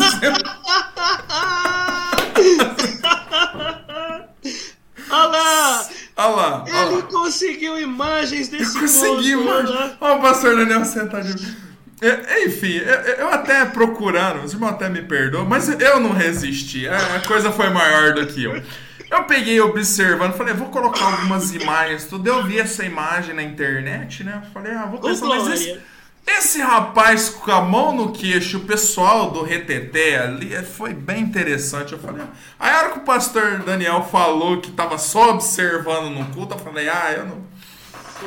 Olha 5.08 5.28
lá! 5.28 5.86
Olha 6.18 6.36
lá! 6.36 6.66
Ele 6.68 7.04
conseguiu 7.04 7.80
imagens 7.80 8.50
desse 8.50 8.78
Conseguiu, 8.78 9.46
mano. 9.46 9.70
Olha 10.02 10.16
o 10.16 10.22
pastor 10.22 10.58
Daniel 10.58 10.84
sentado 10.84 11.34
de 11.34 11.56
É, 12.02 12.44
enfim, 12.44 12.82
eu 13.18 13.30
até 13.30 13.64
procurando, 13.66 14.44
os 14.44 14.54
irmãos 14.54 14.72
até 14.72 14.90
me 14.90 15.02
perdoam, 15.02 15.46
mas 15.46 15.70
eu 15.70 16.00
não 16.00 16.12
resisti. 16.12 16.88
A 16.88 17.22
coisa 17.26 17.52
foi 17.52 17.70
maior 17.70 18.14
do 18.14 18.28
que 18.28 18.44
eu. 18.44 18.62
Eu 19.10 19.24
peguei 19.24 19.62
observando, 19.62 20.34
falei, 20.34 20.54
vou 20.54 20.70
colocar 20.70 21.06
algumas 21.06 21.54
imagens, 21.54 22.06
tudo. 22.06 22.28
Eu 22.28 22.44
vi 22.44 22.60
essa 22.60 22.84
imagem 22.84 23.36
na 23.36 23.44
internet, 23.44 24.24
né? 24.24 24.42
Falei, 24.54 24.74
ah, 24.74 24.86
vou 24.86 25.00
pensar, 25.00 25.28
mas 25.28 25.48
esse, 25.48 25.80
esse 26.26 26.60
rapaz 26.60 27.30
com 27.30 27.52
a 27.52 27.62
mão 27.62 27.96
no 27.96 28.12
queixo, 28.12 28.58
o 28.58 28.62
pessoal 28.62 29.32
do 29.32 29.44
reteté 29.44 30.18
ali, 30.18 30.52
foi 30.64 30.94
bem 30.94 31.22
interessante. 31.22 31.94
Eu 31.94 32.00
falei, 32.00 32.24
ah. 32.24 32.28
aí 32.60 32.74
a 32.74 32.80
hora 32.80 32.90
que 32.90 33.00
o 33.00 33.04
pastor 33.04 33.60
Daniel 33.60 34.04
falou 34.04 34.60
que 34.60 34.72
tava 34.72 34.98
só 34.98 35.30
observando 35.30 36.10
no 36.10 36.26
culto, 36.34 36.56
eu 36.56 36.60
falei, 36.60 36.90
ah, 36.90 37.14
eu 37.16 37.26
não. 37.26 37.55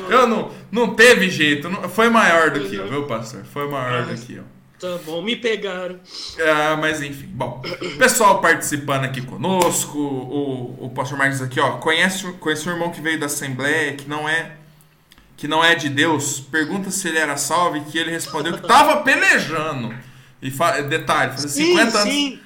Eu 0.09 0.27
não. 0.27 0.53
Não 0.71 0.95
teve 0.95 1.31
jeito. 1.31 1.69
Não, 1.69 1.89
foi 1.89 2.09
maior 2.09 2.51
do 2.51 2.61
que 2.61 2.77
eu, 2.77 2.89
viu, 2.89 3.07
pastor? 3.07 3.45
Foi 3.45 3.69
maior 3.69 4.07
do 4.07 4.15
que 4.15 4.35
eu. 4.35 4.45
Tá 4.79 4.97
bom, 5.05 5.21
me 5.21 5.35
pegaram. 5.35 5.99
Ah, 6.41 6.77
mas 6.77 7.03
enfim, 7.03 7.27
bom. 7.27 7.61
Pessoal 7.99 8.41
participando 8.41 9.05
aqui 9.05 9.21
conosco, 9.21 9.99
o, 9.99 10.87
o 10.87 10.91
pastor 10.91 11.19
Marcos 11.19 11.43
aqui, 11.43 11.59
ó, 11.59 11.79
conhece, 11.79 12.31
conhece 12.35 12.69
um 12.69 12.73
irmão 12.73 12.91
que 12.91 13.01
veio 13.01 13.19
da 13.19 13.27
Assembleia, 13.27 13.95
que 13.95 14.09
não 14.09 14.29
é 14.29 14.53
que 15.37 15.47
não 15.47 15.65
é 15.65 15.77
de 15.77 15.89
Deus, 15.89 16.41
pergunta 16.41 16.91
se 16.91 17.07
ele 17.09 17.19
era 17.19 17.37
salvo 17.37 17.77
e 17.77 17.81
que 17.83 17.97
ele 17.97 18.11
respondeu 18.11 18.55
que 18.55 18.61
estava 18.61 19.03
pelejando. 19.03 19.95
E 20.43 20.51
fa... 20.51 20.81
detalhe, 20.81 21.33
fazia 21.33 21.49
sim, 21.49 21.67
50 21.67 22.03
sim. 22.03 22.27
anos. 22.27 22.41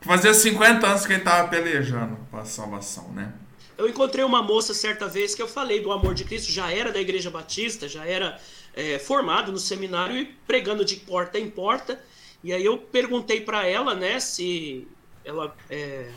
Fazia 0.00 0.34
50 0.34 0.86
anos 0.86 1.06
que 1.06 1.12
ele 1.12 1.20
estava 1.20 1.48
pelejando 1.48 2.16
para 2.30 2.40
a 2.40 2.44
salvação, 2.46 3.10
né? 3.12 3.32
Eu 3.78 3.88
encontrei 3.88 4.24
uma 4.24 4.42
moça 4.42 4.74
certa 4.74 5.06
vez 5.06 5.36
que 5.36 5.40
eu 5.40 5.46
falei 5.46 5.80
do 5.80 5.92
amor 5.92 6.12
de 6.12 6.24
Cristo, 6.24 6.50
já 6.50 6.68
era 6.72 6.90
da 6.90 7.00
Igreja 7.00 7.30
Batista, 7.30 7.88
já 7.88 8.04
era 8.04 8.36
é, 8.74 8.98
formado 8.98 9.52
no 9.52 9.58
seminário 9.58 10.16
e 10.16 10.24
pregando 10.24 10.84
de 10.84 10.96
porta 10.96 11.38
em 11.38 11.48
porta. 11.48 12.04
E 12.42 12.52
aí 12.52 12.64
eu 12.64 12.76
perguntei 12.76 13.40
para 13.40 13.64
ela, 13.64 13.94
né, 13.94 14.18
se 14.18 14.88
ela 15.24 15.56
é, 15.70 16.10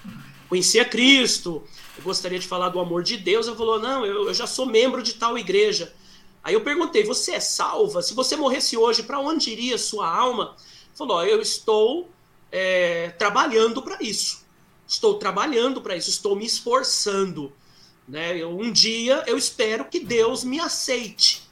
conhecia 0.49 0.83
Cristo, 0.83 1.63
gostaria 2.01 2.39
de 2.39 2.47
falar 2.47 2.69
do 2.69 2.79
amor 2.79 3.03
de 3.03 3.15
Deus. 3.15 3.47
Ela 3.47 3.55
falou: 3.55 3.79
não, 3.79 4.03
eu, 4.03 4.27
eu 4.27 4.33
já 4.33 4.47
sou 4.47 4.65
membro 4.65 5.03
de 5.03 5.13
tal 5.13 5.37
igreja. 5.37 5.93
Aí 6.43 6.55
eu 6.55 6.61
perguntei: 6.61 7.03
você 7.03 7.33
é 7.33 7.39
salva? 7.39 8.01
Se 8.01 8.15
você 8.15 8.35
morresse 8.35 8.75
hoje, 8.75 9.03
para 9.03 9.19
onde 9.19 9.51
iria 9.51 9.77
sua 9.77 10.09
alma? 10.09 10.55
Falou: 10.95 11.23
eu 11.23 11.39
estou 11.39 12.09
é, 12.51 13.09
trabalhando 13.19 13.83
para 13.83 14.01
isso. 14.01 14.40
Estou 14.91 15.13
trabalhando 15.13 15.81
para 15.81 15.95
isso. 15.95 16.09
Estou 16.09 16.35
me 16.35 16.45
esforçando. 16.45 17.53
Né? 18.05 18.37
Eu, 18.37 18.49
um 18.59 18.69
dia 18.69 19.23
eu 19.25 19.37
espero 19.37 19.85
que 19.85 20.01
Deus 20.01 20.43
me 20.43 20.59
aceite. 20.59 21.43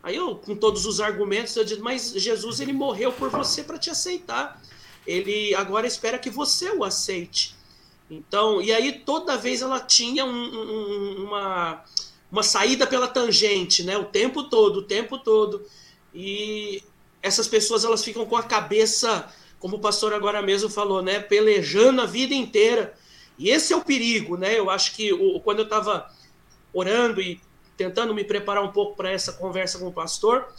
Aí 0.00 0.14
eu, 0.14 0.36
com 0.36 0.54
todos 0.54 0.86
os 0.86 1.00
argumentos, 1.00 1.56
eu 1.56 1.64
digo: 1.64 1.82
mas 1.82 2.12
Jesus 2.12 2.60
ele 2.60 2.72
morreu 2.72 3.10
por 3.12 3.28
você 3.28 3.64
para 3.64 3.76
te 3.76 3.90
aceitar. 3.90 4.62
Ele 5.04 5.52
agora 5.56 5.84
espera 5.84 6.16
que 6.16 6.30
você 6.30 6.70
o 6.70 6.84
aceite. 6.84 7.56
Então, 8.08 8.62
e 8.62 8.72
aí 8.72 9.00
toda 9.00 9.36
vez 9.36 9.62
ela 9.62 9.80
tinha 9.80 10.24
um, 10.24 10.30
um, 10.30 11.24
uma 11.24 11.84
uma 12.30 12.44
saída 12.44 12.86
pela 12.86 13.08
tangente, 13.08 13.82
né? 13.82 13.98
O 13.98 14.04
tempo 14.04 14.44
todo, 14.44 14.76
o 14.76 14.82
tempo 14.82 15.18
todo. 15.18 15.66
E 16.14 16.84
essas 17.20 17.48
pessoas 17.48 17.84
elas 17.84 18.04
ficam 18.04 18.24
com 18.24 18.36
a 18.36 18.44
cabeça, 18.44 19.28
como 19.60 19.76
o 19.76 19.80
pastor 19.80 20.12
agora 20.12 20.42
mesmo 20.42 20.68
falou, 20.68 21.02
né? 21.02 21.20
Pelejando 21.20 22.00
a 22.00 22.06
vida 22.06 22.34
inteira. 22.34 22.94
E 23.38 23.50
esse 23.50 23.72
é 23.72 23.76
o 23.76 23.84
perigo, 23.84 24.36
né? 24.36 24.58
Eu 24.58 24.68
acho 24.68 24.96
que 24.96 25.12
o, 25.12 25.38
quando 25.40 25.60
eu 25.60 25.64
estava 25.64 26.10
orando 26.72 27.20
e 27.20 27.40
tentando 27.76 28.14
me 28.14 28.24
preparar 28.24 28.64
um 28.64 28.72
pouco 28.72 28.96
para 28.96 29.10
essa 29.10 29.34
conversa 29.34 29.78
com 29.78 29.86
o 29.86 29.92
pastor, 29.92 30.52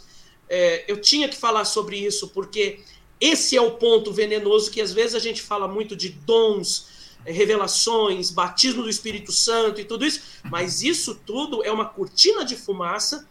é, 0.48 0.84
eu 0.86 1.00
tinha 1.00 1.28
que 1.28 1.36
falar 1.36 1.64
sobre 1.64 1.96
isso, 1.96 2.28
porque 2.28 2.80
esse 3.20 3.56
é 3.56 3.60
o 3.60 3.72
ponto 3.72 4.12
venenoso 4.12 4.70
que 4.70 4.80
às 4.80 4.92
vezes 4.92 5.14
a 5.14 5.18
gente 5.18 5.42
fala 5.42 5.68
muito 5.68 5.94
de 5.94 6.08
dons, 6.08 7.16
revelações, 7.24 8.30
batismo 8.30 8.82
do 8.82 8.88
Espírito 8.88 9.30
Santo 9.32 9.80
e 9.80 9.84
tudo 9.84 10.04
isso, 10.04 10.20
mas 10.50 10.82
isso 10.82 11.20
tudo 11.24 11.64
é 11.64 11.70
uma 11.70 11.86
cortina 11.86 12.44
de 12.44 12.56
fumaça, 12.56 13.28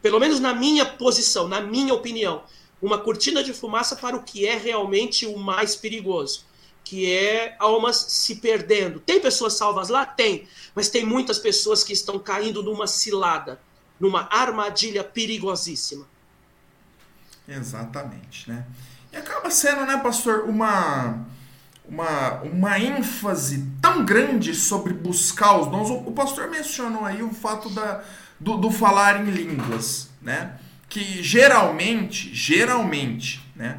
pelo 0.00 0.20
menos 0.20 0.38
na 0.38 0.54
minha 0.54 0.84
posição, 0.84 1.48
na 1.48 1.60
minha 1.60 1.92
opinião, 1.92 2.44
uma 2.80 2.98
cortina 2.98 3.42
de 3.42 3.52
fumaça 3.52 3.96
para 3.96 4.16
o 4.16 4.22
que 4.22 4.46
é 4.46 4.56
realmente 4.56 5.26
o 5.26 5.38
mais 5.38 5.74
perigoso, 5.74 6.44
que 6.84 7.12
é 7.12 7.56
almas 7.58 7.96
se 8.08 8.36
perdendo. 8.36 9.00
Tem 9.00 9.20
pessoas 9.20 9.54
salvas 9.54 9.88
lá? 9.88 10.04
Tem, 10.04 10.46
mas 10.74 10.88
tem 10.88 11.04
muitas 11.04 11.38
pessoas 11.38 11.82
que 11.82 11.92
estão 11.92 12.18
caindo 12.18 12.62
numa 12.62 12.86
cilada, 12.86 13.60
numa 13.98 14.28
armadilha 14.30 15.02
perigosíssima. 15.02 16.06
Exatamente, 17.48 18.48
né? 18.50 18.66
E 19.12 19.16
acaba 19.16 19.50
sendo, 19.50 19.86
né, 19.86 19.96
pastor, 19.98 20.44
uma 20.48 21.26
uma, 21.88 22.42
uma 22.42 22.78
ênfase 22.78 23.64
tão 23.80 24.04
grande 24.04 24.54
sobre 24.54 24.92
buscar 24.92 25.58
os 25.58 25.68
dons. 25.68 25.90
O, 25.90 26.12
pastor 26.12 26.50
mencionou 26.50 27.04
aí 27.04 27.22
o 27.22 27.32
fato 27.32 27.70
da, 27.70 28.02
do, 28.40 28.56
do, 28.56 28.70
falar 28.70 29.20
em 29.20 29.30
línguas, 29.30 30.10
né? 30.20 30.58
Que 30.88 31.22
geralmente, 31.22 32.34
geralmente, 32.34 33.44
né? 33.54 33.78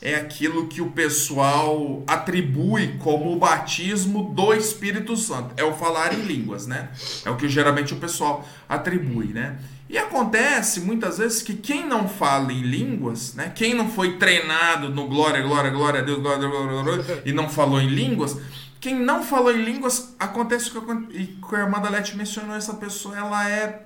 É 0.00 0.14
aquilo 0.14 0.68
que 0.68 0.80
o 0.80 0.90
pessoal 0.90 2.04
atribui 2.06 2.96
como 2.98 3.32
o 3.32 3.38
batismo 3.38 4.32
do 4.32 4.54
Espírito 4.54 5.16
Santo. 5.16 5.54
É 5.56 5.64
o 5.64 5.74
falar 5.74 6.14
em 6.14 6.22
línguas, 6.22 6.68
né? 6.68 6.90
É 7.24 7.30
o 7.30 7.36
que 7.36 7.48
geralmente 7.48 7.92
o 7.92 7.96
pessoal 7.96 8.48
atribui, 8.68 9.28
né? 9.28 9.58
E 9.88 9.96
acontece 9.96 10.80
muitas 10.80 11.16
vezes 11.16 11.42
que 11.42 11.54
quem 11.54 11.86
não 11.86 12.06
fala 12.06 12.52
em 12.52 12.60
línguas, 12.60 13.32
né, 13.34 13.50
quem 13.54 13.72
não 13.72 13.90
foi 13.90 14.18
treinado 14.18 14.90
no 14.90 15.08
glória, 15.08 15.40
glória, 15.40 15.70
glória 15.70 16.00
a 16.00 16.04
Deus, 16.04 16.20
glória, 16.20 16.46
glória, 16.46 16.82
glória, 16.82 17.22
e 17.24 17.32
não 17.32 17.48
falou 17.48 17.80
em 17.80 17.88
línguas, 17.88 18.36
quem 18.80 18.94
não 18.94 19.22
falou 19.22 19.50
em 19.50 19.64
línguas, 19.64 20.14
acontece 20.18 20.76
o 20.76 20.82
que 20.82 21.56
a 21.56 21.60
irmã 21.60 21.80
da 21.80 21.88
Leti 21.88 22.16
mencionou, 22.16 22.54
essa 22.54 22.74
pessoa, 22.74 23.16
ela 23.16 23.48
é, 23.48 23.82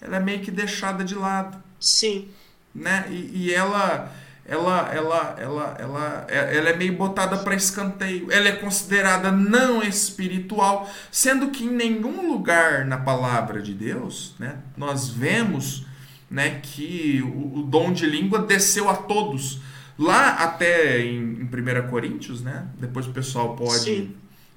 ela 0.00 0.16
é 0.16 0.20
meio 0.20 0.40
que 0.40 0.52
deixada 0.52 1.02
de 1.04 1.16
lado. 1.16 1.62
Sim. 1.84 2.28
Né? 2.74 3.06
E, 3.10 3.44
e 3.44 3.54
ela 3.54 4.12
ela, 4.46 4.90
ela, 4.92 5.36
ela, 5.38 5.76
ela, 5.78 6.26
ela 6.28 6.68
é 6.68 6.76
meio 6.76 6.96
botada 6.96 7.38
para 7.38 7.54
escanteio. 7.54 8.30
Ela 8.30 8.48
é 8.48 8.52
considerada 8.52 9.32
não 9.32 9.82
espiritual, 9.82 10.90
sendo 11.10 11.50
que 11.50 11.64
em 11.64 11.70
nenhum 11.70 12.30
lugar 12.30 12.84
na 12.84 12.98
palavra 12.98 13.62
de 13.62 13.72
Deus, 13.72 14.34
né, 14.38 14.58
nós 14.76 15.08
vemos, 15.08 15.86
né, 16.30 16.60
que 16.62 17.22
o, 17.22 17.60
o 17.60 17.62
dom 17.62 17.92
de 17.92 18.04
língua 18.04 18.40
desceu 18.40 18.90
a 18.90 18.96
todos. 18.96 19.60
Lá 19.98 20.30
até 20.30 21.00
em, 21.00 21.20
em 21.20 21.44
1 21.44 21.88
Coríntios, 21.88 22.42
né? 22.42 22.66
Depois 22.80 23.06
o 23.06 23.12
pessoal 23.12 23.54
pode 23.54 24.10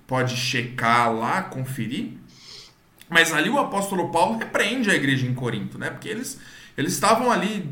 pode 0.08 0.36
checar 0.36 1.14
lá, 1.14 1.44
conferir. 1.44 2.14
Mas 3.08 3.32
ali 3.32 3.50
o 3.50 3.60
apóstolo 3.60 4.10
Paulo 4.10 4.40
repreende 4.40 4.90
a 4.90 4.96
igreja 4.96 5.28
em 5.28 5.36
Corinto, 5.36 5.78
né? 5.78 5.92
Porque 5.92 6.10
eles 6.10 6.40
eles 6.78 6.94
estavam 6.94 7.32
ali 7.32 7.68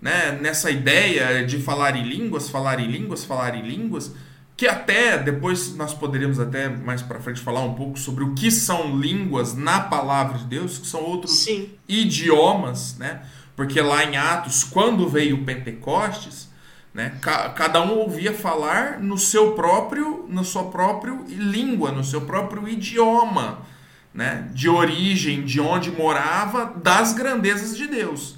né, 0.00 0.38
nessa 0.40 0.70
ideia 0.70 1.46
de 1.46 1.58
falar 1.58 1.96
em 1.96 2.02
línguas, 2.02 2.50
falar 2.50 2.78
em 2.80 2.86
línguas, 2.86 3.24
falar 3.24 3.54
em 3.54 3.62
línguas, 3.62 4.12
que 4.56 4.66
até 4.66 5.16
depois 5.16 5.74
nós 5.74 5.94
poderíamos 5.94 6.38
até 6.38 6.68
mais 6.68 7.00
para 7.00 7.20
frente 7.20 7.40
falar 7.40 7.62
um 7.62 7.74
pouco 7.74 7.98
sobre 7.98 8.22
o 8.22 8.34
que 8.34 8.50
são 8.50 8.98
línguas 8.98 9.54
na 9.54 9.80
palavra 9.80 10.38
de 10.38 10.44
Deus, 10.44 10.78
que 10.78 10.86
são 10.86 11.02
outros 11.02 11.38
Sim. 11.38 11.70
idiomas, 11.88 12.98
né? 12.98 13.22
Porque 13.56 13.80
lá 13.80 14.04
em 14.04 14.16
Atos, 14.16 14.64
quando 14.64 15.08
veio 15.08 15.36
o 15.36 15.44
Pentecostes, 15.44 16.48
né, 16.92 17.14
cada 17.20 17.82
um 17.82 17.98
ouvia 17.98 18.34
falar 18.34 19.00
no 19.00 19.16
seu 19.16 19.52
próprio, 19.52 20.26
no 20.28 20.44
sua 20.44 20.64
própria 20.64 21.16
língua, 21.28 21.90
no 21.90 22.04
seu 22.04 22.22
próprio 22.22 22.68
idioma, 22.68 23.60
né, 24.12 24.48
de 24.52 24.68
origem, 24.68 25.42
de 25.42 25.60
onde 25.60 25.90
morava, 25.90 26.74
das 26.82 27.14
grandezas 27.14 27.76
de 27.76 27.86
Deus. 27.86 28.36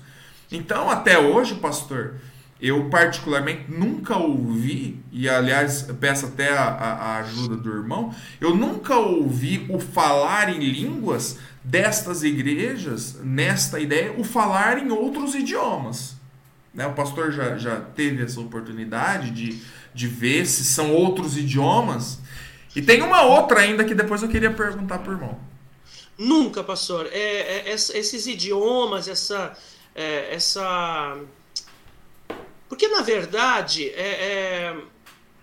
Então, 0.55 0.89
até 0.89 1.19
hoje, 1.19 1.57
pastor, 1.57 2.15
eu 2.61 2.89
particularmente 2.89 3.65
nunca 3.69 4.17
ouvi, 4.17 5.01
e 5.11 5.29
aliás, 5.29 5.83
peço 5.99 6.27
até 6.27 6.57
a, 6.57 6.63
a, 6.63 7.19
ajuda 7.19 7.57
do 7.57 7.71
irmão, 7.71 8.15
eu 8.41 8.55
nunca 8.55 8.97
ouvi 8.97 9.67
o 9.69 9.81
falar 9.81 10.49
em 10.49 10.61
línguas 10.61 11.39
destas 11.63 12.23
igrejas, 12.23 13.19
nesta 13.23 13.81
ideia, 13.81 14.15
o 14.17 14.23
falar 14.23 14.79
em 14.79 14.93
outros 14.93 15.35
idiomas. 15.35 16.15
Né? 16.73 16.87
O 16.87 16.93
pastor 16.93 17.33
já, 17.33 17.57
já 17.57 17.81
teve 17.81 18.23
essa 18.23 18.41
oportunidade 18.41 19.33
de, 19.33 19.61
de 19.93 20.07
ver 20.07 20.47
se 20.47 20.65
são 20.65 20.93
outros 20.93 21.37
idiomas. 21.37 22.21
E 22.77 22.81
tem 22.81 23.03
uma 23.03 23.23
outra 23.23 23.61
ainda 23.61 23.85
que 23.85 23.95
depois 23.95 24.23
eu 24.23 24.29
queria 24.29 24.53
perguntar 24.53 24.99
para 24.99 25.11
o 25.11 25.15
irmão. 25.15 25.39
Nunca, 26.17 26.63
pastor. 26.63 27.09
É, 27.11 27.69
é, 27.69 27.73
esses 27.73 28.27
idiomas, 28.27 29.09
essa 29.09 29.57
é, 29.95 30.35
essa. 30.35 31.19
Porque, 32.69 32.89
na 32.89 33.03
verdade, 33.03 33.91
é, 33.91 34.09
é, 34.73 34.77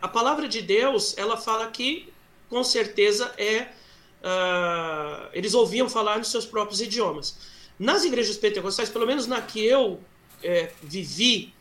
a 0.01 0.07
palavra 0.07 0.47
de 0.47 0.61
Deus 0.61 1.15
ela 1.17 1.37
fala 1.37 1.69
que, 1.71 2.11
com 2.49 2.63
certeza, 2.63 3.33
é. 3.37 3.67
Uh, 4.23 5.29
eles 5.33 5.55
ouviam 5.55 5.89
falar 5.89 6.19
nos 6.19 6.29
seus 6.29 6.45
próprios 6.45 6.79
idiomas. 6.79 7.35
Nas 7.79 8.03
igrejas 8.03 8.37
pentecostais, 8.37 8.87
pelo 8.87 9.07
menos 9.07 9.25
na 9.25 9.41
que 9.41 9.65
eu 9.65 9.99
é, 10.43 10.71
vivi, 10.83 11.55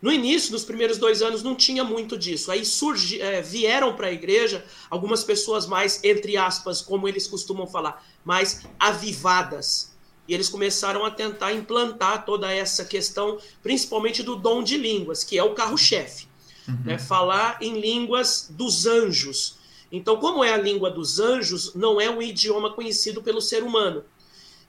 No 0.00 0.12
início, 0.12 0.52
nos 0.52 0.64
primeiros 0.64 0.96
dois 0.96 1.22
anos, 1.22 1.42
não 1.42 1.56
tinha 1.56 1.82
muito 1.82 2.16
disso. 2.16 2.52
Aí 2.52 2.64
surgi, 2.64 3.20
é, 3.20 3.42
vieram 3.42 3.96
para 3.96 4.06
a 4.06 4.12
igreja 4.12 4.64
algumas 4.88 5.24
pessoas 5.24 5.66
mais, 5.66 6.02
entre 6.04 6.36
aspas, 6.36 6.80
como 6.80 7.08
eles 7.08 7.26
costumam 7.26 7.66
falar, 7.66 8.06
mais 8.24 8.62
avivadas. 8.78 9.92
E 10.28 10.34
eles 10.34 10.48
começaram 10.48 11.04
a 11.06 11.10
tentar 11.10 11.54
implantar 11.54 12.26
toda 12.26 12.52
essa 12.52 12.84
questão, 12.84 13.38
principalmente 13.62 14.22
do 14.22 14.36
dom 14.36 14.62
de 14.62 14.76
línguas, 14.76 15.24
que 15.24 15.38
é 15.38 15.42
o 15.42 15.54
carro-chefe. 15.54 16.28
Uhum. 16.68 16.78
Né? 16.84 16.98
Falar 16.98 17.56
em 17.62 17.80
línguas 17.80 18.46
dos 18.50 18.84
anjos. 18.86 19.56
Então, 19.90 20.18
como 20.18 20.44
é 20.44 20.52
a 20.52 20.58
língua 20.58 20.90
dos 20.90 21.18
anjos, 21.18 21.74
não 21.74 21.98
é 21.98 22.10
um 22.10 22.20
idioma 22.20 22.70
conhecido 22.74 23.22
pelo 23.22 23.40
ser 23.40 23.62
humano. 23.62 24.04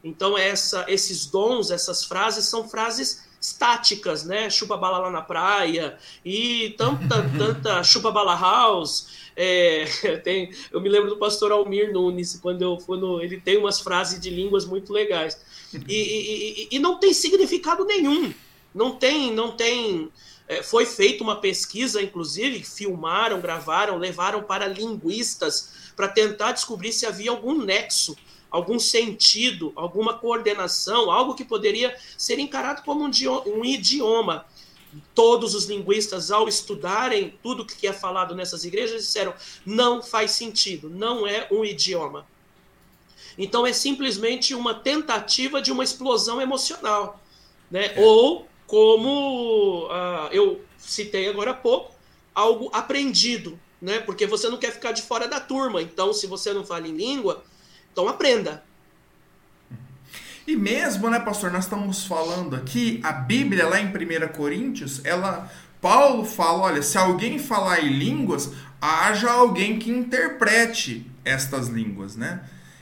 Então, 0.01 0.37
essa, 0.37 0.85
esses 0.87 1.25
dons, 1.25 1.71
essas 1.71 2.05
frases, 2.05 2.45
são 2.45 2.67
frases 2.69 3.27
estáticas, 3.39 4.25
né? 4.25 4.49
Chupa 4.49 4.75
bala 4.75 4.99
lá 4.99 5.09
na 5.09 5.21
praia 5.21 5.97
e 6.25 6.75
tanta, 6.77 7.23
tanta 7.37 7.83
chupa 7.83 8.11
bala 8.11 8.35
house. 8.35 9.07
É, 9.35 9.85
tem, 10.23 10.51
eu 10.71 10.81
me 10.81 10.89
lembro 10.89 11.09
do 11.09 11.17
pastor 11.17 11.51
Almir 11.51 11.93
Nunes, 11.93 12.37
quando 12.41 12.61
eu 12.61 12.79
fui 12.79 12.97
no. 12.97 13.21
Ele 13.21 13.39
tem 13.39 13.57
umas 13.57 13.79
frases 13.79 14.19
de 14.19 14.29
línguas 14.29 14.65
muito 14.65 14.91
legais. 14.91 15.39
E, 15.73 15.79
e, 15.87 16.67
e 16.71 16.79
não 16.79 16.99
tem 16.99 17.13
significado 17.13 17.85
nenhum. 17.85 18.33
Não 18.73 18.95
tem, 18.95 19.33
não 19.33 19.51
tem. 19.51 20.09
É, 20.47 20.63
foi 20.63 20.85
feita 20.85 21.23
uma 21.23 21.35
pesquisa, 21.35 22.01
inclusive, 22.01 22.63
filmaram, 22.63 23.39
gravaram, 23.39 23.97
levaram 23.97 24.43
para 24.43 24.67
linguistas 24.67 25.91
para 25.95 26.07
tentar 26.07 26.53
descobrir 26.53 26.91
se 26.91 27.05
havia 27.05 27.29
algum 27.29 27.53
nexo 27.63 28.15
algum 28.49 28.79
sentido, 28.79 29.71
alguma 29.75 30.13
coordenação, 30.13 31.11
algo 31.11 31.35
que 31.35 31.45
poderia 31.45 31.95
ser 32.17 32.39
encarado 32.39 32.81
como 32.83 33.03
um 33.03 33.65
idioma. 33.65 34.45
Todos 35.13 35.53
os 35.53 35.65
linguistas, 35.65 36.31
ao 36.31 36.47
estudarem 36.47 37.37
tudo 37.43 37.65
que 37.65 37.85
é 37.85 37.93
falado 37.93 38.35
nessas 38.35 38.65
igrejas, 38.65 39.03
disseram: 39.03 39.33
não 39.65 40.01
faz 40.01 40.31
sentido, 40.31 40.89
não 40.89 41.27
é 41.27 41.47
um 41.51 41.63
idioma. 41.63 42.25
Então 43.37 43.65
é 43.65 43.71
simplesmente 43.71 44.55
uma 44.55 44.73
tentativa 44.73 45.61
de 45.61 45.71
uma 45.71 45.83
explosão 45.83 46.41
emocional. 46.41 47.21
Né? 47.69 47.93
É. 47.95 48.01
Ou, 48.01 48.47
como 48.65 49.85
uh, 49.85 50.27
eu 50.31 50.61
citei 50.77 51.29
agora 51.29 51.51
há 51.51 51.53
pouco, 51.53 51.95
algo 52.33 52.69
aprendido. 52.73 53.59
Né? 53.81 53.99
Porque 53.99 54.25
você 54.25 54.49
não 54.49 54.57
quer 54.57 54.73
ficar 54.73 54.91
de 54.91 55.01
fora 55.01 55.27
da 55.27 55.39
turma. 55.39 55.81
Então, 55.81 56.11
se 56.11 56.27
você 56.27 56.51
não 56.51 56.65
fala 56.65 56.87
em 56.87 56.97
língua, 56.97 57.43
então 57.99 58.07
aprenda. 58.07 58.63
E 60.47 60.55
mesmo, 60.55 61.09
né, 61.09 61.19
pastor, 61.19 61.51
nós 61.51 61.65
estamos 61.65 62.05
falando 62.05 62.55
aqui, 62.55 63.01
a 63.03 63.11
Bíblia 63.11 63.67
lá 63.67 63.79
em 63.79 63.87
1 63.87 64.29
Coríntios, 64.29 65.03
ela 65.03 65.51
Paulo 65.81 66.25
fala, 66.25 66.63
olha, 66.63 66.81
se 66.81 66.97
alguém 66.97 67.37
falar 67.37 67.83
em 67.83 67.89
línguas, 67.89 68.51
haja 68.81 69.29
alguém 69.29 69.77
que 69.77 69.91
interprete 69.91 71.05
estas 71.25 71.67
línguas, 71.67 72.15
né? 72.15 72.41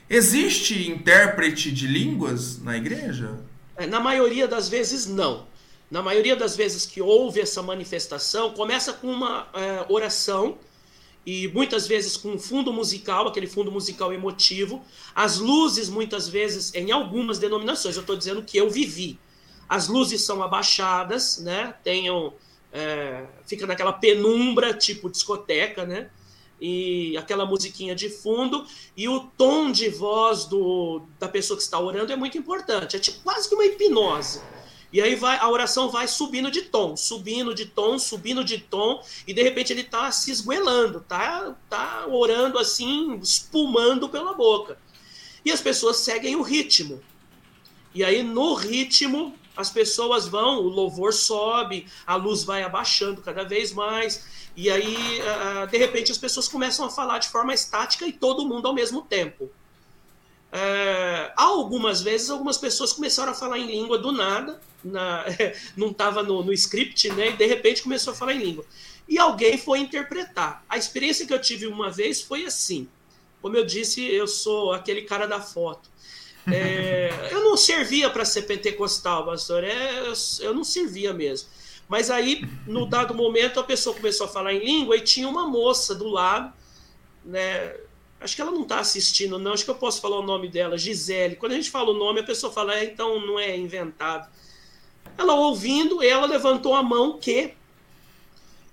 Existe 0.10 0.90
intérprete 0.90 1.72
de 1.72 1.88
línguas 1.88 2.62
na 2.62 2.78
igreja? 2.78 3.40
É, 3.76 3.86
na 3.86 4.00
maioria 4.00 4.48
das 4.48 4.70
vezes, 4.70 5.08
não. 5.08 5.46
Na 5.92 6.02
maioria 6.02 6.36
das 6.36 6.56
vezes 6.56 6.86
que 6.86 7.02
houve 7.02 7.42
essa 7.42 7.62
manifestação, 7.62 8.52
começa 8.52 8.94
com 8.94 9.08
uma 9.08 9.48
é, 9.54 9.86
oração 9.90 10.58
e 11.28 11.50
muitas 11.50 11.86
vezes 11.86 12.16
com 12.16 12.40
fundo 12.40 12.72
musical, 12.72 13.28
aquele 13.28 13.48
fundo 13.48 13.70
musical 13.70 14.14
emotivo. 14.14 14.82
As 15.14 15.40
luzes, 15.40 15.90
muitas 15.90 16.30
vezes, 16.30 16.74
em 16.74 16.90
algumas 16.90 17.38
denominações, 17.38 17.98
eu 17.98 18.00
estou 18.00 18.16
dizendo 18.16 18.42
que 18.44 18.58
eu 18.58 18.70
vivi. 18.70 19.20
As 19.68 19.90
luzes 19.90 20.22
são 20.22 20.42
abaixadas, 20.42 21.40
né? 21.40 21.76
Tenham, 21.84 22.34
é, 22.72 23.26
fica 23.46 23.68
naquela 23.68 23.92
penumbra, 23.92 24.74
tipo 24.74 25.10
discoteca, 25.10 25.86
né? 25.86 26.10
E 26.62 27.18
aquela 27.18 27.46
musiquinha 27.46 27.94
de 27.94 28.10
fundo. 28.10 28.66
E 28.96 29.10
o 29.10 29.20
tom 29.20 29.70
de 29.70 29.90
voz 29.90 30.46
do, 30.46 31.02
da 31.20 31.28
pessoa 31.28 31.58
que 31.58 31.64
está 31.64 31.78
orando 31.78 32.14
é 32.14 32.16
muito 32.16 32.38
importante. 32.38 32.96
É 32.96 33.00
tipo 33.00 33.20
quase 33.20 33.50
que 33.50 33.54
uma 33.54 33.66
hipnose. 33.66 34.40
E 34.92 35.02
aí 35.02 35.16
vai, 35.16 35.38
a 35.38 35.50
oração 35.50 35.90
vai 35.90 36.08
subindo 36.08 36.50
de 36.50 36.62
tom, 36.62 36.96
subindo 36.96 37.54
de 37.54 37.66
tom, 37.66 38.00
subindo 38.00 38.44
de 38.44 38.58
tom, 38.58 39.04
e 39.28 39.34
de 39.34 39.44
repente 39.44 39.74
ele 39.74 39.82
está 39.82 40.10
se 40.12 40.32
esguelando, 40.32 41.02
tá, 41.02 41.56
tá 41.70 42.06
orando 42.08 42.58
assim, 42.58 43.20
espumando 43.22 44.08
pela 44.08 44.34
boca. 44.34 44.78
E 45.44 45.52
as 45.52 45.62
pessoas 45.62 45.98
seguem 45.98 46.36
o 46.36 46.42
ritmo. 46.42 47.02
E 47.94 48.04
aí 48.04 48.24
no 48.24 48.54
ritmo 48.54 49.36
as 49.58 49.70
pessoas 49.70 50.28
vão, 50.28 50.60
o 50.60 50.70
louvor 50.70 51.12
sobe, 51.12 51.88
a 52.06 52.16
luz 52.16 52.44
vai 52.44 52.64
abaixando 52.64 53.22
cada 53.22 53.44
vez 53.44 53.74
mais, 53.74 54.26
e 54.56 54.70
aí 54.70 55.20
de 55.70 55.78
repente 55.78 56.12
as 56.12 56.18
pessoas 56.18 56.48
começam 56.48 56.86
a 56.86 56.90
falar 56.90 57.18
de 57.18 57.28
forma 57.28 57.54
estática 57.54 58.06
e 58.08 58.14
todo 58.14 58.48
mundo 58.48 58.68
ao 58.68 58.74
mesmo 58.74 59.02
tempo. 59.02 59.50
É, 60.52 61.32
algumas 61.36 62.02
vezes, 62.02 62.30
algumas 62.30 62.58
pessoas 62.58 62.94
começaram 62.94 63.32
a 63.32 63.36
falar 63.36 63.60
em 63.60 63.68
língua 63.68 63.98
do 63.98 64.12
nada, 64.12 64.62
na, 64.84 65.26
não 65.76 65.90
estava 65.90 66.24
no, 66.24 66.44
no 66.44 66.54
script, 66.54 67.10
né? 67.12 67.30
E 67.30 67.34
de 67.34 67.46
repente 67.46 67.84
começou 67.84 68.14
a 68.14 68.16
falar 68.16 68.34
em 68.34 68.40
língua. 68.40 68.66
E 69.08 69.18
alguém 69.18 69.58
foi 69.58 69.80
interpretar. 69.80 70.64
A 70.68 70.78
experiência 70.78 71.26
que 71.26 71.34
eu 71.34 71.42
tive 71.42 71.68
uma 71.68 71.90
vez 71.90 72.22
foi 72.22 72.46
assim. 72.46 72.88
Como 73.42 73.56
eu 73.56 73.66
disse, 73.66 74.04
eu 74.04 74.28
sou 74.28 74.74
aquele 74.74 75.04
cara 75.04 75.26
da 75.26 75.40
foto. 75.40 75.90
É, 76.52 77.10
eu 77.32 77.42
não 77.42 77.56
servia 77.56 78.10
para 78.10 78.26
ser 78.26 78.44
pentecostal, 78.44 79.26
pastor. 79.26 79.64
É, 79.64 80.00
eu, 80.00 80.14
eu 80.42 80.54
não 80.54 80.64
servia 80.64 81.14
mesmo. 81.14 81.50
Mas 81.88 82.10
aí, 82.12 82.44
no 82.66 82.86
dado 82.86 83.14
momento, 83.14 83.60
a 83.60 83.64
pessoa 83.64 83.96
começou 83.96 84.26
a 84.26 84.30
falar 84.30 84.54
em 84.54 84.60
língua 84.60 84.98
e 84.98 85.02
tinha 85.02 85.28
uma 85.28 85.48
moça 85.48 85.96
do 85.96 86.08
lado, 86.08 86.54
né? 87.24 87.74
Acho 88.20 88.36
que 88.36 88.42
ela 88.42 88.52
não 88.52 88.64
está 88.64 88.80
assistindo, 88.80 89.38
não. 89.38 89.54
Acho 89.54 89.64
que 89.64 89.70
eu 89.70 89.76
posso 89.76 90.02
falar 90.02 90.20
o 90.20 90.24
nome 90.24 90.50
dela, 90.50 90.78
Gisele. 90.78 91.36
Quando 91.36 91.52
a 91.52 91.56
gente 91.56 91.70
fala 91.70 91.92
o 91.92 91.98
nome, 91.98 92.22
a 92.22 92.24
pessoa 92.24 92.52
fala, 92.52 92.76
é, 92.76 92.86
então 92.86 93.20
não 93.26 93.40
é 93.40 93.56
inventado. 93.56 94.28
Ela 95.18 95.34
ouvindo, 95.36 96.02
ela 96.04 96.26
levantou 96.26 96.76
a 96.76 96.82
mão 96.82 97.18
que 97.20 97.54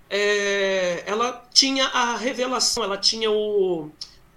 é, 0.09 1.03
ela 1.05 1.47
tinha 1.53 1.85
a 1.85 2.15
revelação, 2.15 2.83
ela 2.83 2.97
tinha 2.97 3.31
o, 3.31 3.89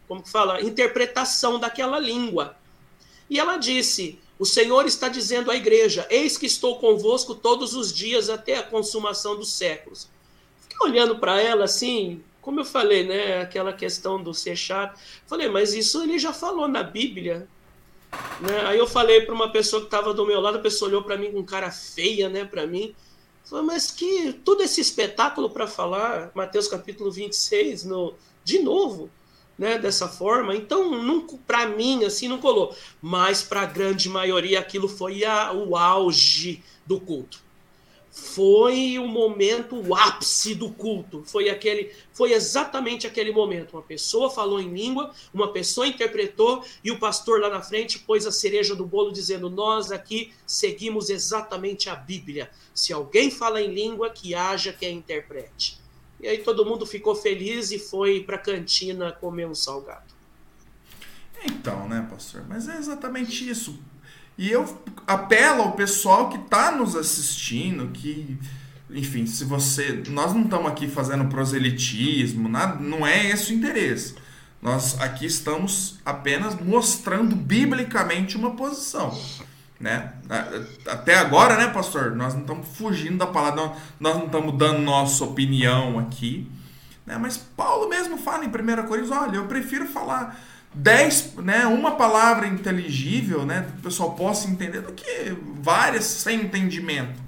como 0.07 0.23
que 0.23 0.31
fala, 0.31 0.61
interpretação 0.63 1.59
daquela 1.59 1.99
língua. 1.99 2.57
E 3.29 3.39
ela 3.39 3.57
disse: 3.57 4.19
O 4.39 4.45
Senhor 4.47 4.87
está 4.87 5.09
dizendo 5.09 5.51
à 5.51 5.57
igreja: 5.57 6.07
Eis 6.11 6.39
que 6.39 6.47
estou 6.47 6.79
convosco 6.79 7.35
todos 7.35 7.75
os 7.75 7.93
dias 7.93 8.31
até 8.31 8.57
a 8.57 8.63
consumação 8.63 9.37
dos 9.37 9.53
séculos. 9.53 10.09
Fiquei 10.63 10.79
olhando 10.81 11.19
para 11.19 11.41
ela 11.41 11.65
assim, 11.65 12.23
como 12.49 12.61
eu 12.61 12.65
falei, 12.65 13.07
né, 13.07 13.43
aquela 13.43 13.75
questão 13.75 14.23
do 14.23 14.33
ser 14.33 14.57
chato. 14.57 14.99
Falei, 15.27 15.51
mas 15.51 15.75
isso 15.75 16.03
ele 16.03 16.19
já 16.19 16.33
falou 16.33 16.67
na 16.67 16.83
Bíblia. 16.83 17.47
Né? 18.41 18.63
Aí 18.65 18.79
eu 18.79 18.87
falei 18.87 19.21
para 19.21 19.35
uma 19.35 19.53
pessoa 19.53 19.83
que 19.83 19.89
estava 19.89 20.15
do 20.15 20.25
meu 20.25 20.41
lado, 20.41 20.57
a 20.57 20.63
pessoa 20.63 20.89
olhou 20.89 21.03
para 21.03 21.19
mim 21.19 21.31
com 21.31 21.45
cara 21.45 21.71
feia, 21.71 22.27
né, 22.31 22.47
para 22.47 22.67
mim. 22.67 22.95
Falei, 23.45 23.67
mas 23.67 23.91
que 23.91 24.33
todo 24.33 24.63
esse 24.63 24.81
espetáculo 24.81 25.51
para 25.51 25.67
falar, 25.67 26.31
Mateus 26.35 26.69
capítulo 26.69 27.13
26, 27.13 27.85
no, 27.85 28.15
de 28.43 28.61
novo, 28.61 29.11
né, 29.59 29.77
dessa 29.77 30.09
forma. 30.09 30.57
Então, 30.57 31.27
para 31.47 31.69
mim, 31.69 32.07
assim, 32.07 32.29
não 32.29 32.39
colou. 32.39 32.75
Mas 33.03 33.43
para 33.43 33.61
a 33.61 33.67
grande 33.67 34.09
maioria, 34.09 34.59
aquilo 34.59 34.89
foi 34.89 35.23
a, 35.23 35.53
o 35.53 35.77
auge 35.77 36.65
do 36.87 36.99
culto 36.99 37.47
foi 38.19 38.99
o 38.99 39.07
momento, 39.07 39.77
o 39.77 39.95
ápice 39.95 40.55
do 40.55 40.71
culto. 40.71 41.23
Foi 41.25 41.49
aquele, 41.49 41.93
foi 42.13 42.33
exatamente 42.33 43.07
aquele 43.07 43.31
momento. 43.31 43.75
Uma 43.75 43.83
pessoa 43.83 44.29
falou 44.29 44.61
em 44.61 44.75
língua, 44.75 45.15
uma 45.33 45.53
pessoa 45.53 45.87
interpretou 45.87 46.65
e 46.83 46.91
o 46.91 46.99
pastor 46.99 47.41
lá 47.41 47.49
na 47.49 47.63
frente 47.63 48.01
pôs 48.01 48.27
a 48.27 48.33
cereja 48.33 48.75
do 48.75 48.85
bolo 48.85 49.13
dizendo: 49.13 49.49
"Nós 49.49 49.93
aqui 49.93 50.33
seguimos 50.45 51.11
exatamente 51.11 51.89
a 51.89 51.95
Bíblia. 51.95 52.51
Se 52.75 52.93
alguém 52.93 53.31
fala 53.31 53.63
em 53.63 53.73
língua, 53.73 54.11
que 54.11 54.35
haja 54.35 54.73
quem 54.73 54.97
interprete." 54.97 55.81
E 56.21 56.27
aí 56.27 56.39
todo 56.39 56.67
mundo 56.67 56.85
ficou 56.85 57.15
feliz 57.15 57.71
e 57.71 57.79
foi 57.79 58.25
para 58.25 58.35
a 58.35 58.41
cantina 58.41 59.13
comer 59.13 59.47
um 59.47 59.55
salgado. 59.55 60.13
Então, 61.45 61.89
né, 61.89 62.05
pastor? 62.11 62.45
Mas 62.49 62.69
é 62.69 62.77
exatamente 62.77 63.49
isso. 63.49 63.79
E 64.39 64.49
eu 64.49 64.81
apelo 65.05 65.63
ao 65.63 65.73
pessoal 65.73 66.29
que 66.29 66.39
está 66.39 66.71
nos 66.71 66.95
assistindo, 66.95 67.89
que, 67.89 68.39
enfim, 68.89 69.27
se 69.27 69.45
você. 69.45 70.05
Nós 70.09 70.33
não 70.33 70.43
estamos 70.43 70.71
aqui 70.71 70.87
fazendo 70.87 71.25
proselitismo, 71.25 72.49
nada, 72.49 72.81
não 72.81 73.05
é 73.05 73.31
esse 73.31 73.53
o 73.53 73.57
interesse. 73.57 74.15
Nós 74.63 75.01
aqui 75.01 75.27
estamos 75.27 75.99
apenas 76.05 76.55
mostrando 76.61 77.35
biblicamente 77.35 78.37
uma 78.37 78.53
posição. 78.53 79.17
Né? 79.81 80.13
Até 80.87 81.17
agora, 81.17 81.57
né, 81.57 81.69
pastor? 81.69 82.15
Nós 82.15 82.35
não 82.35 82.43
estamos 82.43 82.69
fugindo 82.77 83.19
da 83.19 83.27
palavra, 83.27 83.73
nós 83.99 84.17
não 84.17 84.27
estamos 84.27 84.57
dando 84.57 84.81
nossa 84.81 85.25
opinião 85.25 85.99
aqui. 85.99 86.49
Né? 87.05 87.19
Mas 87.19 87.37
Paulo 87.37 87.89
mesmo 87.89 88.19
fala 88.19 88.45
em 88.45 88.49
1 88.49 88.87
Coríntios: 88.87 89.11
olha, 89.11 89.37
eu 89.37 89.47
prefiro 89.47 89.87
falar 89.87 90.39
dez, 90.75 91.35
né, 91.37 91.67
uma 91.67 91.93
palavra 91.93 92.47
inteligível, 92.47 93.45
né, 93.45 93.67
que 93.71 93.79
o 93.79 93.83
pessoal 93.83 94.13
possa 94.13 94.49
entender, 94.49 94.81
do 94.81 94.93
que 94.93 95.37
várias 95.61 96.05
sem 96.05 96.43
entendimento. 96.43 97.21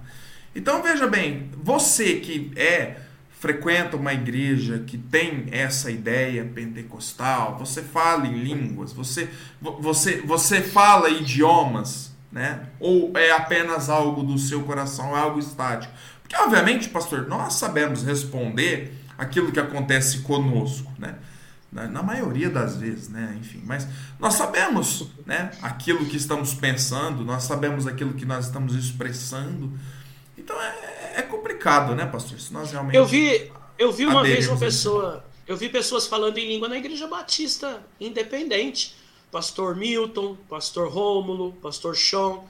Então 0.54 0.82
veja 0.82 1.06
bem, 1.06 1.50
você 1.62 2.16
que 2.16 2.52
é 2.56 2.96
frequenta 3.40 3.96
uma 3.96 4.12
igreja 4.12 4.84
que 4.86 4.98
tem 4.98 5.46
essa 5.50 5.90
ideia 5.90 6.44
pentecostal, 6.44 7.56
você 7.58 7.82
fala 7.82 8.26
em 8.26 8.42
línguas, 8.42 8.92
você, 8.92 9.30
você, 9.80 10.20
você 10.20 10.60
fala 10.60 11.08
idiomas, 11.08 12.14
né? 12.30 12.66
Ou 12.78 13.10
é 13.16 13.30
apenas 13.30 13.88
algo 13.88 14.22
do 14.22 14.36
seu 14.36 14.62
coração, 14.64 15.16
algo 15.16 15.38
estático? 15.38 15.92
Porque, 16.22 16.36
obviamente, 16.36 16.90
pastor, 16.90 17.26
nós 17.26 17.54
sabemos 17.54 18.02
responder 18.02 18.94
aquilo 19.16 19.50
que 19.50 19.58
acontece 19.58 20.18
conosco, 20.20 20.92
né? 20.98 21.14
Na, 21.72 21.86
na 21.86 22.02
maioria 22.02 22.50
das 22.50 22.76
vezes, 22.76 23.08
né? 23.08 23.36
Enfim, 23.38 23.62
mas 23.64 23.86
nós 24.18 24.34
sabemos, 24.34 25.06
né? 25.24 25.52
Aquilo 25.62 26.04
que 26.06 26.16
estamos 26.16 26.52
pensando, 26.52 27.24
nós 27.24 27.44
sabemos 27.44 27.86
aquilo 27.86 28.14
que 28.14 28.24
nós 28.24 28.46
estamos 28.46 28.74
expressando. 28.74 29.72
Então 30.36 30.60
é, 30.60 31.14
é 31.16 31.22
complicado, 31.22 31.94
né, 31.94 32.06
pastor? 32.06 32.40
Se 32.40 32.52
nós 32.52 32.72
realmente. 32.72 32.96
Eu 32.96 33.06
vi, 33.06 33.52
eu 33.78 33.92
vi 33.92 34.06
uma 34.06 34.22
vez 34.22 34.48
uma 34.48 34.58
pessoa. 34.58 35.24
Eu 35.46 35.56
vi 35.56 35.68
pessoas 35.68 36.06
falando 36.06 36.38
em 36.38 36.46
língua 36.46 36.68
na 36.68 36.76
Igreja 36.76 37.06
Batista 37.06 37.82
Independente. 38.00 38.96
Pastor 39.30 39.76
Milton, 39.76 40.36
Pastor 40.48 40.90
Rômulo, 40.90 41.52
Pastor 41.62 41.96
Sean. 41.96 42.40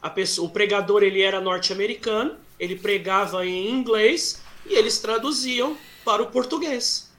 A 0.00 0.08
pessoa, 0.08 0.48
o 0.48 0.50
pregador 0.50 1.02
ele 1.02 1.20
era 1.20 1.40
norte-americano, 1.40 2.36
ele 2.58 2.76
pregava 2.76 3.44
em 3.44 3.70
inglês 3.70 4.40
e 4.64 4.74
eles 4.74 4.98
traduziam 4.98 5.76
para 6.04 6.22
o 6.22 6.26
português. 6.26 7.09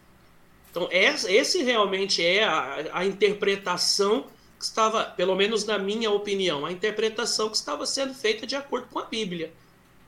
Então, 0.72 0.88
esse 0.91 1.61
realmente 1.61 2.26
é 2.26 2.45
a, 2.45 2.88
a 2.93 3.05
interpretação 3.05 4.26
que 4.57 4.65
estava, 4.65 5.03
pelo 5.03 5.36
menos 5.36 5.65
na 5.65 5.78
minha 5.78 6.09
opinião, 6.09 6.65
a 6.65 6.72
interpretação 6.72 7.49
que 7.49 7.57
estava 7.57 7.86
sendo 7.86 8.13
feita 8.13 8.47
de 8.47 8.55
acordo 8.55 8.88
com 8.88 8.99
a 8.99 9.05
Bíblia. 9.05 9.51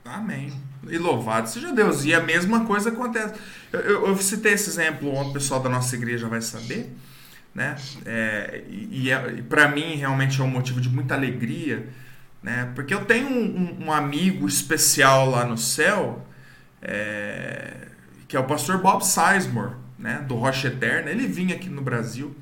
Amém. 0.04 0.52
E 0.88 0.98
louvado 0.98 1.48
seja 1.48 1.72
Deus. 1.72 2.04
E 2.04 2.14
a 2.14 2.20
mesma 2.20 2.64
coisa 2.64 2.90
acontece. 2.90 3.34
Eu, 3.72 3.80
eu, 3.80 4.06
eu 4.08 4.16
citei 4.16 4.52
esse 4.52 4.70
exemplo 4.70 5.12
onde 5.14 5.30
o 5.30 5.32
pessoal 5.32 5.60
da 5.60 5.68
nossa 5.68 5.94
igreja 5.94 6.28
vai 6.28 6.40
saber. 6.40 6.90
Né? 7.54 7.76
É, 8.04 8.64
e, 8.68 9.10
é, 9.10 9.42
para 9.42 9.68
mim 9.68 9.94
realmente 9.94 10.40
é 10.40 10.44
um 10.44 10.48
motivo 10.48 10.80
de 10.80 10.88
muita 10.88 11.14
alegria, 11.14 11.88
né? 12.42 12.72
Porque 12.74 12.92
eu 12.92 13.04
tenho 13.04 13.28
um, 13.28 13.78
um, 13.80 13.86
um 13.86 13.92
amigo 13.92 14.48
especial 14.48 15.30
lá 15.30 15.44
no 15.44 15.56
céu, 15.56 16.26
é, 16.82 17.86
que 18.26 18.36
é 18.36 18.40
o 18.40 18.44
pastor 18.44 18.78
Bob 18.78 19.02
Sizemore, 19.02 19.76
né? 19.98 20.24
Do 20.26 20.34
Rocha 20.34 20.68
Eterna. 20.68 21.10
Ele 21.10 21.26
vinha 21.26 21.54
aqui 21.54 21.68
no 21.68 21.82
Brasil 21.82 22.34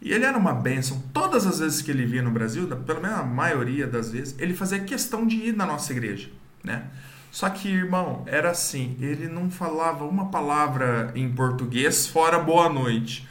e 0.00 0.12
ele 0.12 0.24
era 0.24 0.36
uma 0.36 0.52
bênção. 0.52 1.02
Todas 1.12 1.46
as 1.46 1.58
vezes 1.58 1.82
que 1.82 1.90
ele 1.90 2.06
vinha 2.06 2.22
no 2.22 2.30
Brasil, 2.30 2.66
pelo 2.66 3.00
menos 3.00 3.18
a 3.18 3.22
maioria 3.24 3.86
das 3.86 4.10
vezes, 4.10 4.34
ele 4.38 4.54
fazia 4.54 4.78
questão 4.80 5.26
de 5.26 5.36
ir 5.36 5.56
na 5.56 5.66
nossa 5.66 5.92
igreja 5.92 6.28
né? 6.62 6.84
Só 7.30 7.48
que, 7.50 7.68
irmão, 7.68 8.24
era 8.26 8.50
assim, 8.50 8.96
ele 9.00 9.28
não 9.28 9.50
falava 9.50 10.04
uma 10.04 10.30
palavra 10.30 11.12
em 11.14 11.30
português 11.30 12.06
fora 12.06 12.38
boa 12.38 12.68
noite. 12.68 13.28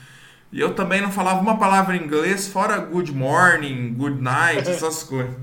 E 0.51 0.59
eu 0.59 0.73
também 0.73 1.01
não 1.01 1.11
falava 1.11 1.41
uma 1.41 1.57
palavra 1.57 1.95
em 1.95 2.03
inglês 2.03 2.47
fora 2.47 2.77
good 2.77 3.11
morning, 3.11 3.93
good 3.93 4.21
night, 4.21 4.69
essas 4.69 5.03
coisas. 5.03 5.35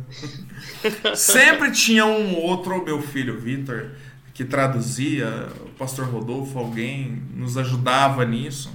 Sempre 1.14 1.72
tinha 1.72 2.06
um 2.06 2.36
outro, 2.36 2.82
meu 2.84 3.02
filho 3.02 3.38
Vitor, 3.38 3.90
que 4.34 4.44
traduzia, 4.44 5.48
o 5.64 5.70
pastor 5.70 6.06
Rodolfo, 6.06 6.58
alguém 6.58 7.22
nos 7.34 7.56
ajudava 7.56 8.24
nisso. 8.24 8.70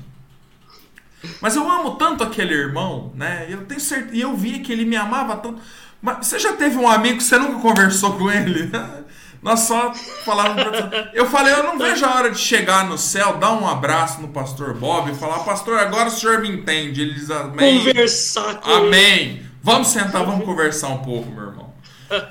Mas 1.42 1.58
eu 1.58 1.70
amo 1.70 1.96
tanto 1.96 2.24
aquele 2.24 2.54
irmão, 2.54 3.12
né? 3.14 3.46
Eu 3.50 3.66
tenho 3.66 3.80
certeza, 3.80 4.16
e 4.16 4.22
eu 4.22 4.36
vi 4.38 4.60
que 4.60 4.72
ele 4.72 4.86
me 4.86 4.96
amava 4.96 5.36
tanto. 5.36 5.60
Mas 6.02 6.26
você 6.26 6.40
já 6.40 6.54
teve 6.54 6.78
um 6.78 6.88
amigo 6.88 7.18
que 7.18 7.24
você 7.24 7.38
nunca 7.38 7.60
conversou 7.60 8.18
com 8.18 8.32
ele? 8.32 8.72
Nós 9.44 9.62
só 9.62 9.94
falávamos. 10.26 10.66
Eu 11.14 11.26
falei, 11.30 11.54
eu 11.54 11.64
não 11.64 11.78
vejo 11.78 12.06
a 12.06 12.16
hora 12.16 12.32
de 12.32 12.40
chegar 12.40 12.86
no 12.86 12.98
céu, 12.98 13.38
dar 13.38 13.52
um 13.52 13.68
abraço 13.68 14.22
no 14.22 14.30
pastor 14.30 14.74
Bob 14.74 15.12
e 15.12 15.16
falar, 15.16 15.40
pastor, 15.40 15.78
agora 15.80 16.08
o 16.08 16.12
senhor 16.12 16.40
me 16.40 16.50
entende. 16.50 17.02
Ele 17.02 17.14
diz, 17.14 17.30
amém. 17.30 17.80
Conversar 17.80 18.56
com 18.56 18.70
Amém. 18.70 19.44
Vamos 19.62 19.90
sentar, 19.90 20.26
vamos 20.26 20.46
conversar 20.46 20.88
um 20.90 21.00
pouco, 21.00 21.30
meu 21.32 21.48
irmão. 21.48 21.74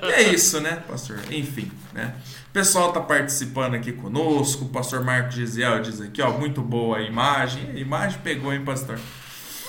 E 0.03 0.11
é 0.11 0.33
isso, 0.33 0.59
né, 0.59 0.83
pastor? 0.87 1.19
Enfim, 1.31 1.71
né? 1.93 2.15
O 2.49 2.51
pessoal 2.51 2.91
tá 2.91 2.99
participando 2.99 3.75
aqui 3.75 3.91
conosco. 3.91 4.65
O 4.65 4.69
pastor 4.69 5.03
Marcos 5.03 5.35
Gisel 5.35 5.81
diz 5.81 6.01
aqui, 6.01 6.19
ó, 6.19 6.31
muito 6.31 6.61
boa 6.61 6.97
a 6.97 7.01
imagem. 7.01 7.69
A 7.69 7.77
imagem 7.77 8.19
pegou, 8.23 8.51
hein, 8.51 8.63
pastor? 8.65 8.99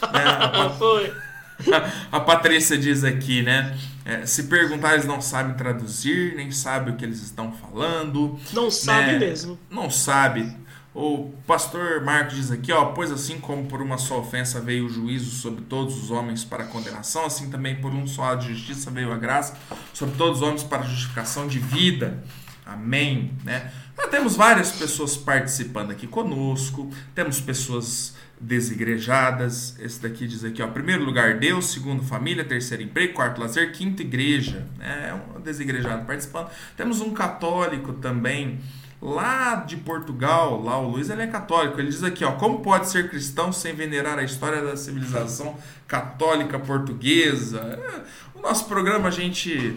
É, 0.03 0.69
Foi. 0.79 1.13
A 2.11 2.21
Patrícia 2.21 2.79
diz 2.79 3.05
aqui, 3.05 3.43
né? 3.43 3.77
É, 4.05 4.25
se 4.25 4.45
perguntar, 4.45 4.95
eles 4.95 5.05
não 5.05 5.21
sabem 5.21 5.55
traduzir, 5.55 6.35
nem 6.35 6.51
sabem 6.51 6.95
o 6.95 6.97
que 6.97 7.05
eles 7.05 7.23
estão 7.23 7.53
falando. 7.53 8.39
Não 8.53 8.65
né? 8.65 8.71
sabe 8.71 9.19
mesmo. 9.19 9.59
Não 9.71 9.91
sabe. 9.91 10.57
O 10.93 11.33
pastor 11.47 12.01
Marcos 12.03 12.35
diz 12.35 12.51
aqui, 12.51 12.73
ó, 12.73 12.87
pois 12.87 13.13
assim 13.13 13.39
como 13.39 13.67
por 13.67 13.81
uma 13.81 13.97
só 13.97 14.19
ofensa 14.19 14.61
veio 14.61 14.87
o 14.87 14.89
juízo 14.89 15.31
sobre 15.31 15.63
todos 15.63 16.03
os 16.03 16.11
homens 16.11 16.45
para 16.45 16.65
condenação, 16.65 17.27
assim 17.27 17.49
também 17.49 17.77
por 17.77 17.93
um 17.93 18.09
só 18.09 18.35
de 18.35 18.53
justiça 18.53 18.91
veio 18.91 19.13
a 19.13 19.17
graça 19.17 19.57
sobre 19.95 20.17
todos 20.17 20.39
os 20.39 20.43
homens 20.43 20.65
para 20.65 20.83
justificação 20.83 21.47
de 21.47 21.61
vida. 21.61 22.25
Amém, 22.71 23.33
né? 23.45 23.69
Nós 23.99 24.07
temos 24.11 24.37
várias 24.37 24.71
pessoas 24.71 25.17
participando 25.17 25.91
aqui 25.91 26.07
conosco, 26.07 26.89
temos 27.13 27.41
pessoas 27.41 28.15
desigrejadas. 28.41 29.77
Esse 29.81 30.01
daqui 30.01 30.25
diz 30.25 30.45
aqui, 30.45 30.63
ó, 30.63 30.69
primeiro 30.69 31.05
lugar 31.05 31.39
Deus, 31.41 31.73
segundo 31.73 32.01
família, 32.05 32.45
terceiro 32.45 32.85
emprego, 32.85 33.13
quarto 33.13 33.41
lazer, 33.41 33.73
quinto 33.73 34.03
igreja. 34.03 34.69
É 34.79 35.13
um 35.13 35.41
desigrejado 35.41 36.05
participando. 36.05 36.49
Temos 36.77 37.01
um 37.01 37.13
católico 37.13 37.95
também 37.95 38.61
lá 39.03 39.57
de 39.57 39.77
Portugal, 39.79 40.63
lá 40.63 40.79
o 40.79 40.91
Luiz 40.91 41.11
ele 41.11 41.23
é 41.23 41.27
católico. 41.27 41.81
Ele 41.81 41.89
diz 41.89 42.05
aqui, 42.05 42.25
ó, 42.25 42.33
como 42.33 42.61
pode 42.61 42.89
ser 42.89 43.11
cristão 43.11 43.53
sem 43.53 43.75
venerar 43.75 44.17
a 44.17 44.23
história 44.23 44.63
da 44.63 44.77
civilização 44.77 45.57
católica 45.89 46.57
portuguesa? 46.57 47.59
É, 47.59 48.39
o 48.39 48.41
nosso 48.41 48.67
programa 48.67 49.09
a 49.09 49.11
gente 49.11 49.77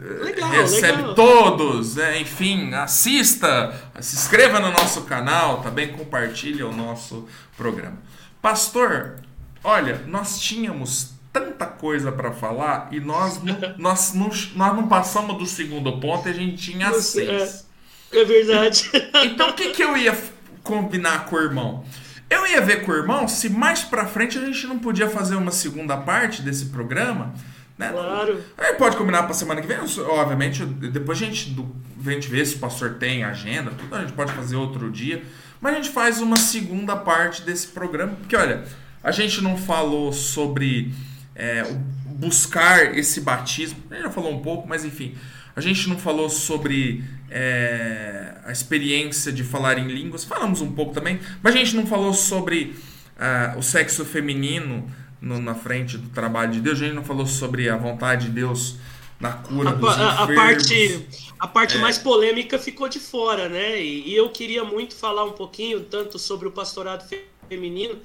Legal, 0.00 0.50
recebe 0.50 0.98
legal. 0.98 1.14
todos, 1.14 1.96
né? 1.96 2.20
enfim, 2.20 2.72
assista, 2.74 3.74
se 4.00 4.16
inscreva 4.16 4.60
no 4.60 4.70
nosso 4.70 5.02
canal, 5.02 5.60
também 5.60 5.88
compartilhe 5.88 6.62
o 6.62 6.72
nosso 6.72 7.26
programa. 7.56 7.98
Pastor, 8.40 9.16
olha, 9.62 10.02
nós 10.06 10.40
tínhamos 10.40 11.14
tanta 11.32 11.66
coisa 11.66 12.10
para 12.10 12.32
falar 12.32 12.88
e 12.92 13.00
nós 13.00 13.42
não, 13.42 13.56
nós, 13.78 14.14
não, 14.14 14.30
nós 14.54 14.76
não 14.76 14.88
passamos 14.88 15.36
do 15.38 15.46
segundo 15.46 15.98
ponto 15.98 16.28
e 16.28 16.30
a 16.30 16.34
gente 16.34 16.56
tinha 16.56 16.92
seis. 16.94 17.66
É, 18.12 18.20
é 18.20 18.24
verdade. 18.24 18.90
Então 19.24 19.50
o 19.50 19.52
que, 19.52 19.70
que 19.70 19.82
eu 19.82 19.96
ia 19.96 20.16
combinar 20.62 21.26
com 21.26 21.36
o 21.36 21.40
irmão? 21.40 21.84
Eu 22.30 22.46
ia 22.46 22.60
ver 22.60 22.84
com 22.84 22.92
o 22.92 22.94
irmão 22.94 23.26
se 23.26 23.48
mais 23.48 23.82
para 23.82 24.06
frente 24.06 24.38
a 24.38 24.44
gente 24.44 24.66
não 24.66 24.78
podia 24.78 25.08
fazer 25.08 25.34
uma 25.34 25.50
segunda 25.50 25.96
parte 25.96 26.42
desse 26.42 26.66
programa 26.66 27.34
né? 27.78 27.90
Claro. 27.90 28.42
Aí 28.58 28.74
pode 28.74 28.96
combinar 28.96 29.22
para 29.22 29.32
semana 29.32 29.60
que 29.60 29.66
vem, 29.68 29.78
obviamente. 29.78 30.64
Depois 30.64 31.22
a 31.22 31.24
gente, 31.24 31.56
a 32.04 32.10
gente 32.10 32.28
vê 32.28 32.44
se 32.44 32.56
o 32.56 32.58
pastor 32.58 32.94
tem 32.94 33.22
agenda, 33.22 33.70
tudo 33.70 33.94
a 33.94 34.00
gente 34.00 34.12
pode 34.12 34.32
fazer 34.32 34.56
outro 34.56 34.90
dia. 34.90 35.22
Mas 35.60 35.72
a 35.72 35.76
gente 35.76 35.90
faz 35.90 36.20
uma 36.20 36.36
segunda 36.36 36.96
parte 36.96 37.42
desse 37.42 37.68
programa, 37.68 38.14
porque 38.16 38.36
olha, 38.36 38.64
a 39.02 39.12
gente 39.12 39.40
não 39.40 39.56
falou 39.56 40.12
sobre 40.12 40.92
é, 41.34 41.62
buscar 42.04 42.96
esse 42.96 43.20
batismo, 43.20 43.78
a 43.90 43.94
gente 43.94 44.04
já 44.04 44.10
falou 44.10 44.32
um 44.32 44.42
pouco, 44.42 44.68
mas 44.68 44.84
enfim, 44.84 45.14
a 45.54 45.60
gente 45.60 45.88
não 45.88 45.98
falou 45.98 46.28
sobre 46.28 47.04
é, 47.30 48.34
a 48.44 48.52
experiência 48.52 49.32
de 49.32 49.42
falar 49.42 49.78
em 49.78 49.88
línguas, 49.88 50.24
falamos 50.24 50.60
um 50.60 50.72
pouco 50.72 50.92
também, 50.92 51.18
mas 51.42 51.54
a 51.54 51.58
gente 51.58 51.74
não 51.74 51.86
falou 51.86 52.12
sobre 52.12 52.76
uh, 53.16 53.58
o 53.58 53.62
sexo 53.62 54.04
feminino 54.04 54.88
no, 55.20 55.40
na 55.40 55.54
frente 55.54 55.96
do 55.98 56.08
trabalho 56.10 56.52
de 56.52 56.60
Deus. 56.60 56.80
A 56.80 56.84
gente 56.84 56.94
não 56.94 57.04
falou 57.04 57.26
sobre 57.26 57.68
a 57.68 57.76
vontade 57.76 58.26
de 58.26 58.32
Deus 58.32 58.76
na 59.20 59.32
cura 59.32 59.70
a, 59.70 59.72
dos 59.74 59.88
a, 59.88 60.24
a 60.24 60.26
parte 60.28 61.06
a 61.38 61.46
parte 61.46 61.76
é. 61.76 61.80
mais 61.80 61.98
polêmica 61.98 62.58
ficou 62.58 62.88
de 62.88 62.98
fora, 62.98 63.48
né? 63.48 63.80
E, 63.80 64.08
e, 64.08 64.14
eu 64.14 64.30
queria 64.30 64.64
muito 64.64 64.94
falar 64.94 65.24
um 65.24 65.32
pouquinho 65.32 65.80
tanto 65.80 66.18
sobre 66.18 66.48
o 66.48 66.52
pastorado 66.52 67.08
feminino, 67.48 67.98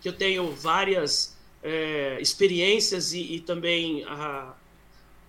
que 0.00 0.08
eu 0.08 0.12
tenho 0.12 0.50
várias 0.52 1.36
é, 1.62 2.18
experiências 2.20 3.12
e, 3.12 3.36
e 3.36 3.40
também 3.40 4.04
a, 4.04 4.54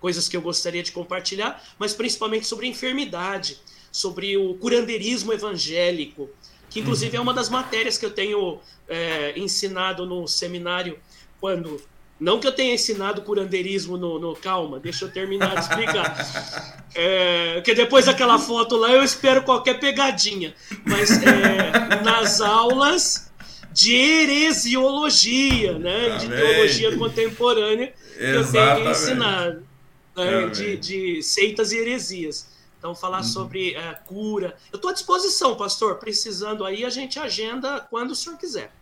coisas 0.00 0.28
que 0.28 0.36
eu 0.36 0.40
gostaria 0.40 0.82
de 0.82 0.92
compartilhar, 0.92 1.62
mas 1.78 1.92
principalmente 1.92 2.46
sobre 2.46 2.66
a 2.66 2.70
enfermidade, 2.70 3.58
sobre 3.92 4.36
o 4.36 4.54
curandeirismo 4.54 5.32
evangélico, 5.32 6.30
que 6.70 6.80
inclusive 6.80 7.16
uhum. 7.16 7.20
é 7.20 7.22
uma 7.22 7.34
das 7.34 7.48
matérias 7.48 7.98
que 7.98 8.06
eu 8.06 8.10
tenho 8.10 8.58
é, 8.88 9.38
ensinado 9.38 10.06
no 10.06 10.26
seminário 10.26 10.98
quando. 11.40 11.80
Não 12.18 12.38
que 12.38 12.46
eu 12.46 12.52
tenha 12.52 12.74
ensinado 12.74 13.22
curandeirismo 13.22 13.96
no, 13.96 14.18
no 14.18 14.36
calma, 14.36 14.78
deixa 14.78 15.06
eu 15.06 15.10
terminar 15.10 15.54
de 15.54 15.60
explicar. 15.60 16.80
É, 16.92 17.54
porque 17.54 17.72
depois 17.72 18.06
daquela 18.06 18.36
foto 18.36 18.74
lá 18.74 18.90
eu 18.90 19.04
espero 19.04 19.44
qualquer 19.44 19.78
pegadinha. 19.78 20.52
Mas 20.84 21.22
é, 21.22 22.02
nas 22.02 22.40
aulas 22.40 23.30
de 23.72 23.94
heresiologia, 23.94 25.78
né? 25.78 26.16
De 26.16 26.28
teologia 26.28 26.96
contemporânea, 26.98 27.94
que 28.16 28.24
eu 28.24 28.50
tenho 28.50 28.90
ensinado. 28.90 29.70
Né, 30.16 30.48
de, 30.48 30.76
de 30.76 31.22
seitas 31.22 31.70
e 31.70 31.78
heresias. 31.78 32.50
Então, 32.78 32.94
falar 32.94 33.18
uhum. 33.18 33.24
sobre 33.24 33.76
uh, 33.76 34.04
cura. 34.06 34.56
Eu 34.72 34.76
estou 34.76 34.90
à 34.90 34.94
disposição, 34.94 35.54
pastor. 35.54 35.96
Precisando 35.96 36.64
aí, 36.64 36.84
a 36.84 36.90
gente 36.90 37.18
agenda 37.18 37.78
quando 37.78 38.10
o 38.12 38.16
senhor 38.16 38.36
quiser. 38.38 38.72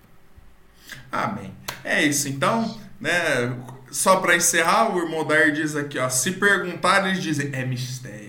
Amém. 1.13 1.53
É 1.85 2.05
isso. 2.05 2.29
Então, 2.29 2.79
né? 3.01 3.57
Só 3.91 4.17
para 4.17 4.37
encerrar, 4.37 4.95
o 4.95 4.99
irmão 4.99 5.25
Dair 5.25 5.53
diz 5.53 5.75
aqui, 5.75 5.99
ó. 5.99 6.09
Se 6.09 6.33
perguntar, 6.33 7.07
eles 7.07 7.23
dizem, 7.23 7.51
é 7.53 7.65
mistério. 7.65 8.29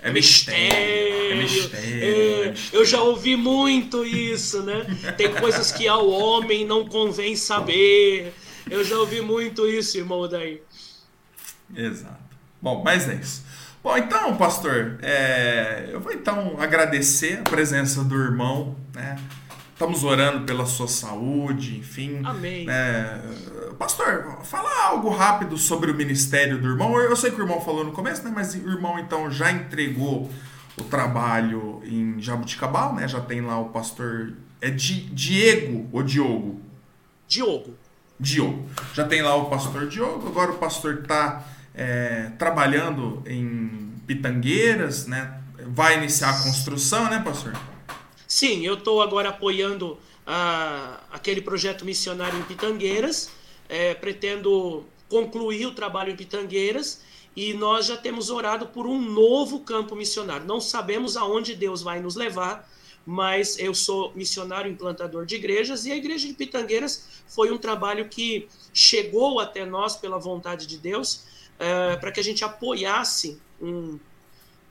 É 0.00 0.10
mistério. 0.10 0.60
É 0.72 1.34
mistério, 1.34 2.02
é, 2.02 2.48
é 2.48 2.50
mistério. 2.52 2.54
Eu 2.72 2.84
já 2.84 3.02
ouvi 3.02 3.36
muito 3.36 4.04
isso, 4.04 4.62
né? 4.62 4.84
Tem 5.16 5.32
coisas 5.32 5.70
que 5.70 5.86
ao 5.86 6.08
homem 6.08 6.66
não 6.66 6.86
convém 6.86 7.36
saber. 7.36 8.32
Eu 8.70 8.82
já 8.84 8.96
ouvi 8.98 9.20
muito 9.20 9.66
isso, 9.68 9.98
irmão 9.98 10.26
Daí. 10.28 10.62
Exato. 11.74 12.22
Bom, 12.60 12.82
mas 12.84 13.08
é 13.08 13.14
isso. 13.14 13.44
Bom, 13.82 13.96
então, 13.96 14.36
pastor, 14.36 14.98
é, 15.02 15.88
eu 15.90 16.00
vou 16.00 16.12
então 16.12 16.56
agradecer 16.58 17.40
a 17.40 17.42
presença 17.42 18.04
do 18.04 18.14
irmão, 18.14 18.76
né? 18.94 19.16
Estamos 19.72 20.04
orando 20.04 20.44
pela 20.44 20.64
sua 20.66 20.86
saúde, 20.86 21.78
enfim. 21.78 22.20
Amém. 22.24 22.66
Né? 22.66 23.20
Pastor, 23.78 24.38
fala 24.44 24.86
algo 24.86 25.08
rápido 25.10 25.56
sobre 25.58 25.90
o 25.90 25.94
ministério 25.94 26.60
do 26.60 26.68
irmão. 26.68 26.96
Eu 27.00 27.16
sei 27.16 27.30
que 27.30 27.40
o 27.40 27.44
irmão 27.44 27.60
falou 27.60 27.84
no 27.84 27.92
começo, 27.92 28.22
né? 28.22 28.30
Mas 28.34 28.54
o 28.54 28.58
irmão 28.58 28.98
então 28.98 29.30
já 29.30 29.50
entregou 29.50 30.30
o 30.78 30.84
trabalho 30.84 31.82
em 31.84 32.20
Jabuticabal, 32.20 32.94
né? 32.94 33.08
Já 33.08 33.20
tem 33.20 33.40
lá 33.40 33.58
o 33.58 33.70
pastor. 33.70 34.34
É 34.60 34.70
Di, 34.70 35.00
Diego 35.06 35.88
ou 35.92 36.02
Diogo? 36.02 36.60
Diogo. 37.26 37.74
Diogo. 38.20 38.68
Já 38.94 39.04
tem 39.04 39.20
lá 39.20 39.34
o 39.34 39.46
pastor 39.46 39.88
Diogo, 39.88 40.28
agora 40.28 40.52
o 40.52 40.58
pastor 40.58 41.00
está 41.02 41.44
é, 41.74 42.30
trabalhando 42.38 43.22
em 43.26 43.92
Pitangueiras, 44.06 45.06
né? 45.06 45.40
Vai 45.66 45.98
iniciar 45.98 46.30
a 46.30 46.42
construção, 46.42 47.08
né, 47.10 47.20
pastor? 47.24 47.52
Sim, 48.32 48.64
eu 48.64 48.72
estou 48.72 49.02
agora 49.02 49.28
apoiando 49.28 49.98
ah, 50.26 51.00
aquele 51.10 51.42
projeto 51.42 51.84
missionário 51.84 52.38
em 52.38 52.42
Pitangueiras, 52.44 53.30
é, 53.68 53.92
pretendo 53.92 54.86
concluir 55.06 55.66
o 55.66 55.74
trabalho 55.74 56.12
em 56.12 56.16
Pitangueiras 56.16 57.02
e 57.36 57.52
nós 57.52 57.84
já 57.84 57.96
temos 57.98 58.30
orado 58.30 58.68
por 58.68 58.86
um 58.86 58.98
novo 58.98 59.60
campo 59.60 59.94
missionário. 59.94 60.46
Não 60.46 60.62
sabemos 60.62 61.14
aonde 61.14 61.54
Deus 61.54 61.82
vai 61.82 62.00
nos 62.00 62.16
levar, 62.16 62.66
mas 63.04 63.58
eu 63.58 63.74
sou 63.74 64.14
missionário 64.14 64.72
implantador 64.72 65.26
de 65.26 65.34
igrejas 65.34 65.84
e 65.84 65.92
a 65.92 65.96
igreja 65.96 66.26
de 66.26 66.32
Pitangueiras 66.32 67.22
foi 67.26 67.52
um 67.52 67.58
trabalho 67.58 68.08
que 68.08 68.48
chegou 68.72 69.40
até 69.40 69.66
nós 69.66 69.94
pela 69.94 70.18
vontade 70.18 70.66
de 70.66 70.78
Deus 70.78 71.24
é, 71.58 71.96
para 71.96 72.10
que 72.10 72.18
a 72.18 72.24
gente 72.24 72.42
apoiasse 72.42 73.38
um, 73.60 73.98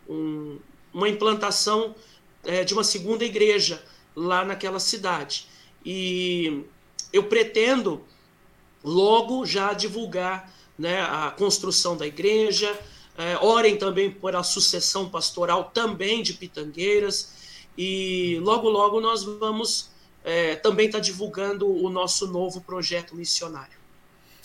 um, 0.10 0.58
uma 0.92 1.08
implantação 1.08 1.94
é, 2.44 2.64
de 2.64 2.74
uma 2.74 2.84
segunda 2.84 3.24
igreja 3.24 3.84
lá 4.16 4.44
naquela 4.44 4.80
cidade. 4.80 5.48
E 5.86 6.64
eu 7.12 7.24
pretendo 7.24 8.04
logo 8.84 9.46
já 9.46 9.74
divulgar 9.74 10.52
né, 10.78 11.02
a 11.02 11.32
construção 11.32 11.96
da 11.96 12.06
igreja. 12.06 12.78
É, 13.18 13.38
orem 13.38 13.78
também 13.78 14.10
por 14.10 14.36
a 14.36 14.44
sucessão 14.44 15.10
pastoral 15.10 15.66
também 15.66 16.24
de 16.24 16.34
Pitangueiras. 16.34 17.68
E 17.78 18.40
logo, 18.42 18.70
logo 18.70 19.00
nós 19.00 19.24
vamos 19.24 19.92
é, 20.24 20.56
também 20.56 20.88
estar 20.88 21.00
tá 21.00 21.04
divulgando 21.04 21.68
o 21.68 21.90
nosso 21.90 22.28
novo 22.28 22.62
projeto 22.62 23.16
missionário. 23.16 23.80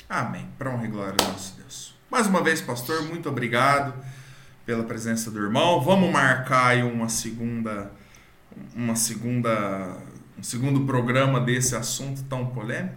Amém. 0.08 0.48
Para 0.58 0.70
honra 0.70 0.84
e 0.84 0.88
glória 0.88 1.12
do 1.14 1.24
nosso 1.24 1.54
Deus. 1.56 1.94
Mais 2.10 2.26
uma 2.26 2.42
vez, 2.42 2.60
pastor, 2.60 3.02
muito 3.02 3.28
obrigado 3.28 3.94
pela 4.66 4.82
presença 4.82 5.30
do 5.30 5.40
irmão. 5.40 5.80
Vamos 5.80 6.10
marcar 6.10 6.66
aí 6.66 6.82
uma 6.82 7.08
segunda, 7.08 7.92
uma 8.74 8.96
segunda, 8.96 9.96
um 10.36 10.42
segundo 10.42 10.84
programa 10.84 11.40
desse 11.40 11.76
assunto 11.76 12.24
tão 12.24 12.46
polêmico. 12.46 12.96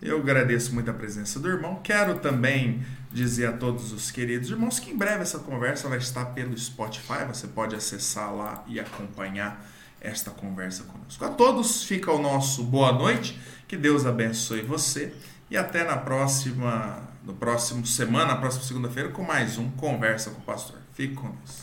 Eu 0.00 0.18
agradeço 0.18 0.74
muito 0.74 0.90
a 0.90 0.94
presença 0.94 1.38
do 1.38 1.48
irmão. 1.48 1.78
Quero 1.84 2.18
também 2.18 2.84
dizer 3.12 3.46
a 3.46 3.52
todos 3.52 3.92
os 3.92 4.10
queridos 4.10 4.50
irmãos 4.50 4.80
que 4.80 4.90
em 4.90 4.96
breve 4.96 5.22
essa 5.22 5.38
conversa 5.38 5.88
vai 5.88 5.98
estar 5.98 6.24
pelo 6.26 6.58
Spotify. 6.58 7.24
Você 7.28 7.46
pode 7.46 7.76
acessar 7.76 8.34
lá 8.34 8.64
e 8.66 8.80
acompanhar 8.80 9.64
esta 10.00 10.32
conversa 10.32 10.82
conosco. 10.84 11.24
A 11.24 11.28
todos 11.28 11.84
fica 11.84 12.10
o 12.10 12.20
nosso 12.20 12.64
boa 12.64 12.90
noite. 12.90 13.38
Que 13.68 13.76
Deus 13.76 14.04
abençoe 14.04 14.62
você 14.62 15.14
e 15.48 15.56
até 15.56 15.84
na 15.84 15.96
próxima, 15.96 17.08
no 17.22 17.34
próximo 17.34 17.86
semana, 17.86 18.32
na 18.32 18.36
próxima 18.36 18.64
segunda-feira 18.64 19.10
com 19.10 19.22
mais 19.22 19.56
um 19.56 19.70
conversa 19.70 20.30
com 20.30 20.40
o 20.40 20.44
pastor. 20.44 20.81
Fique 20.92 21.14
com 21.14 21.30
Deus. 21.30 21.61